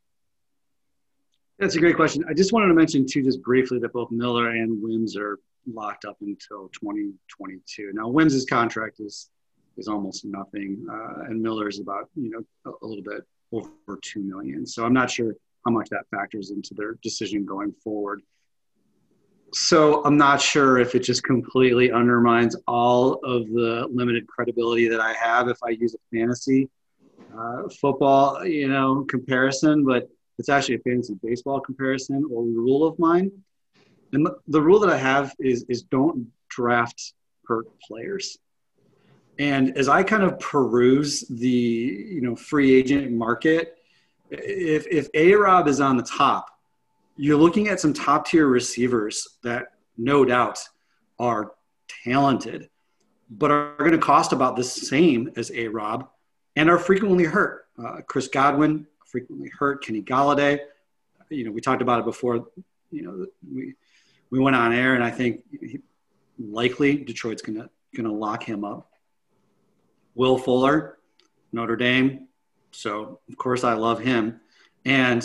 that's 1.59 1.75
a 1.75 1.79
great 1.79 1.95
question. 1.95 2.23
I 2.29 2.33
just 2.33 2.53
wanted 2.53 2.67
to 2.67 2.73
mention 2.73 3.05
too, 3.05 3.21
just 3.21 3.41
briefly, 3.41 3.79
that 3.79 3.93
both 3.93 4.11
Miller 4.11 4.49
and 4.49 4.81
Wims 4.81 5.17
are 5.17 5.39
locked 5.71 6.05
up 6.05 6.17
until 6.21 6.69
2022. 6.69 7.91
Now 7.93 8.07
Wims' 8.07 8.45
contract 8.45 8.99
is 8.99 9.29
is 9.77 9.87
almost 9.87 10.25
nothing, 10.25 10.85
uh, 10.91 11.25
and 11.25 11.41
Miller 11.41 11.67
is 11.67 11.79
about 11.79 12.09
you 12.15 12.29
know 12.29 12.43
a, 12.65 12.85
a 12.85 12.87
little 12.87 13.03
bit 13.03 13.23
over 13.51 13.99
two 14.01 14.21
million. 14.21 14.65
So 14.65 14.85
I'm 14.85 14.93
not 14.93 15.11
sure 15.11 15.33
how 15.65 15.71
much 15.71 15.89
that 15.89 16.05
factors 16.11 16.51
into 16.51 16.73
their 16.73 16.95
decision 17.03 17.45
going 17.45 17.73
forward. 17.83 18.21
So 19.53 20.03
I'm 20.05 20.15
not 20.15 20.39
sure 20.39 20.77
if 20.77 20.95
it 20.95 20.99
just 20.99 21.23
completely 21.23 21.91
undermines 21.91 22.55
all 22.67 23.13
of 23.23 23.47
the 23.47 23.87
limited 23.91 24.27
credibility 24.27 24.87
that 24.87 25.01
I 25.01 25.13
have 25.13 25.49
if 25.49 25.57
I 25.63 25.69
use 25.69 25.95
a 25.95 26.15
fantasy 26.15 26.69
uh, 27.37 27.63
football, 27.81 28.45
you 28.45 28.67
know, 28.67 29.05
comparison, 29.09 29.83
but 29.85 30.07
it's 30.39 30.49
actually 30.49 30.75
a 30.75 30.79
fantasy 30.79 31.15
baseball 31.21 31.59
comparison 31.59 32.25
or 32.31 32.43
rule 32.43 32.87
of 32.87 32.97
mine. 32.97 33.29
And 34.13 34.25
the, 34.25 34.37
the 34.47 34.61
rule 34.61 34.79
that 34.79 34.89
I 34.89 34.97
have 34.97 35.35
is 35.39 35.65
is 35.69 35.83
don't 35.83 36.27
draft 36.49 37.13
hurt 37.45 37.67
players. 37.81 38.37
And 39.37 39.77
as 39.77 39.87
I 39.87 40.01
kind 40.03 40.23
of 40.23 40.39
peruse 40.39 41.21
the 41.29 41.47
you 41.47 42.21
know 42.21 42.35
free 42.35 42.73
agent 42.73 43.11
market, 43.11 43.77
if 44.31 44.87
if 44.87 45.09
A 45.13 45.33
Rob 45.33 45.67
is 45.67 45.81
on 45.81 45.97
the 45.97 46.03
top, 46.03 46.49
you're 47.17 47.37
looking 47.37 47.67
at 47.67 47.79
some 47.79 47.93
top 47.93 48.25
tier 48.27 48.47
receivers 48.47 49.27
that 49.43 49.73
no 49.97 50.23
doubt 50.23 50.59
are 51.19 51.51
talented, 52.03 52.69
but 53.29 53.51
are 53.51 53.75
going 53.77 53.91
to 53.91 53.97
cost 53.97 54.31
about 54.31 54.55
the 54.55 54.63
same 54.63 55.31
as 55.35 55.51
A 55.51 55.67
Rob 55.67 56.09
and 56.55 56.69
are 56.69 56.79
frequently 56.79 57.25
hurt. 57.25 57.65
Uh, 57.77 57.97
Chris 58.07 58.27
Godwin 58.27 58.87
frequently 59.09 59.49
hurt. 59.57 59.83
Kenny 59.83 60.01
Golladay, 60.01 60.59
you 61.29 61.45
know, 61.45 61.51
we 61.51 61.61
talked 61.61 61.81
about 61.81 61.99
it 61.99 62.05
before. 62.05 62.47
You 62.91 63.01
know, 63.01 63.25
we 63.53 63.75
we 64.31 64.39
went 64.39 64.55
on 64.55 64.73
air, 64.73 64.95
and 64.95 65.03
I 65.03 65.11
think 65.11 65.43
he, 65.51 65.79
likely 66.37 66.97
Detroit's 66.97 67.41
gonna 67.41 67.69
gonna 67.95 68.13
lock 68.13 68.43
him 68.43 68.63
up. 68.63 68.91
Will 70.15 70.37
Fuller, 70.37 70.97
Notre 71.51 71.75
Dame, 71.75 72.27
so 72.71 73.19
of 73.29 73.37
course 73.37 73.63
I 73.63 73.73
love 73.73 73.99
him, 73.99 74.39
and 74.85 75.23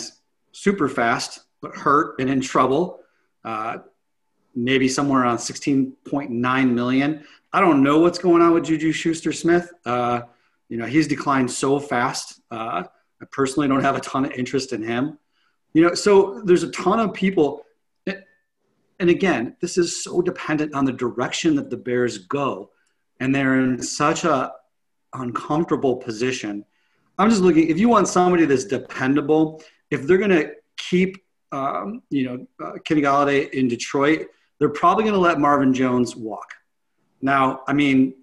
super 0.51 0.87
fast 0.87 1.41
but 1.61 1.75
hurt 1.75 2.19
and 2.19 2.29
in 2.29 2.41
trouble. 2.41 2.99
Uh, 3.43 3.77
maybe 4.55 4.87
somewhere 4.87 5.21
around 5.21 5.37
16.9 5.37 6.71
million. 6.71 7.23
I 7.51 7.59
don't 7.59 7.83
know 7.83 7.99
what's 7.99 8.19
going 8.19 8.41
on 8.41 8.53
with 8.53 8.65
Juju 8.65 8.91
Schuster 8.91 9.33
Smith. 9.33 9.71
Uh, 9.85 10.21
you 10.69 10.77
know, 10.77 10.85
he's 10.85 11.07
declined 11.07 11.51
so 11.51 11.79
fast. 11.79 12.41
Uh, 12.49 12.83
I 13.21 13.25
personally 13.31 13.67
don't 13.67 13.81
have 13.81 13.95
a 13.95 14.01
ton 14.01 14.25
of 14.25 14.31
interest 14.31 14.73
in 14.73 14.83
him. 14.83 15.17
You 15.73 15.83
know, 15.83 15.93
so 15.93 16.41
there's 16.45 16.63
a 16.63 16.71
ton 16.71 16.99
of 16.99 17.13
people. 17.13 17.65
And 18.97 19.09
again, 19.09 19.57
this 19.59 19.77
is 19.77 20.03
so 20.03 20.21
dependent 20.21 20.73
on 20.73 20.85
the 20.85 20.93
direction 20.93 21.55
that 21.55 21.69
the 21.69 21.77
Bears 21.77 22.17
go. 22.19 22.71
And 23.19 23.35
they're 23.35 23.59
in 23.59 23.81
such 23.81 24.23
a 24.23 24.53
uncomfortable 25.13 25.97
position. 25.97 26.65
I'm 27.17 27.29
just 27.29 27.41
looking, 27.41 27.69
if 27.69 27.77
you 27.77 27.89
want 27.89 28.07
somebody 28.07 28.45
that's 28.45 28.65
dependable, 28.65 29.61
if 29.89 30.03
they're 30.03 30.17
going 30.17 30.31
to 30.31 30.51
keep, 30.77 31.17
um, 31.51 32.01
you 32.09 32.25
know, 32.25 32.65
uh, 32.65 32.73
Kenny 32.83 33.01
Golladay 33.01 33.49
in 33.51 33.67
Detroit, 33.67 34.27
they're 34.59 34.69
probably 34.69 35.03
going 35.03 35.13
to 35.13 35.19
let 35.19 35.39
Marvin 35.39 35.73
Jones 35.73 36.15
walk. 36.15 36.53
Now, 37.21 37.61
I 37.67 37.73
mean, 37.73 38.13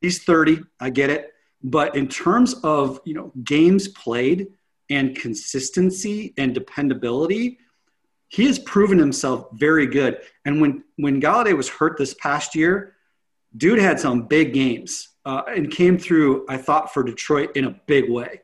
he's 0.00 0.22
30. 0.22 0.60
I 0.80 0.90
get 0.90 1.10
it. 1.10 1.31
But 1.62 1.96
in 1.96 2.08
terms 2.08 2.54
of 2.64 3.00
you 3.04 3.14
know 3.14 3.32
games 3.44 3.88
played 3.88 4.48
and 4.90 5.16
consistency 5.16 6.34
and 6.36 6.54
dependability, 6.54 7.58
he 8.28 8.46
has 8.46 8.58
proven 8.58 8.98
himself 8.98 9.48
very 9.52 9.86
good. 9.86 10.18
And 10.44 10.60
when 10.60 10.84
when 10.96 11.20
Golladay 11.20 11.56
was 11.56 11.68
hurt 11.68 11.98
this 11.98 12.14
past 12.14 12.54
year, 12.54 12.96
dude 13.56 13.78
had 13.78 14.00
some 14.00 14.22
big 14.26 14.52
games 14.52 15.08
uh, 15.24 15.42
and 15.48 15.70
came 15.70 15.98
through. 15.98 16.46
I 16.48 16.56
thought 16.56 16.92
for 16.92 17.02
Detroit 17.02 17.56
in 17.56 17.64
a 17.64 17.80
big 17.86 18.10
way. 18.10 18.40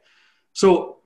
So, 0.52 0.98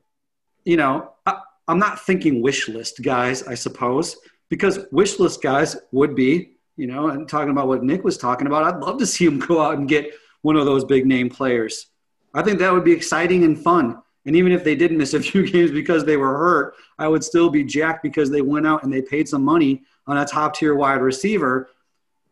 you 0.65 0.77
know, 0.77 1.13
I, 1.27 1.39
I'm 1.69 1.79
not 1.79 2.01
thinking 2.01 2.43
wish 2.43 2.69
list 2.69 3.03
guys, 3.03 3.43
I 3.45 3.55
suppose, 3.55 4.17
because 4.49 4.81
wish 4.91 5.19
list 5.19 5.43
guys 5.43 5.77
would 5.93 6.15
be, 6.15 6.57
you 6.77 6.87
know, 6.87 7.09
and 7.09 7.29
talking 7.29 7.51
about 7.51 7.69
what 7.69 7.85
Nick 7.85 8.05
was 8.05 8.19
talking 8.19 8.47
about. 8.47 8.65
I'd 8.65 8.81
love 8.81 8.99
to 8.99 9.07
see 9.07 9.27
him 9.27 9.39
go 9.39 9.61
out 9.61 9.79
and 9.79 9.89
get 9.89 10.13
one 10.43 10.57
of 10.57 10.67
those 10.67 10.85
big 10.85 11.07
name 11.07 11.31
players. 11.31 11.87
I 12.35 12.43
think 12.43 12.59
that 12.59 12.73
would 12.73 12.85
be 12.85 12.93
exciting 12.93 13.45
and 13.45 13.59
fun. 13.59 14.01
And 14.25 14.37
even 14.37 14.53
if 14.53 14.65
they 14.65 14.75
did 14.75 14.93
miss 14.93 15.15
a 15.15 15.21
few 15.31 15.47
games 15.47 15.71
because 15.71 16.05
they 16.05 16.17
were 16.17 16.37
hurt, 16.37 16.75
I 16.99 17.09
would 17.09 17.25
still 17.25 17.51
be 17.51 17.65
jacked 17.65 18.03
because 18.03 18.31
they 18.31 18.43
went 18.43 18.67
out 18.67 18.83
and 18.83 18.93
they 18.93 19.03
paid 19.03 19.29
some 19.29 19.43
money 19.43 19.83
on 20.07 20.19
a 20.19 20.25
top 20.25 20.55
tier 20.55 20.75
wide 20.75 21.01
receiver. 21.01 21.71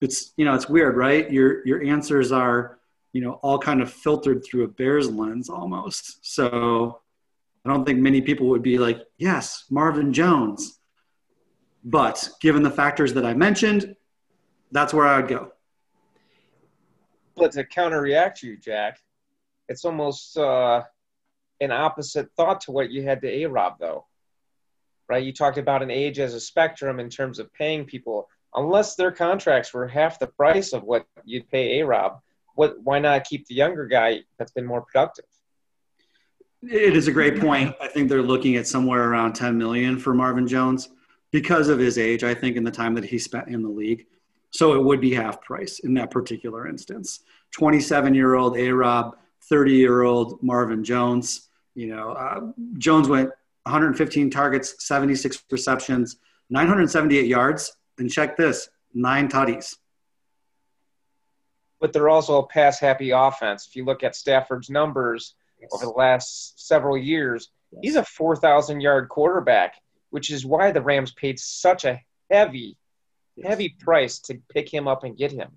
It's 0.00 0.32
you 0.36 0.44
know 0.44 0.54
it's 0.54 0.68
weird, 0.68 0.96
right? 0.96 1.30
Your 1.30 1.66
your 1.66 1.82
answers 1.82 2.32
are 2.32 2.78
you 3.12 3.20
know 3.20 3.34
all 3.42 3.58
kind 3.58 3.82
of 3.82 3.92
filtered 3.92 4.44
through 4.44 4.64
a 4.64 4.68
Bears 4.68 5.10
lens 5.10 5.50
almost. 5.50 6.24
So 6.24 7.00
I 7.64 7.68
don't 7.68 7.84
think 7.84 7.98
many 7.98 8.22
people 8.22 8.48
would 8.48 8.62
be 8.62 8.78
like, 8.78 9.00
yes, 9.18 9.64
Marvin 9.70 10.12
Jones. 10.12 10.78
But 11.84 12.28
given 12.40 12.62
the 12.62 12.70
factors 12.70 13.12
that 13.14 13.24
I 13.24 13.34
mentioned, 13.34 13.96
that's 14.72 14.94
where 14.94 15.06
I 15.06 15.20
would 15.20 15.28
go. 15.28 15.52
But 17.36 17.52
to 17.52 17.64
counteract 17.64 18.42
you, 18.42 18.56
Jack, 18.56 18.98
it's 19.70 19.84
almost 19.84 20.36
uh, 20.36 20.82
an 21.60 21.70
opposite 21.70 22.28
thought 22.36 22.60
to 22.62 22.72
what 22.72 22.90
you 22.90 23.04
had 23.04 23.22
to 23.22 23.28
A 23.28 23.46
Rob, 23.46 23.74
though. 23.78 24.04
Right? 25.08 25.24
You 25.24 25.32
talked 25.32 25.58
about 25.58 25.82
an 25.82 25.90
age 25.90 26.18
as 26.18 26.34
a 26.34 26.40
spectrum 26.40 26.98
in 27.00 27.08
terms 27.08 27.38
of 27.38 27.52
paying 27.54 27.84
people. 27.84 28.28
Unless 28.54 28.96
their 28.96 29.12
contracts 29.12 29.72
were 29.72 29.86
half 29.86 30.18
the 30.18 30.26
price 30.26 30.72
of 30.72 30.82
what 30.82 31.06
you'd 31.24 31.48
pay 31.48 31.80
A 31.80 31.86
Rob, 31.86 32.20
what, 32.56 32.82
why 32.82 32.98
not 32.98 33.24
keep 33.24 33.46
the 33.46 33.54
younger 33.54 33.86
guy 33.86 34.20
that's 34.38 34.50
been 34.50 34.66
more 34.66 34.82
productive? 34.82 35.24
It 36.62 36.96
is 36.96 37.06
a 37.06 37.12
great 37.12 37.40
point. 37.40 37.74
I 37.80 37.86
think 37.86 38.08
they're 38.08 38.22
looking 38.22 38.56
at 38.56 38.66
somewhere 38.66 39.08
around 39.08 39.34
10 39.34 39.56
million 39.56 39.98
for 39.98 40.12
Marvin 40.12 40.48
Jones 40.48 40.90
because 41.30 41.68
of 41.68 41.78
his 41.78 41.96
age, 41.96 42.24
I 42.24 42.34
think, 42.34 42.56
in 42.56 42.64
the 42.64 42.72
time 42.72 42.94
that 42.94 43.04
he 43.04 43.18
spent 43.18 43.48
in 43.48 43.62
the 43.62 43.68
league. 43.68 44.06
So 44.50 44.74
it 44.74 44.82
would 44.82 45.00
be 45.00 45.14
half 45.14 45.40
price 45.40 45.78
in 45.78 45.94
that 45.94 46.10
particular 46.10 46.66
instance. 46.66 47.20
27 47.52 48.14
year 48.14 48.34
old 48.34 48.56
A 48.58 48.70
Rob 48.72 49.16
30 49.48 49.72
year 49.72 50.02
old 50.02 50.42
Marvin 50.42 50.84
Jones. 50.84 51.48
You 51.74 51.94
know, 51.94 52.10
uh, 52.12 52.52
Jones 52.78 53.08
went 53.08 53.30
115 53.64 54.30
targets, 54.30 54.86
76 54.86 55.44
receptions, 55.50 56.16
978 56.50 57.26
yards, 57.26 57.76
and 57.98 58.10
check 58.10 58.36
this 58.36 58.68
nine 58.94 59.28
tutties. 59.28 59.76
But 61.80 61.92
they're 61.92 62.08
also 62.08 62.38
a 62.38 62.46
pass 62.46 62.78
happy 62.78 63.10
offense. 63.10 63.66
If 63.66 63.76
you 63.76 63.84
look 63.84 64.02
at 64.02 64.14
Stafford's 64.14 64.68
numbers 64.68 65.34
yes. 65.60 65.70
over 65.72 65.86
the 65.86 65.92
last 65.92 66.66
several 66.66 66.98
years, 66.98 67.48
yes. 67.70 67.80
he's 67.82 67.96
a 67.96 68.04
4,000 68.04 68.80
yard 68.80 69.08
quarterback, 69.08 69.76
which 70.10 70.30
is 70.30 70.44
why 70.44 70.72
the 70.72 70.82
Rams 70.82 71.12
paid 71.12 71.38
such 71.38 71.84
a 71.84 72.00
heavy, 72.30 72.76
yes. 73.36 73.48
heavy 73.48 73.70
price 73.70 74.18
to 74.20 74.40
pick 74.52 74.72
him 74.72 74.88
up 74.88 75.04
and 75.04 75.16
get 75.16 75.32
him. 75.32 75.52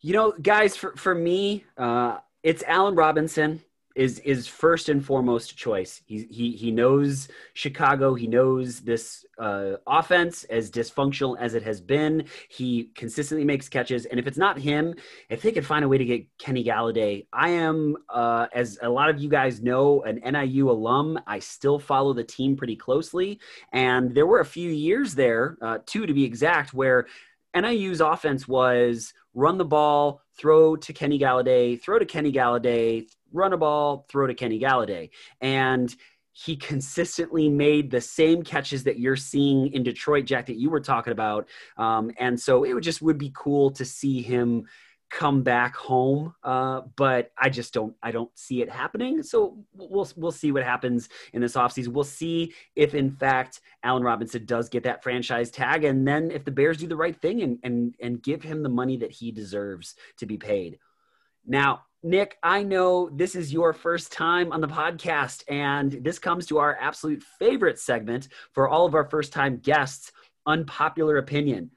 You 0.00 0.14
know, 0.14 0.32
guys, 0.32 0.76
for, 0.76 0.96
for 0.96 1.14
me, 1.14 1.64
uh, 1.78 2.18
it's 2.42 2.62
Allen 2.66 2.94
Robinson 2.94 3.62
is 3.94 4.18
is 4.20 4.46
first 4.46 4.88
and 4.88 5.04
foremost 5.04 5.56
choice. 5.56 6.00
He 6.06 6.26
he 6.30 6.52
he 6.52 6.70
knows 6.70 7.28
Chicago. 7.54 8.14
He 8.14 8.26
knows 8.26 8.80
this 8.80 9.24
uh, 9.38 9.72
offense 9.86 10.44
as 10.44 10.70
dysfunctional 10.70 11.36
as 11.38 11.54
it 11.54 11.62
has 11.62 11.80
been. 11.80 12.24
He 12.48 12.90
consistently 12.94 13.44
makes 13.44 13.68
catches, 13.68 14.06
and 14.06 14.18
if 14.18 14.26
it's 14.26 14.38
not 14.38 14.58
him, 14.58 14.94
if 15.28 15.42
they 15.42 15.52
could 15.52 15.66
find 15.66 15.84
a 15.84 15.88
way 15.88 15.98
to 15.98 16.04
get 16.04 16.26
Kenny 16.38 16.64
Golladay, 16.64 17.26
I 17.32 17.50
am 17.50 17.96
uh, 18.08 18.46
as 18.54 18.78
a 18.82 18.88
lot 18.88 19.10
of 19.10 19.20
you 19.20 19.28
guys 19.28 19.60
know 19.60 20.02
an 20.02 20.20
NIU 20.24 20.70
alum. 20.70 21.18
I 21.26 21.38
still 21.38 21.78
follow 21.78 22.12
the 22.12 22.24
team 22.24 22.56
pretty 22.56 22.76
closely, 22.76 23.40
and 23.72 24.14
there 24.14 24.26
were 24.26 24.40
a 24.40 24.44
few 24.44 24.70
years 24.70 25.14
there, 25.14 25.58
uh, 25.60 25.78
two 25.86 26.06
to 26.06 26.14
be 26.14 26.24
exact, 26.24 26.72
where 26.72 27.06
NIU's 27.54 28.00
offense 28.00 28.48
was 28.48 29.12
run 29.34 29.58
the 29.58 29.64
ball, 29.64 30.22
throw 30.36 30.76
to 30.76 30.92
Kenny 30.92 31.18
Golladay, 31.18 31.80
throw 31.80 31.98
to 31.98 32.04
Kenny 32.04 32.32
Golladay, 32.32 33.06
run 33.32 33.52
a 33.52 33.56
ball, 33.56 34.06
throw 34.08 34.26
to 34.26 34.34
Kenny 34.34 34.60
Golladay. 34.60 35.10
And 35.40 35.94
he 36.32 36.56
consistently 36.56 37.48
made 37.48 37.90
the 37.90 38.00
same 38.00 38.42
catches 38.42 38.84
that 38.84 38.98
you're 38.98 39.16
seeing 39.16 39.72
in 39.72 39.82
Detroit, 39.82 40.24
Jack, 40.24 40.46
that 40.46 40.56
you 40.56 40.70
were 40.70 40.80
talking 40.80 41.12
about. 41.12 41.46
Um, 41.76 42.10
and 42.18 42.40
so 42.40 42.64
it 42.64 42.72
would 42.72 42.82
just 42.82 43.02
would 43.02 43.18
be 43.18 43.32
cool 43.34 43.70
to 43.72 43.84
see 43.84 44.22
him 44.22 44.66
come 45.12 45.42
back 45.42 45.76
home. 45.76 46.34
Uh, 46.42 46.80
but 46.96 47.30
I 47.38 47.50
just 47.50 47.74
don't 47.74 47.94
I 48.02 48.10
don't 48.10 48.30
see 48.36 48.62
it 48.62 48.70
happening. 48.70 49.22
So 49.22 49.58
we'll 49.74 50.08
we'll 50.16 50.32
see 50.32 50.52
what 50.52 50.64
happens 50.64 51.08
in 51.34 51.40
this 51.42 51.54
offseason. 51.54 51.88
We'll 51.88 52.04
see 52.04 52.54
if 52.74 52.94
in 52.94 53.10
fact 53.10 53.60
Allen 53.84 54.02
Robinson 54.02 54.46
does 54.46 54.68
get 54.68 54.84
that 54.84 55.02
franchise 55.02 55.50
tag, 55.50 55.84
and 55.84 56.08
then 56.08 56.30
if 56.30 56.44
the 56.44 56.50
Bears 56.50 56.78
do 56.78 56.86
the 56.86 56.96
right 56.96 57.20
thing 57.20 57.42
and 57.42 57.58
and 57.62 57.94
and 58.00 58.22
give 58.22 58.42
him 58.42 58.62
the 58.62 58.68
money 58.68 58.96
that 58.96 59.12
he 59.12 59.30
deserves 59.30 59.94
to 60.16 60.26
be 60.26 60.38
paid. 60.38 60.78
Now, 61.46 61.82
Nick, 62.02 62.38
I 62.42 62.62
know 62.62 63.10
this 63.12 63.34
is 63.34 63.52
your 63.52 63.72
first 63.72 64.12
time 64.12 64.52
on 64.52 64.60
the 64.60 64.68
podcast, 64.68 65.44
and 65.48 65.92
this 65.92 66.18
comes 66.18 66.46
to 66.46 66.58
our 66.58 66.76
absolute 66.80 67.22
favorite 67.38 67.78
segment 67.78 68.28
for 68.52 68.68
all 68.68 68.86
of 68.86 68.94
our 68.94 69.04
first 69.04 69.32
time 69.32 69.58
guests 69.58 70.12
unpopular 70.46 71.18
opinion 71.18 71.70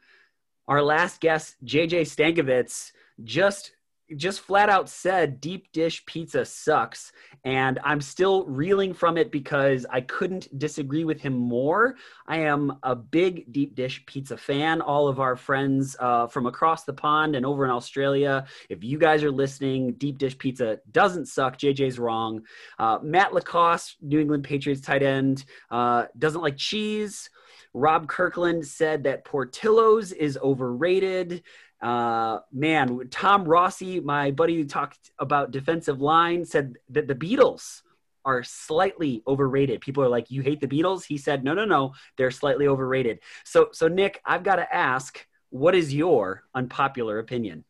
Our 0.67 0.81
last 0.81 1.21
guest, 1.21 1.55
JJ 1.63 2.01
Stankevitz, 2.01 2.91
just 3.23 3.71
just 4.15 4.41
flat 4.41 4.69
out 4.69 4.87
said 4.87 5.41
deep 5.41 5.71
dish 5.71 6.05
pizza 6.05 6.45
sucks. 6.45 7.11
And 7.43 7.79
i'm 7.83 8.01
still 8.01 8.45
reeling 8.45 8.93
from 8.93 9.17
it 9.17 9.31
because 9.31 9.85
i 9.89 10.01
couldn't 10.01 10.47
disagree 10.59 11.03
with 11.03 11.19
him 11.21 11.33
more. 11.33 11.95
I 12.27 12.39
am 12.39 12.77
a 12.83 12.95
big 12.95 13.51
deep 13.51 13.75
dish 13.75 14.05
pizza 14.05 14.37
fan. 14.37 14.81
All 14.81 15.07
of 15.07 15.19
our 15.19 15.35
friends 15.35 15.95
uh, 15.99 16.27
from 16.27 16.45
across 16.45 16.83
the 16.83 16.93
pond 16.93 17.35
and 17.35 17.45
over 17.45 17.65
in 17.65 17.71
australia 17.71 18.45
if 18.69 18.83
you 18.83 18.99
guys 18.99 19.23
are 19.23 19.31
listening 19.31 19.93
deep 19.93 20.17
dish 20.17 20.37
pizza 20.37 20.79
doesn't 20.91 21.27
suck. 21.27 21.57
Jj's 21.57 21.97
wrong. 21.97 22.43
Uh, 22.77 22.99
matt 23.01 23.33
LaCosse 23.33 23.95
new 24.01 24.19
england 24.19 24.43
patriots 24.43 24.81
tight 24.81 25.03
end 25.03 25.45
uh, 25.71 26.05
doesn't 26.17 26.41
like 26.41 26.57
cheese. 26.57 27.29
Rob 27.75 28.07
Kirkland 28.07 28.65
said 28.65 29.03
that 29.03 29.25
Portillo's 29.25 30.13
is 30.13 30.37
overrated. 30.41 31.43
Uh, 31.81 32.39
man, 32.51 33.07
Tom 33.11 33.45
Rossi, 33.45 33.99
my 33.99 34.31
buddy 34.31 34.55
who 34.55 34.65
talked 34.65 35.11
about 35.19 35.51
defensive 35.51 36.01
line, 36.01 36.45
said 36.45 36.75
that 36.89 37.07
the 37.07 37.15
Beatles 37.15 37.81
are 38.23 38.43
slightly 38.43 39.21
overrated. 39.27 39.81
People 39.81 40.03
are 40.03 40.09
like, 40.09 40.31
"You 40.31 40.41
hate 40.41 40.61
the 40.61 40.67
Beatles?" 40.67 41.05
He 41.05 41.17
said, 41.17 41.43
"No, 41.43 41.53
no, 41.53 41.65
no, 41.65 41.93
they're 42.17 42.31
slightly 42.31 42.67
overrated." 42.67 43.19
So, 43.43 43.69
so 43.71 43.87
Nick, 43.87 44.21
I've 44.25 44.43
got 44.43 44.55
to 44.55 44.75
ask, 44.75 45.25
what 45.49 45.75
is 45.75 45.93
your 45.93 46.43
unpopular 46.53 47.19
opinion? 47.19 47.63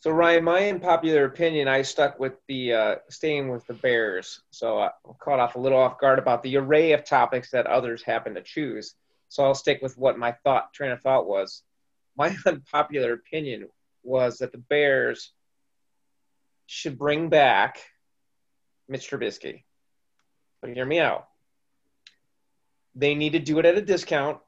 So 0.00 0.10
Ryan, 0.10 0.44
my 0.44 0.68
unpopular 0.68 1.26
opinion, 1.26 1.68
I 1.68 1.82
stuck 1.82 2.18
with 2.18 2.34
the 2.48 2.72
uh, 2.72 2.94
staying 3.08 3.50
with 3.50 3.66
the 3.66 3.74
Bears. 3.74 4.40
So 4.50 4.80
I'm 4.80 4.90
caught 5.20 5.38
off 5.38 5.54
a 5.54 5.60
little 5.60 5.78
off 5.78 6.00
guard 6.00 6.18
about 6.18 6.42
the 6.42 6.56
array 6.56 6.92
of 6.92 7.04
topics 7.04 7.50
that 7.50 7.66
others 7.66 8.02
happen 8.02 8.34
to 8.34 8.42
choose. 8.42 8.94
So 9.28 9.44
I'll 9.44 9.54
stick 9.54 9.80
with 9.80 9.96
what 9.96 10.18
my 10.18 10.32
thought 10.44 10.72
train 10.72 10.90
of 10.90 11.00
thought 11.02 11.28
was 11.28 11.62
my 12.16 12.34
unpopular 12.46 13.12
opinion 13.12 13.68
was 14.02 14.38
that 14.38 14.52
the 14.52 14.58
Bears 14.58 15.32
should 16.66 16.98
bring 16.98 17.28
back 17.28 17.78
Mitch 18.88 19.10
Trubisky. 19.10 19.64
But 20.60 20.70
hear 20.70 20.86
me 20.86 21.00
out. 21.00 21.28
They 22.94 23.14
need 23.14 23.32
to 23.32 23.38
do 23.38 23.58
it 23.58 23.66
at 23.66 23.78
a 23.78 23.82
discount 23.82 24.38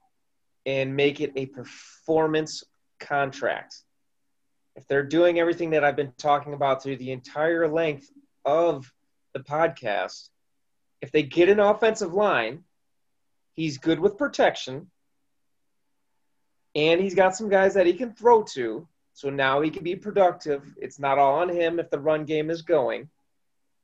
and 0.67 0.97
make 0.97 1.21
it 1.21 1.33
a 1.37 1.47
performance 1.47 2.65
contract. 3.01 3.77
If 4.77 4.87
they're 4.87 5.05
doing 5.05 5.39
everything 5.39 5.71
that 5.71 5.85
I've 5.85 5.97
been 5.97 6.13
talking 6.19 6.53
about 6.53 6.83
through 6.83 6.97
the 6.97 7.13
entire 7.13 7.69
length 7.69 8.11
of 8.45 8.91
the 9.33 9.41
podcast, 9.41 10.29
if 11.01 11.13
they 11.13 11.23
get 11.23 11.49
an 11.49 11.61
offensive 11.61 12.13
line, 12.13 12.65
he's 13.53 13.79
good 13.79 14.01
with 14.01 14.19
protection 14.19 14.91
and 16.75 17.01
he's 17.01 17.15
got 17.15 17.37
some 17.37 17.49
guys 17.49 17.75
that 17.75 17.87
he 17.87 17.95
can 17.95 18.13
throw 18.13 18.43
to. 18.55 18.87
So 19.13 19.31
now 19.31 19.61
he 19.61 19.71
can 19.71 19.85
be 19.85 19.95
productive. 19.95 20.63
It's 20.77 20.99
not 20.99 21.19
all 21.19 21.37
on 21.37 21.49
him 21.49 21.79
if 21.79 21.89
the 21.91 22.01
run 22.01 22.25
game 22.25 22.51
is 22.51 22.63
going. 22.63 23.09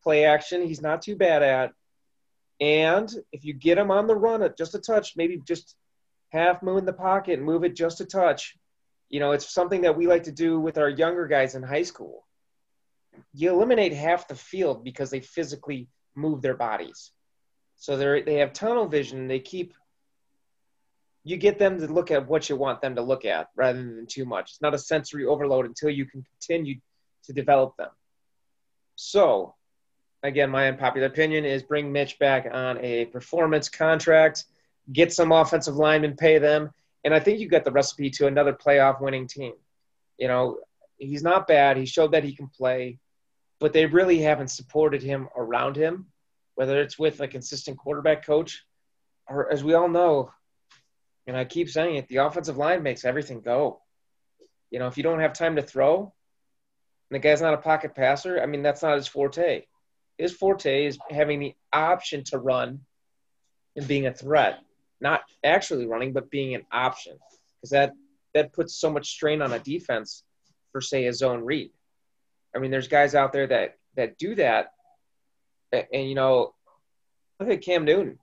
Play 0.03 0.25
action, 0.25 0.67
he's 0.67 0.83
not 0.83 1.03
too 1.03 1.15
bad 1.15 1.43
at. 1.43 1.73
And 2.61 3.11
if 3.33 3.45
you 3.45 3.55
get 3.55 3.79
him 3.79 3.91
on 3.91 4.07
the 4.07 4.17
run 4.17 4.43
at 4.43 4.59
just 4.59 4.75
a 4.75 4.81
touch, 4.81 5.17
maybe 5.17 5.41
just 5.47 5.77
half 6.31 6.63
move 6.63 6.79
in 6.79 6.85
the 6.85 6.93
pocket 6.93 7.39
and 7.39 7.45
move 7.45 7.65
it 7.65 7.77
just 7.77 8.01
a 8.01 8.05
touch. 8.05 8.57
You 9.09 9.21
know, 9.21 9.33
it's 9.33 9.53
something 9.53 9.83
that 9.83 9.97
we 9.97 10.07
like 10.07 10.25
to 10.25 10.33
do 10.33 10.61
with 10.61 10.79
our 10.79 10.89
younger 10.89 11.27
guys 11.27 11.55
in 11.55 11.63
high 11.63 11.83
school. 11.85 12.27
You 13.33 13.51
eliminate 13.51 13.93
half 13.93 14.29
the 14.29 14.35
field 14.35 14.85
because 14.85 15.11
they 15.11 15.21
physically 15.21 15.89
move 16.15 16.43
their 16.43 16.57
bodies. 16.57 17.13
So 17.77 17.97
they 17.97 18.23
they 18.23 18.35
have 18.37 18.53
tunnel 18.53 18.87
vision. 18.87 19.27
They 19.27 19.41
keep 19.41 19.75
you 21.25 21.37
get 21.37 21.59
them 21.59 21.79
to 21.79 21.87
look 21.87 22.11
at 22.11 22.29
what 22.29 22.49
you 22.49 22.57
want 22.57 22.81
them 22.81 22.95
to 22.95 23.03
look 23.03 23.25
at 23.25 23.49
rather 23.55 23.79
than 23.79 24.07
too 24.07 24.25
much. 24.25 24.51
It's 24.51 24.63
not 24.63 24.75
a 24.75 24.79
sensory 24.79 25.27
overload 25.27 25.67
until 25.67 25.91
you 25.91 26.07
can 26.07 26.23
continue 26.23 26.81
to 27.25 27.33
develop 27.33 27.77
them. 27.77 27.91
So, 28.97 29.55
again, 30.23 30.51
my 30.51 30.69
unpopular 30.69 31.07
opinion 31.07 31.45
is 31.45 31.63
bring 31.63 31.93
Mitch 31.93 32.19
back 32.19 32.49
on 32.51 32.79
a 32.79 33.07
performance 33.07 33.69
contract, 33.69 34.45
get 34.93 35.13
some 35.13 35.33
offensive 35.33 35.77
linemen, 35.77 36.17
pay 36.17 36.39
them, 36.39 36.71
and 37.05 37.15
I 37.15 37.21
think 37.21 37.39
you 37.39 37.49
got 37.49 37.65
the 37.65 37.73
recipe 37.73 38.11
to 38.11 38.27
another 38.27 38.53
playoff 38.53 39.01
winning 39.01 39.27
team. 39.27 39.53
You 40.19 40.29
know, 40.29 40.59
he's 40.99 41.23
not 41.23 41.47
bad. 41.47 41.77
He 41.77 41.87
showed 41.87 42.13
that 42.13 42.25
he 42.25 42.35
can 42.35 42.49
play, 42.49 42.99
but 43.59 43.73
they 43.73 43.87
really 43.87 44.19
haven't 44.19 44.49
supported 44.49 45.03
him 45.03 45.29
around 45.37 45.77
him, 45.77 46.07
whether 46.55 46.81
it's 46.81 46.99
with 46.99 47.21
a 47.21 47.29
consistent 47.29 47.79
quarterback 47.79 48.25
coach 48.25 48.65
or, 49.27 49.51
as 49.51 49.65
we 49.65 49.75
all 49.75 49.89
know, 49.89 50.31
and 51.27 51.37
I 51.37 51.45
keep 51.45 51.69
saying 51.71 51.97
it, 51.97 52.09
the 52.09 52.19
offensive 52.19 52.57
line 52.57 52.83
makes 52.83 53.05
everything 53.05 53.41
go. 53.41 53.81
You 54.71 54.79
know, 54.79 54.87
if 54.87 54.97
you 54.97 55.03
don't 55.03 55.21
have 55.21 55.33
time 55.33 55.57
to 55.57 55.63
throw, 55.63 56.13
and 57.11 57.15
the 57.15 57.19
guy's 57.19 57.43
not 57.43 57.55
a 57.55 57.59
pocket 57.59 57.95
passer, 57.95 58.41
I 58.41 58.47
mean, 58.47 58.63
that's 58.63 58.83
not 58.83 58.97
his 58.97 59.09
forte. 59.09 59.65
His 60.19 60.33
forte 60.33 60.87
is 60.87 60.99
having 61.11 61.41
the 61.41 61.55
option 61.73 62.25
to 62.25 62.39
run 62.39 62.81
and 63.77 63.89
being 63.89 64.07
a 64.07 64.13
threat, 64.13 64.61
not 65.01 65.23
actually 65.43 65.87
running, 65.87 66.13
but 66.13 66.31
being 66.31 66.55
an 66.55 66.67
option, 66.71 67.19
because 67.57 67.71
that 67.71 67.93
that 68.35 68.53
puts 68.53 68.75
so 68.75 68.91
much 68.91 69.11
strain 69.11 69.43
on 69.43 69.53
a 69.53 69.59
defense 69.59 70.23
for 70.73 70.81
say 70.81 71.07
a 71.07 71.13
zone 71.13 71.45
read. 71.45 71.71
I 72.55 72.59
mean, 72.59 72.71
there's 72.71 72.89
guys 72.89 73.15
out 73.15 73.33
there 73.33 73.47
that 73.47 73.77
that 73.97 74.19
do 74.19 74.35
that, 74.37 74.73
and, 75.73 75.87
and 75.93 76.09
you 76.09 76.15
know, 76.15 76.55
look 77.39 77.49
at 77.49 77.63
Cam 77.63 77.85
Newton. 77.85 78.19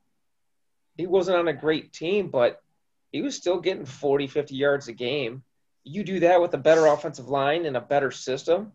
He 0.98 1.08
wasn't 1.08 1.38
on 1.38 1.48
a 1.48 1.54
great 1.54 1.93
team, 1.93 2.30
but 2.30 2.62
he 3.18 3.24
was 3.24 3.36
still 3.36 3.59
getting 3.59 3.84
40, 3.84 4.28
50 4.28 4.55
yards 4.55 4.88
a 4.89 4.93
game. 4.93 5.41
You 5.84 6.03
do 6.03 6.20
that 6.20 6.39
with 6.39 6.53
a 6.53 6.59
better 6.59 6.86
offensive 6.86 7.30
line 7.30 7.65
and 7.65 7.76
a 7.76 7.82
better 7.82 8.11
system. 8.11 8.74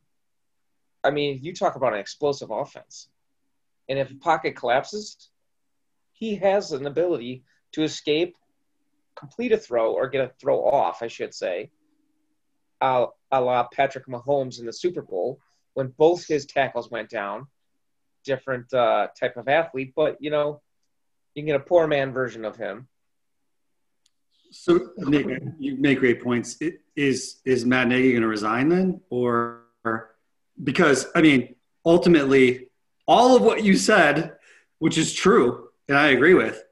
I 1.04 1.12
mean, 1.12 1.38
you 1.42 1.54
talk 1.54 1.76
about 1.76 1.92
an 1.92 2.00
explosive 2.00 2.50
offense. 2.50 3.06
And 3.88 4.00
if 4.00 4.18
pocket 4.18 4.56
collapses, 4.56 5.30
he 6.12 6.34
has 6.34 6.72
an 6.72 6.88
ability 6.88 7.44
to 7.74 7.84
escape, 7.84 8.34
complete 9.14 9.52
a 9.52 9.56
throw, 9.58 9.92
or 9.92 10.08
get 10.08 10.24
a 10.24 10.32
throw 10.40 10.58
off, 10.58 11.04
I 11.04 11.06
should 11.06 11.34
say, 11.34 11.70
a, 12.80 13.06
a 13.30 13.40
la 13.40 13.68
Patrick 13.68 14.08
Mahomes 14.08 14.58
in 14.58 14.66
the 14.66 14.72
Super 14.72 15.02
Bowl 15.02 15.38
when 15.74 15.94
both 15.96 16.26
his 16.26 16.46
tackles 16.46 16.90
went 16.90 17.10
down. 17.10 17.46
Different 18.24 18.74
uh, 18.74 19.06
type 19.20 19.36
of 19.36 19.46
athlete, 19.46 19.92
but 19.94 20.16
you 20.18 20.30
know, 20.30 20.60
you 21.32 21.42
can 21.42 21.46
get 21.46 21.60
a 21.60 21.64
poor 21.64 21.86
man 21.86 22.12
version 22.12 22.44
of 22.44 22.56
him. 22.56 22.88
So 24.52 24.90
Nick, 24.98 25.26
you 25.58 25.76
make 25.76 25.98
great 25.98 26.22
points. 26.22 26.58
It, 26.60 26.80
is 26.94 27.40
is 27.46 27.64
Matt 27.64 27.88
Nagy 27.88 28.10
going 28.10 28.22
to 28.22 28.28
resign 28.28 28.68
then, 28.68 29.00
or 29.08 29.62
because 30.62 31.06
I 31.14 31.22
mean, 31.22 31.54
ultimately, 31.86 32.68
all 33.06 33.34
of 33.34 33.42
what 33.42 33.64
you 33.64 33.76
said, 33.76 34.36
which 34.78 34.98
is 34.98 35.14
true, 35.14 35.68
and 35.88 35.96
I 35.96 36.08
agree 36.08 36.34
with, 36.34 36.62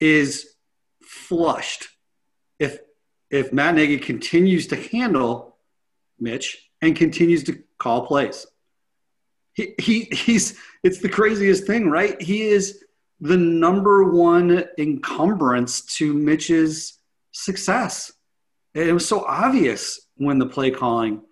is 0.00 0.54
flushed. 1.02 1.88
If 2.58 2.78
if 3.30 3.52
Matt 3.52 3.74
Nagy 3.74 3.98
continues 3.98 4.66
to 4.68 4.76
handle 4.76 5.58
Mitch 6.18 6.70
and 6.80 6.96
continues 6.96 7.44
to 7.44 7.62
call 7.78 8.06
plays, 8.06 8.46
he, 9.52 9.74
he 9.78 10.08
he's 10.10 10.58
it's 10.82 11.00
the 11.00 11.08
craziest 11.10 11.66
thing, 11.66 11.90
right? 11.90 12.20
He 12.20 12.44
is 12.44 12.82
the 13.20 13.36
number 13.36 14.04
one 14.04 14.64
encumbrance 14.78 15.82
to 15.96 16.14
Mitch's 16.14 16.99
success. 17.32 18.12
It 18.74 18.92
was 18.92 19.06
so 19.06 19.24
obvious 19.24 20.00
when 20.16 20.38
the 20.38 20.46
play 20.46 20.70
calling 20.70 21.22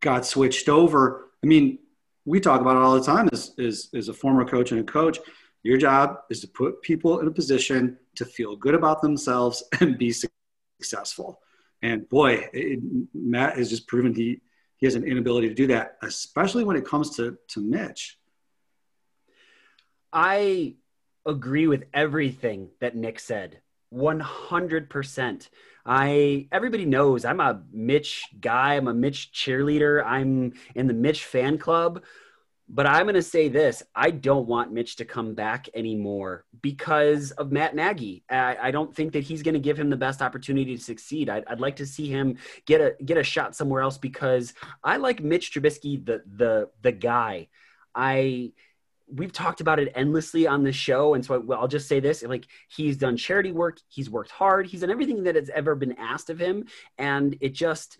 got 0.00 0.26
switched 0.26 0.68
over. 0.68 1.30
I 1.42 1.46
mean, 1.46 1.78
we 2.24 2.40
talk 2.40 2.60
about 2.60 2.76
it 2.76 2.82
all 2.82 2.98
the 2.98 3.04
time 3.04 3.28
as, 3.32 3.52
as, 3.58 3.88
as 3.94 4.08
a 4.08 4.14
former 4.14 4.44
coach 4.44 4.70
and 4.70 4.80
a 4.80 4.84
coach. 4.84 5.18
Your 5.62 5.78
job 5.78 6.18
is 6.30 6.40
to 6.40 6.48
put 6.48 6.82
people 6.82 7.20
in 7.20 7.26
a 7.26 7.30
position 7.30 7.98
to 8.16 8.24
feel 8.24 8.54
good 8.56 8.74
about 8.74 9.02
themselves 9.02 9.62
and 9.80 9.98
be 9.98 10.12
successful. 10.80 11.40
And 11.82 12.08
boy, 12.08 12.48
it, 12.52 12.80
Matt 13.12 13.56
has 13.56 13.70
just 13.70 13.86
proven 13.86 14.14
he, 14.14 14.40
he 14.76 14.86
has 14.86 14.94
an 14.94 15.04
inability 15.04 15.48
to 15.48 15.54
do 15.54 15.66
that, 15.68 15.96
especially 16.02 16.64
when 16.64 16.76
it 16.76 16.86
comes 16.86 17.16
to, 17.16 17.36
to 17.48 17.60
Mitch. 17.60 18.18
I 20.12 20.76
agree 21.26 21.66
with 21.66 21.84
everything 21.92 22.70
that 22.80 22.94
Nick 22.94 23.18
said. 23.18 23.60
100%. 23.94 25.48
I 25.86 26.48
everybody 26.50 26.86
knows 26.86 27.24
I'm 27.24 27.40
a 27.40 27.62
Mitch 27.70 28.24
guy, 28.40 28.74
I'm 28.74 28.88
a 28.88 28.94
Mitch 28.94 29.32
cheerleader. 29.32 30.04
I'm 30.04 30.54
in 30.74 30.86
the 30.86 30.94
Mitch 30.94 31.24
fan 31.24 31.58
club. 31.58 32.02
But 32.66 32.86
I'm 32.86 33.02
going 33.02 33.14
to 33.14 33.22
say 33.22 33.48
this 33.48 33.82
I 33.94 34.10
don't 34.10 34.48
want 34.48 34.72
Mitch 34.72 34.96
to 34.96 35.04
come 35.04 35.34
back 35.34 35.68
anymore 35.74 36.46
because 36.62 37.30
of 37.32 37.52
Matt 37.52 37.74
Nagy. 37.74 38.24
I, 38.30 38.56
I 38.56 38.70
don't 38.70 38.94
think 38.94 39.12
that 39.12 39.22
he's 39.22 39.42
going 39.42 39.54
to 39.54 39.60
give 39.60 39.78
him 39.78 39.90
the 39.90 39.96
best 39.96 40.22
opportunity 40.22 40.74
to 40.74 40.82
succeed. 40.82 41.28
I'd, 41.28 41.44
I'd, 41.46 41.60
like 41.60 41.76
to 41.76 41.86
see 41.86 42.08
him 42.08 42.38
get 42.64 42.80
a 42.80 42.96
get 43.04 43.18
a 43.18 43.22
shot 43.22 43.54
somewhere 43.54 43.82
else 43.82 43.98
because 43.98 44.54
I 44.82 44.96
like 44.96 45.22
Mitch 45.22 45.52
Trubisky, 45.52 46.04
the 46.04 46.22
the 46.26 46.70
the 46.80 46.92
guy. 46.92 47.48
I 47.94 48.52
we've 49.06 49.32
talked 49.32 49.60
about 49.60 49.78
it 49.78 49.92
endlessly 49.94 50.46
on 50.46 50.62
the 50.62 50.72
show. 50.72 51.14
And 51.14 51.24
so 51.24 51.34
I, 51.34 51.38
will 51.38 51.68
just 51.68 51.88
say 51.88 52.00
this 52.00 52.22
like, 52.22 52.46
he's 52.68 52.96
done 52.96 53.16
charity 53.16 53.52
work, 53.52 53.78
he's 53.88 54.10
worked 54.10 54.30
hard, 54.30 54.66
he's 54.66 54.80
done 54.80 54.90
everything 54.90 55.22
that 55.24 55.34
has 55.34 55.50
ever 55.50 55.74
been 55.74 55.92
asked 55.98 56.30
of 56.30 56.38
him. 56.38 56.64
And 56.98 57.36
it 57.40 57.50
just, 57.50 57.98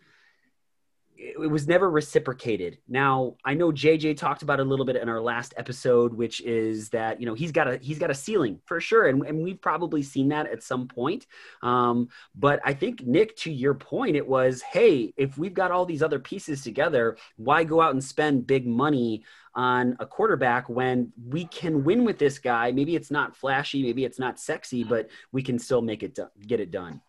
it 1.17 1.51
was 1.51 1.69
never 1.69 1.91
reciprocated. 1.91 2.79
Now, 2.89 3.37
I 3.45 3.55
know 3.55 3.71
JJ 3.71 4.17
talked 4.17 4.43
about 4.43 4.61
a 4.61 4.65
little 4.65 4.85
bit 4.85 4.97
in 4.97 5.09
our 5.09 5.21
last 5.21 5.55
episode, 5.57 6.13
which 6.13 6.41
is 6.41 6.89
that 6.91 7.21
you 7.21 7.27
know 7.27 7.35
he's 7.35 7.53
got 7.53 7.69
a 7.69 7.77
he's 7.79 7.99
got 7.99 8.11
a 8.11 8.15
ceiling 8.15 8.61
for 8.65 8.81
sure, 8.81 9.07
and, 9.07 9.25
and 9.27 9.43
we've 9.43 9.61
probably 9.61 10.03
seen 10.03 10.29
that 10.29 10.47
at 10.47 10.63
some 10.63 10.89
point. 10.89 11.27
Um, 11.63 12.09
but 12.35 12.61
I 12.65 12.75
think 12.75 13.07
Nick, 13.07 13.37
to 13.39 13.53
your 13.53 13.75
point, 13.75 14.17
it 14.17 14.27
was 14.27 14.63
hey, 14.63 15.13
if 15.17 15.39
we've 15.39 15.55
got 15.55 15.71
all 15.71 15.87
these 15.87 16.03
other 16.03 16.19
pieces 16.19 16.63
together, 16.63 17.17
why 17.37 17.65
go 17.65 17.81
out 17.81 17.93
and 17.93 18.03
spend 18.03 18.47
big 18.47 18.67
money 18.67 19.25
on 19.55 19.97
a 20.01 20.07
quarterback 20.07 20.69
when 20.69 21.13
we 21.29 21.45
can 21.47 21.85
win 21.85 22.05
with 22.05 22.19
this 22.19 22.39
guy? 22.39 22.73
Maybe 22.73 22.97
it's 22.97 23.11
not 23.11 23.37
flashy, 23.37 23.83
maybe 23.83 24.05
it's 24.05 24.19
not 24.19 24.41
sexy, 24.41 24.83
but 24.83 25.09
we 25.33 25.43
can 25.43 25.59
still 25.59 25.83
make 25.83 26.03
it 26.03 26.15
do- 26.15 26.31
get 26.47 26.61
it 26.61 26.71
done. 26.71 27.01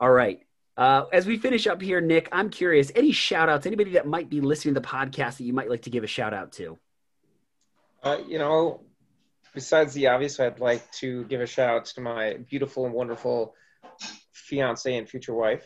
All 0.00 0.10
right. 0.10 0.43
Uh, 0.76 1.04
as 1.12 1.26
we 1.26 1.38
finish 1.38 1.66
up 1.66 1.80
here, 1.80 2.00
Nick, 2.00 2.28
I'm 2.32 2.50
curious 2.50 2.90
any 2.96 3.12
shout 3.12 3.48
outs, 3.48 3.66
anybody 3.66 3.92
that 3.92 4.06
might 4.06 4.28
be 4.28 4.40
listening 4.40 4.74
to 4.74 4.80
the 4.80 4.86
podcast 4.86 5.38
that 5.38 5.44
you 5.44 5.52
might 5.52 5.70
like 5.70 5.82
to 5.82 5.90
give 5.90 6.02
a 6.02 6.08
shout 6.08 6.34
out 6.34 6.52
to? 6.52 6.78
Uh, 8.02 8.18
you 8.26 8.38
know, 8.38 8.80
besides 9.54 9.94
the 9.94 10.08
obvious, 10.08 10.40
I'd 10.40 10.58
like 10.58 10.90
to 10.92 11.24
give 11.24 11.40
a 11.40 11.46
shout 11.46 11.70
out 11.70 11.84
to 11.86 12.00
my 12.00 12.38
beautiful 12.50 12.86
and 12.86 12.94
wonderful 12.94 13.54
fiance 14.32 14.96
and 14.96 15.08
future 15.08 15.34
wife. 15.34 15.64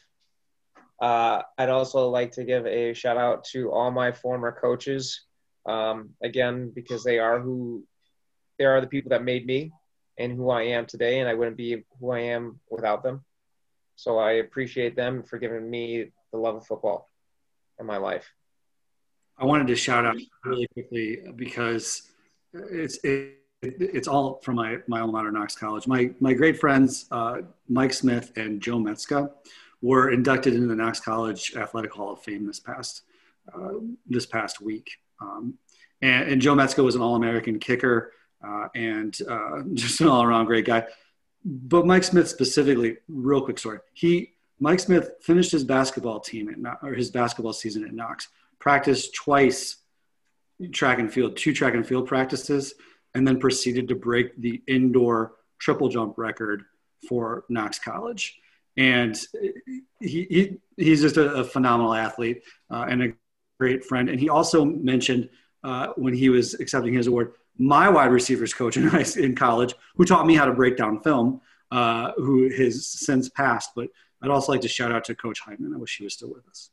Uh, 1.00 1.42
I'd 1.56 1.70
also 1.70 2.08
like 2.10 2.32
to 2.32 2.44
give 2.44 2.66
a 2.66 2.92
shout 2.92 3.16
out 3.16 3.44
to 3.52 3.72
all 3.72 3.90
my 3.90 4.12
former 4.12 4.52
coaches, 4.52 5.22
um, 5.64 6.10
again, 6.22 6.70
because 6.74 7.02
they 7.02 7.18
are 7.18 7.40
who 7.40 7.84
they 8.58 8.64
are 8.64 8.80
the 8.80 8.86
people 8.88 9.10
that 9.10 9.22
made 9.22 9.46
me 9.46 9.72
and 10.18 10.32
who 10.32 10.50
I 10.50 10.62
am 10.62 10.84
today, 10.84 11.20
and 11.20 11.28
I 11.28 11.34
wouldn't 11.34 11.56
be 11.56 11.84
who 12.00 12.10
I 12.10 12.20
am 12.20 12.60
without 12.70 13.02
them. 13.02 13.24
So 13.98 14.16
I 14.16 14.34
appreciate 14.34 14.94
them 14.94 15.24
for 15.24 15.38
giving 15.38 15.68
me 15.68 16.12
the 16.30 16.38
love 16.38 16.54
of 16.54 16.64
football 16.64 17.10
in 17.80 17.86
my 17.86 17.96
life. 17.96 18.32
I 19.36 19.44
wanted 19.44 19.66
to 19.66 19.74
shout 19.74 20.06
out 20.06 20.14
really 20.44 20.68
quickly 20.68 21.18
because 21.34 22.02
it's 22.52 23.02
it, 23.02 23.38
it's 23.60 24.06
all 24.06 24.38
from 24.44 24.54
my 24.54 24.76
my 24.86 25.00
alma 25.00 25.14
mater, 25.14 25.32
Knox 25.32 25.56
College. 25.56 25.88
My 25.88 26.12
my 26.20 26.32
great 26.32 26.60
friends 26.60 27.06
uh, 27.10 27.38
Mike 27.68 27.92
Smith 27.92 28.30
and 28.36 28.60
Joe 28.60 28.78
Metzka 28.78 29.32
were 29.82 30.12
inducted 30.12 30.54
into 30.54 30.68
the 30.68 30.76
Knox 30.76 31.00
College 31.00 31.56
Athletic 31.56 31.92
Hall 31.92 32.12
of 32.12 32.22
Fame 32.22 32.46
this 32.46 32.60
past 32.60 33.02
uh, 33.52 33.80
this 34.06 34.26
past 34.26 34.60
week. 34.60 34.92
Um, 35.20 35.58
and, 36.02 36.28
and, 36.30 36.40
Joe 36.40 36.54
Metzka 36.54 36.84
was 36.84 36.94
an 36.94 37.02
All 37.02 37.16
American 37.16 37.58
kicker 37.58 38.12
uh, 38.46 38.68
and 38.76 39.18
uh, 39.28 39.62
just 39.74 40.00
an 40.00 40.06
all 40.06 40.22
around 40.22 40.46
great 40.46 40.66
guy 40.66 40.86
but 41.48 41.86
Mike 41.86 42.04
Smith 42.04 42.28
specifically, 42.28 42.98
real 43.08 43.40
quick 43.40 43.58
story. 43.58 43.78
He 43.94 44.34
Mike 44.60 44.80
Smith 44.80 45.12
finished 45.22 45.50
his 45.50 45.64
basketball 45.64 46.20
team 46.20 46.48
at 46.48 46.78
or 46.82 46.92
his 46.92 47.10
basketball 47.10 47.54
season 47.54 47.84
at 47.84 47.94
Knox. 47.94 48.28
Practiced 48.58 49.14
twice 49.14 49.76
track 50.72 50.98
and 50.98 51.10
field, 51.10 51.36
two 51.36 51.54
track 51.54 51.74
and 51.74 51.86
field 51.86 52.06
practices, 52.06 52.74
and 53.14 53.26
then 53.26 53.38
proceeded 53.38 53.88
to 53.88 53.94
break 53.94 54.36
the 54.36 54.60
indoor 54.66 55.32
triple 55.58 55.88
jump 55.88 56.18
record 56.18 56.64
for 57.08 57.44
Knox 57.48 57.78
College. 57.78 58.38
And 58.76 59.18
he, 60.00 60.26
he 60.28 60.56
he's 60.76 61.00
just 61.00 61.16
a, 61.16 61.32
a 61.32 61.44
phenomenal 61.44 61.94
athlete 61.94 62.42
uh, 62.70 62.84
and 62.88 63.02
a 63.02 63.12
great 63.58 63.84
friend. 63.84 64.10
And 64.10 64.20
he 64.20 64.28
also 64.28 64.64
mentioned 64.64 65.30
uh, 65.64 65.88
when 65.96 66.12
he 66.12 66.28
was 66.28 66.54
accepting 66.54 66.92
his 66.92 67.06
award 67.06 67.32
my 67.58 67.88
wide 67.88 68.12
receivers 68.12 68.54
coach 68.54 68.76
in, 68.76 68.88
in 69.22 69.34
college, 69.34 69.74
who 69.96 70.04
taught 70.04 70.26
me 70.26 70.34
how 70.34 70.44
to 70.44 70.52
break 70.52 70.76
down 70.76 71.00
film, 71.02 71.40
uh, 71.70 72.12
who 72.16 72.48
has 72.50 72.86
since 72.86 73.28
passed. 73.28 73.70
But 73.74 73.88
I'd 74.22 74.30
also 74.30 74.52
like 74.52 74.60
to 74.62 74.68
shout 74.68 74.92
out 74.92 75.04
to 75.04 75.14
Coach 75.14 75.40
Hyman. 75.40 75.72
I 75.74 75.78
wish 75.78 75.98
he 75.98 76.04
was 76.04 76.14
still 76.14 76.32
with 76.32 76.48
us. 76.48 76.70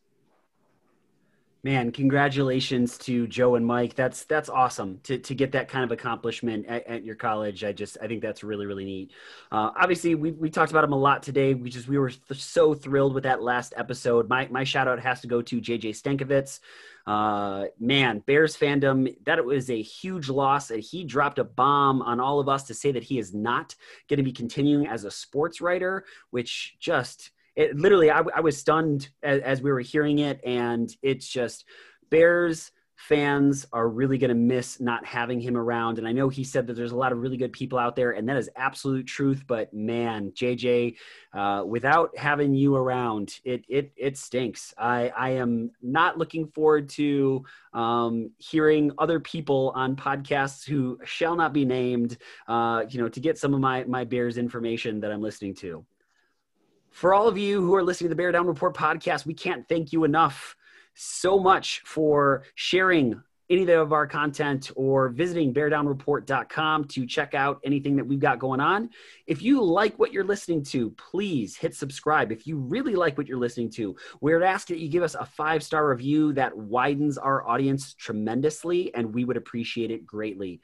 Man, 1.65 1.91
congratulations 1.91 2.95
to 2.99 3.25
Joe 3.25 3.55
and 3.55 3.65
Mike. 3.65 3.95
That's 3.95 4.25
that's 4.25 4.49
awesome 4.49 4.99
to, 5.01 5.17
to 5.17 5.33
get 5.33 5.53
that 5.53 5.67
kind 5.67 5.83
of 5.83 5.91
accomplishment 5.91 6.67
at, 6.67 6.85
at 6.85 7.03
your 7.03 7.15
college. 7.15 7.63
I 7.63 7.71
just 7.71 7.97
I 7.99 8.05
think 8.05 8.21
that's 8.21 8.43
really 8.43 8.67
really 8.67 8.85
neat. 8.85 9.13
Uh, 9.51 9.71
obviously, 9.75 10.13
we, 10.13 10.31
we 10.31 10.51
talked 10.51 10.69
about 10.69 10.83
him 10.83 10.93
a 10.93 10.95
lot 10.95 11.23
today. 11.23 11.55
We 11.55 11.71
just 11.71 11.87
we 11.87 11.97
were 11.97 12.11
th- 12.11 12.39
so 12.39 12.75
thrilled 12.75 13.15
with 13.15 13.23
that 13.23 13.41
last 13.41 13.73
episode. 13.77 14.29
My 14.29 14.47
my 14.51 14.63
shout 14.63 14.87
out 14.87 14.99
has 14.99 15.21
to 15.21 15.27
go 15.27 15.41
to 15.41 15.59
JJ 15.59 15.99
Stankevitz. 15.99 16.59
Uh, 17.07 17.65
man, 17.79 18.19
Bears 18.19 18.55
fandom, 18.55 19.15
that 19.25 19.43
was 19.43 19.71
a 19.71 19.81
huge 19.81 20.29
loss. 20.29 20.69
And 20.69 20.83
he 20.83 21.03
dropped 21.03 21.39
a 21.39 21.43
bomb 21.43 22.03
on 22.03 22.19
all 22.19 22.39
of 22.39 22.47
us 22.47 22.65
to 22.65 22.75
say 22.75 22.91
that 22.91 23.03
he 23.03 23.17
is 23.17 23.33
not 23.33 23.73
going 24.07 24.17
to 24.17 24.23
be 24.23 24.31
continuing 24.31 24.85
as 24.87 25.03
a 25.03 25.09
sports 25.09 25.61
writer, 25.61 26.05
which 26.29 26.75
just, 26.79 27.31
it 27.55 27.75
literally, 27.77 28.11
I, 28.11 28.21
I 28.35 28.41
was 28.41 28.57
stunned 28.57 29.09
as, 29.23 29.41
as 29.41 29.61
we 29.61 29.71
were 29.71 29.79
hearing 29.81 30.19
it. 30.19 30.39
And 30.43 30.93
it's 31.01 31.27
just, 31.27 31.65
Bears 32.09 32.71
fans 32.95 33.65
are 33.73 33.87
really 33.87 34.17
going 34.17 34.29
to 34.29 34.35
miss 34.35 34.79
not 34.79 35.05
having 35.05 35.39
him 35.39 35.57
around. 35.57 35.99
And 35.99 36.07
I 36.07 36.11
know 36.11 36.29
he 36.29 36.43
said 36.43 36.67
that 36.67 36.73
there's 36.73 36.91
a 36.91 36.97
lot 36.97 37.11
of 37.11 37.19
really 37.19 37.37
good 37.37 37.51
people 37.51 37.77
out 37.77 37.95
there, 37.95 38.11
and 38.11 38.27
that 38.29 38.37
is 38.37 38.49
absolute 38.55 39.05
truth. 39.05 39.43
But 39.45 39.73
man, 39.73 40.31
JJ, 40.31 40.95
uh, 41.33 41.63
without 41.65 42.17
having 42.17 42.53
you 42.53 42.75
around, 42.75 43.39
it 43.43 43.65
it 43.67 43.91
it 43.95 44.17
stinks. 44.17 44.73
I 44.77 45.09
I 45.09 45.29
am 45.31 45.71
not 45.81 46.17
looking 46.17 46.47
forward 46.47 46.89
to 46.91 47.43
um, 47.73 48.31
hearing 48.37 48.91
other 48.97 49.19
people 49.19 49.71
on 49.75 49.95
podcasts 49.95 50.65
who 50.65 50.99
shall 51.03 51.35
not 51.35 51.53
be 51.53 51.65
named. 51.65 52.17
Uh, 52.47 52.85
you 52.89 53.01
know, 53.01 53.09
to 53.09 53.19
get 53.19 53.37
some 53.37 53.53
of 53.53 53.59
my 53.59 53.83
my 53.83 54.03
Bears 54.03 54.37
information 54.37 54.99
that 55.01 55.11
I'm 55.11 55.21
listening 55.21 55.55
to. 55.55 55.85
For 56.95 57.13
all 57.13 57.27
of 57.27 57.37
you 57.37 57.59
who 57.59 57.75
are 57.75 57.83
listening 57.83 58.05
to 58.05 58.15
the 58.15 58.15
Bear 58.15 58.31
Down 58.31 58.47
Report 58.47 58.73
podcast, 58.73 59.25
we 59.25 59.33
can't 59.33 59.67
thank 59.67 59.91
you 59.91 60.05
enough 60.05 60.55
so 60.93 61.37
much 61.37 61.81
for 61.83 62.43
sharing 62.55 63.21
any 63.49 63.69
of 63.69 63.91
our 63.91 64.07
content 64.07 64.71
or 64.77 65.09
visiting 65.09 65.53
beardownreport.com 65.53 66.85
to 66.85 67.05
check 67.05 67.33
out 67.33 67.59
anything 67.65 67.97
that 67.97 68.07
we've 68.07 68.21
got 68.21 68.39
going 68.39 68.61
on. 68.61 68.89
If 69.27 69.41
you 69.41 69.61
like 69.61 69.99
what 69.99 70.13
you're 70.13 70.23
listening 70.23 70.63
to, 70.67 70.91
please 70.91 71.57
hit 71.57 71.75
subscribe. 71.75 72.31
If 72.31 72.47
you 72.47 72.57
really 72.57 72.95
like 72.95 73.17
what 73.17 73.27
you're 73.27 73.39
listening 73.39 73.71
to, 73.71 73.93
we're 74.21 74.41
asking 74.41 74.77
that 74.77 74.81
you 74.81 74.87
give 74.87 75.03
us 75.03 75.15
a 75.15 75.25
five 75.25 75.63
star 75.63 75.89
review 75.89 76.31
that 76.35 76.55
widens 76.55 77.17
our 77.17 77.45
audience 77.45 77.93
tremendously, 77.93 78.95
and 78.95 79.13
we 79.13 79.25
would 79.25 79.35
appreciate 79.35 79.91
it 79.91 80.05
greatly. 80.05 80.61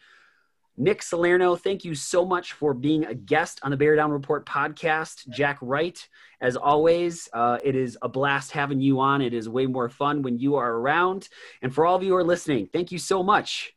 Nick 0.82 1.04
Salerno, 1.04 1.56
thank 1.56 1.86
you 1.86 1.94
so 1.94 2.26
much 2.26 2.54
for 2.54 2.74
being 2.74 3.06
a 3.06 3.14
guest 3.14 3.60
on 3.62 3.70
the 3.70 3.78
Bear 3.78 3.96
Down 3.96 4.10
Report 4.10 4.48
podcast. 4.48 5.30
Jack 5.30 5.60
Wright, 5.62 6.10
as 6.42 6.56
always, 6.58 7.30
uh, 7.34 7.60
it 7.64 7.76
is 7.76 8.00
a 8.02 8.10
blast 8.10 8.50
having 8.50 8.82
you 8.82 9.00
on. 9.00 9.22
It 9.22 9.32
is 9.32 9.48
way 9.48 9.68
more 9.68 9.90
fun 9.90 10.24
when 10.24 10.40
you 10.40 10.56
are 10.56 10.74
around. 10.74 11.30
And 11.62 11.72
for 11.72 11.86
all 11.86 11.98
of 11.98 12.02
you 12.02 12.10
who 12.10 12.16
are 12.16 12.24
listening, 12.24 12.68
thank 12.74 12.92
you 12.92 12.98
so 12.98 13.22
much 13.22 13.76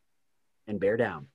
and 0.67 0.81
bear 0.81 0.97
down. 0.97 1.27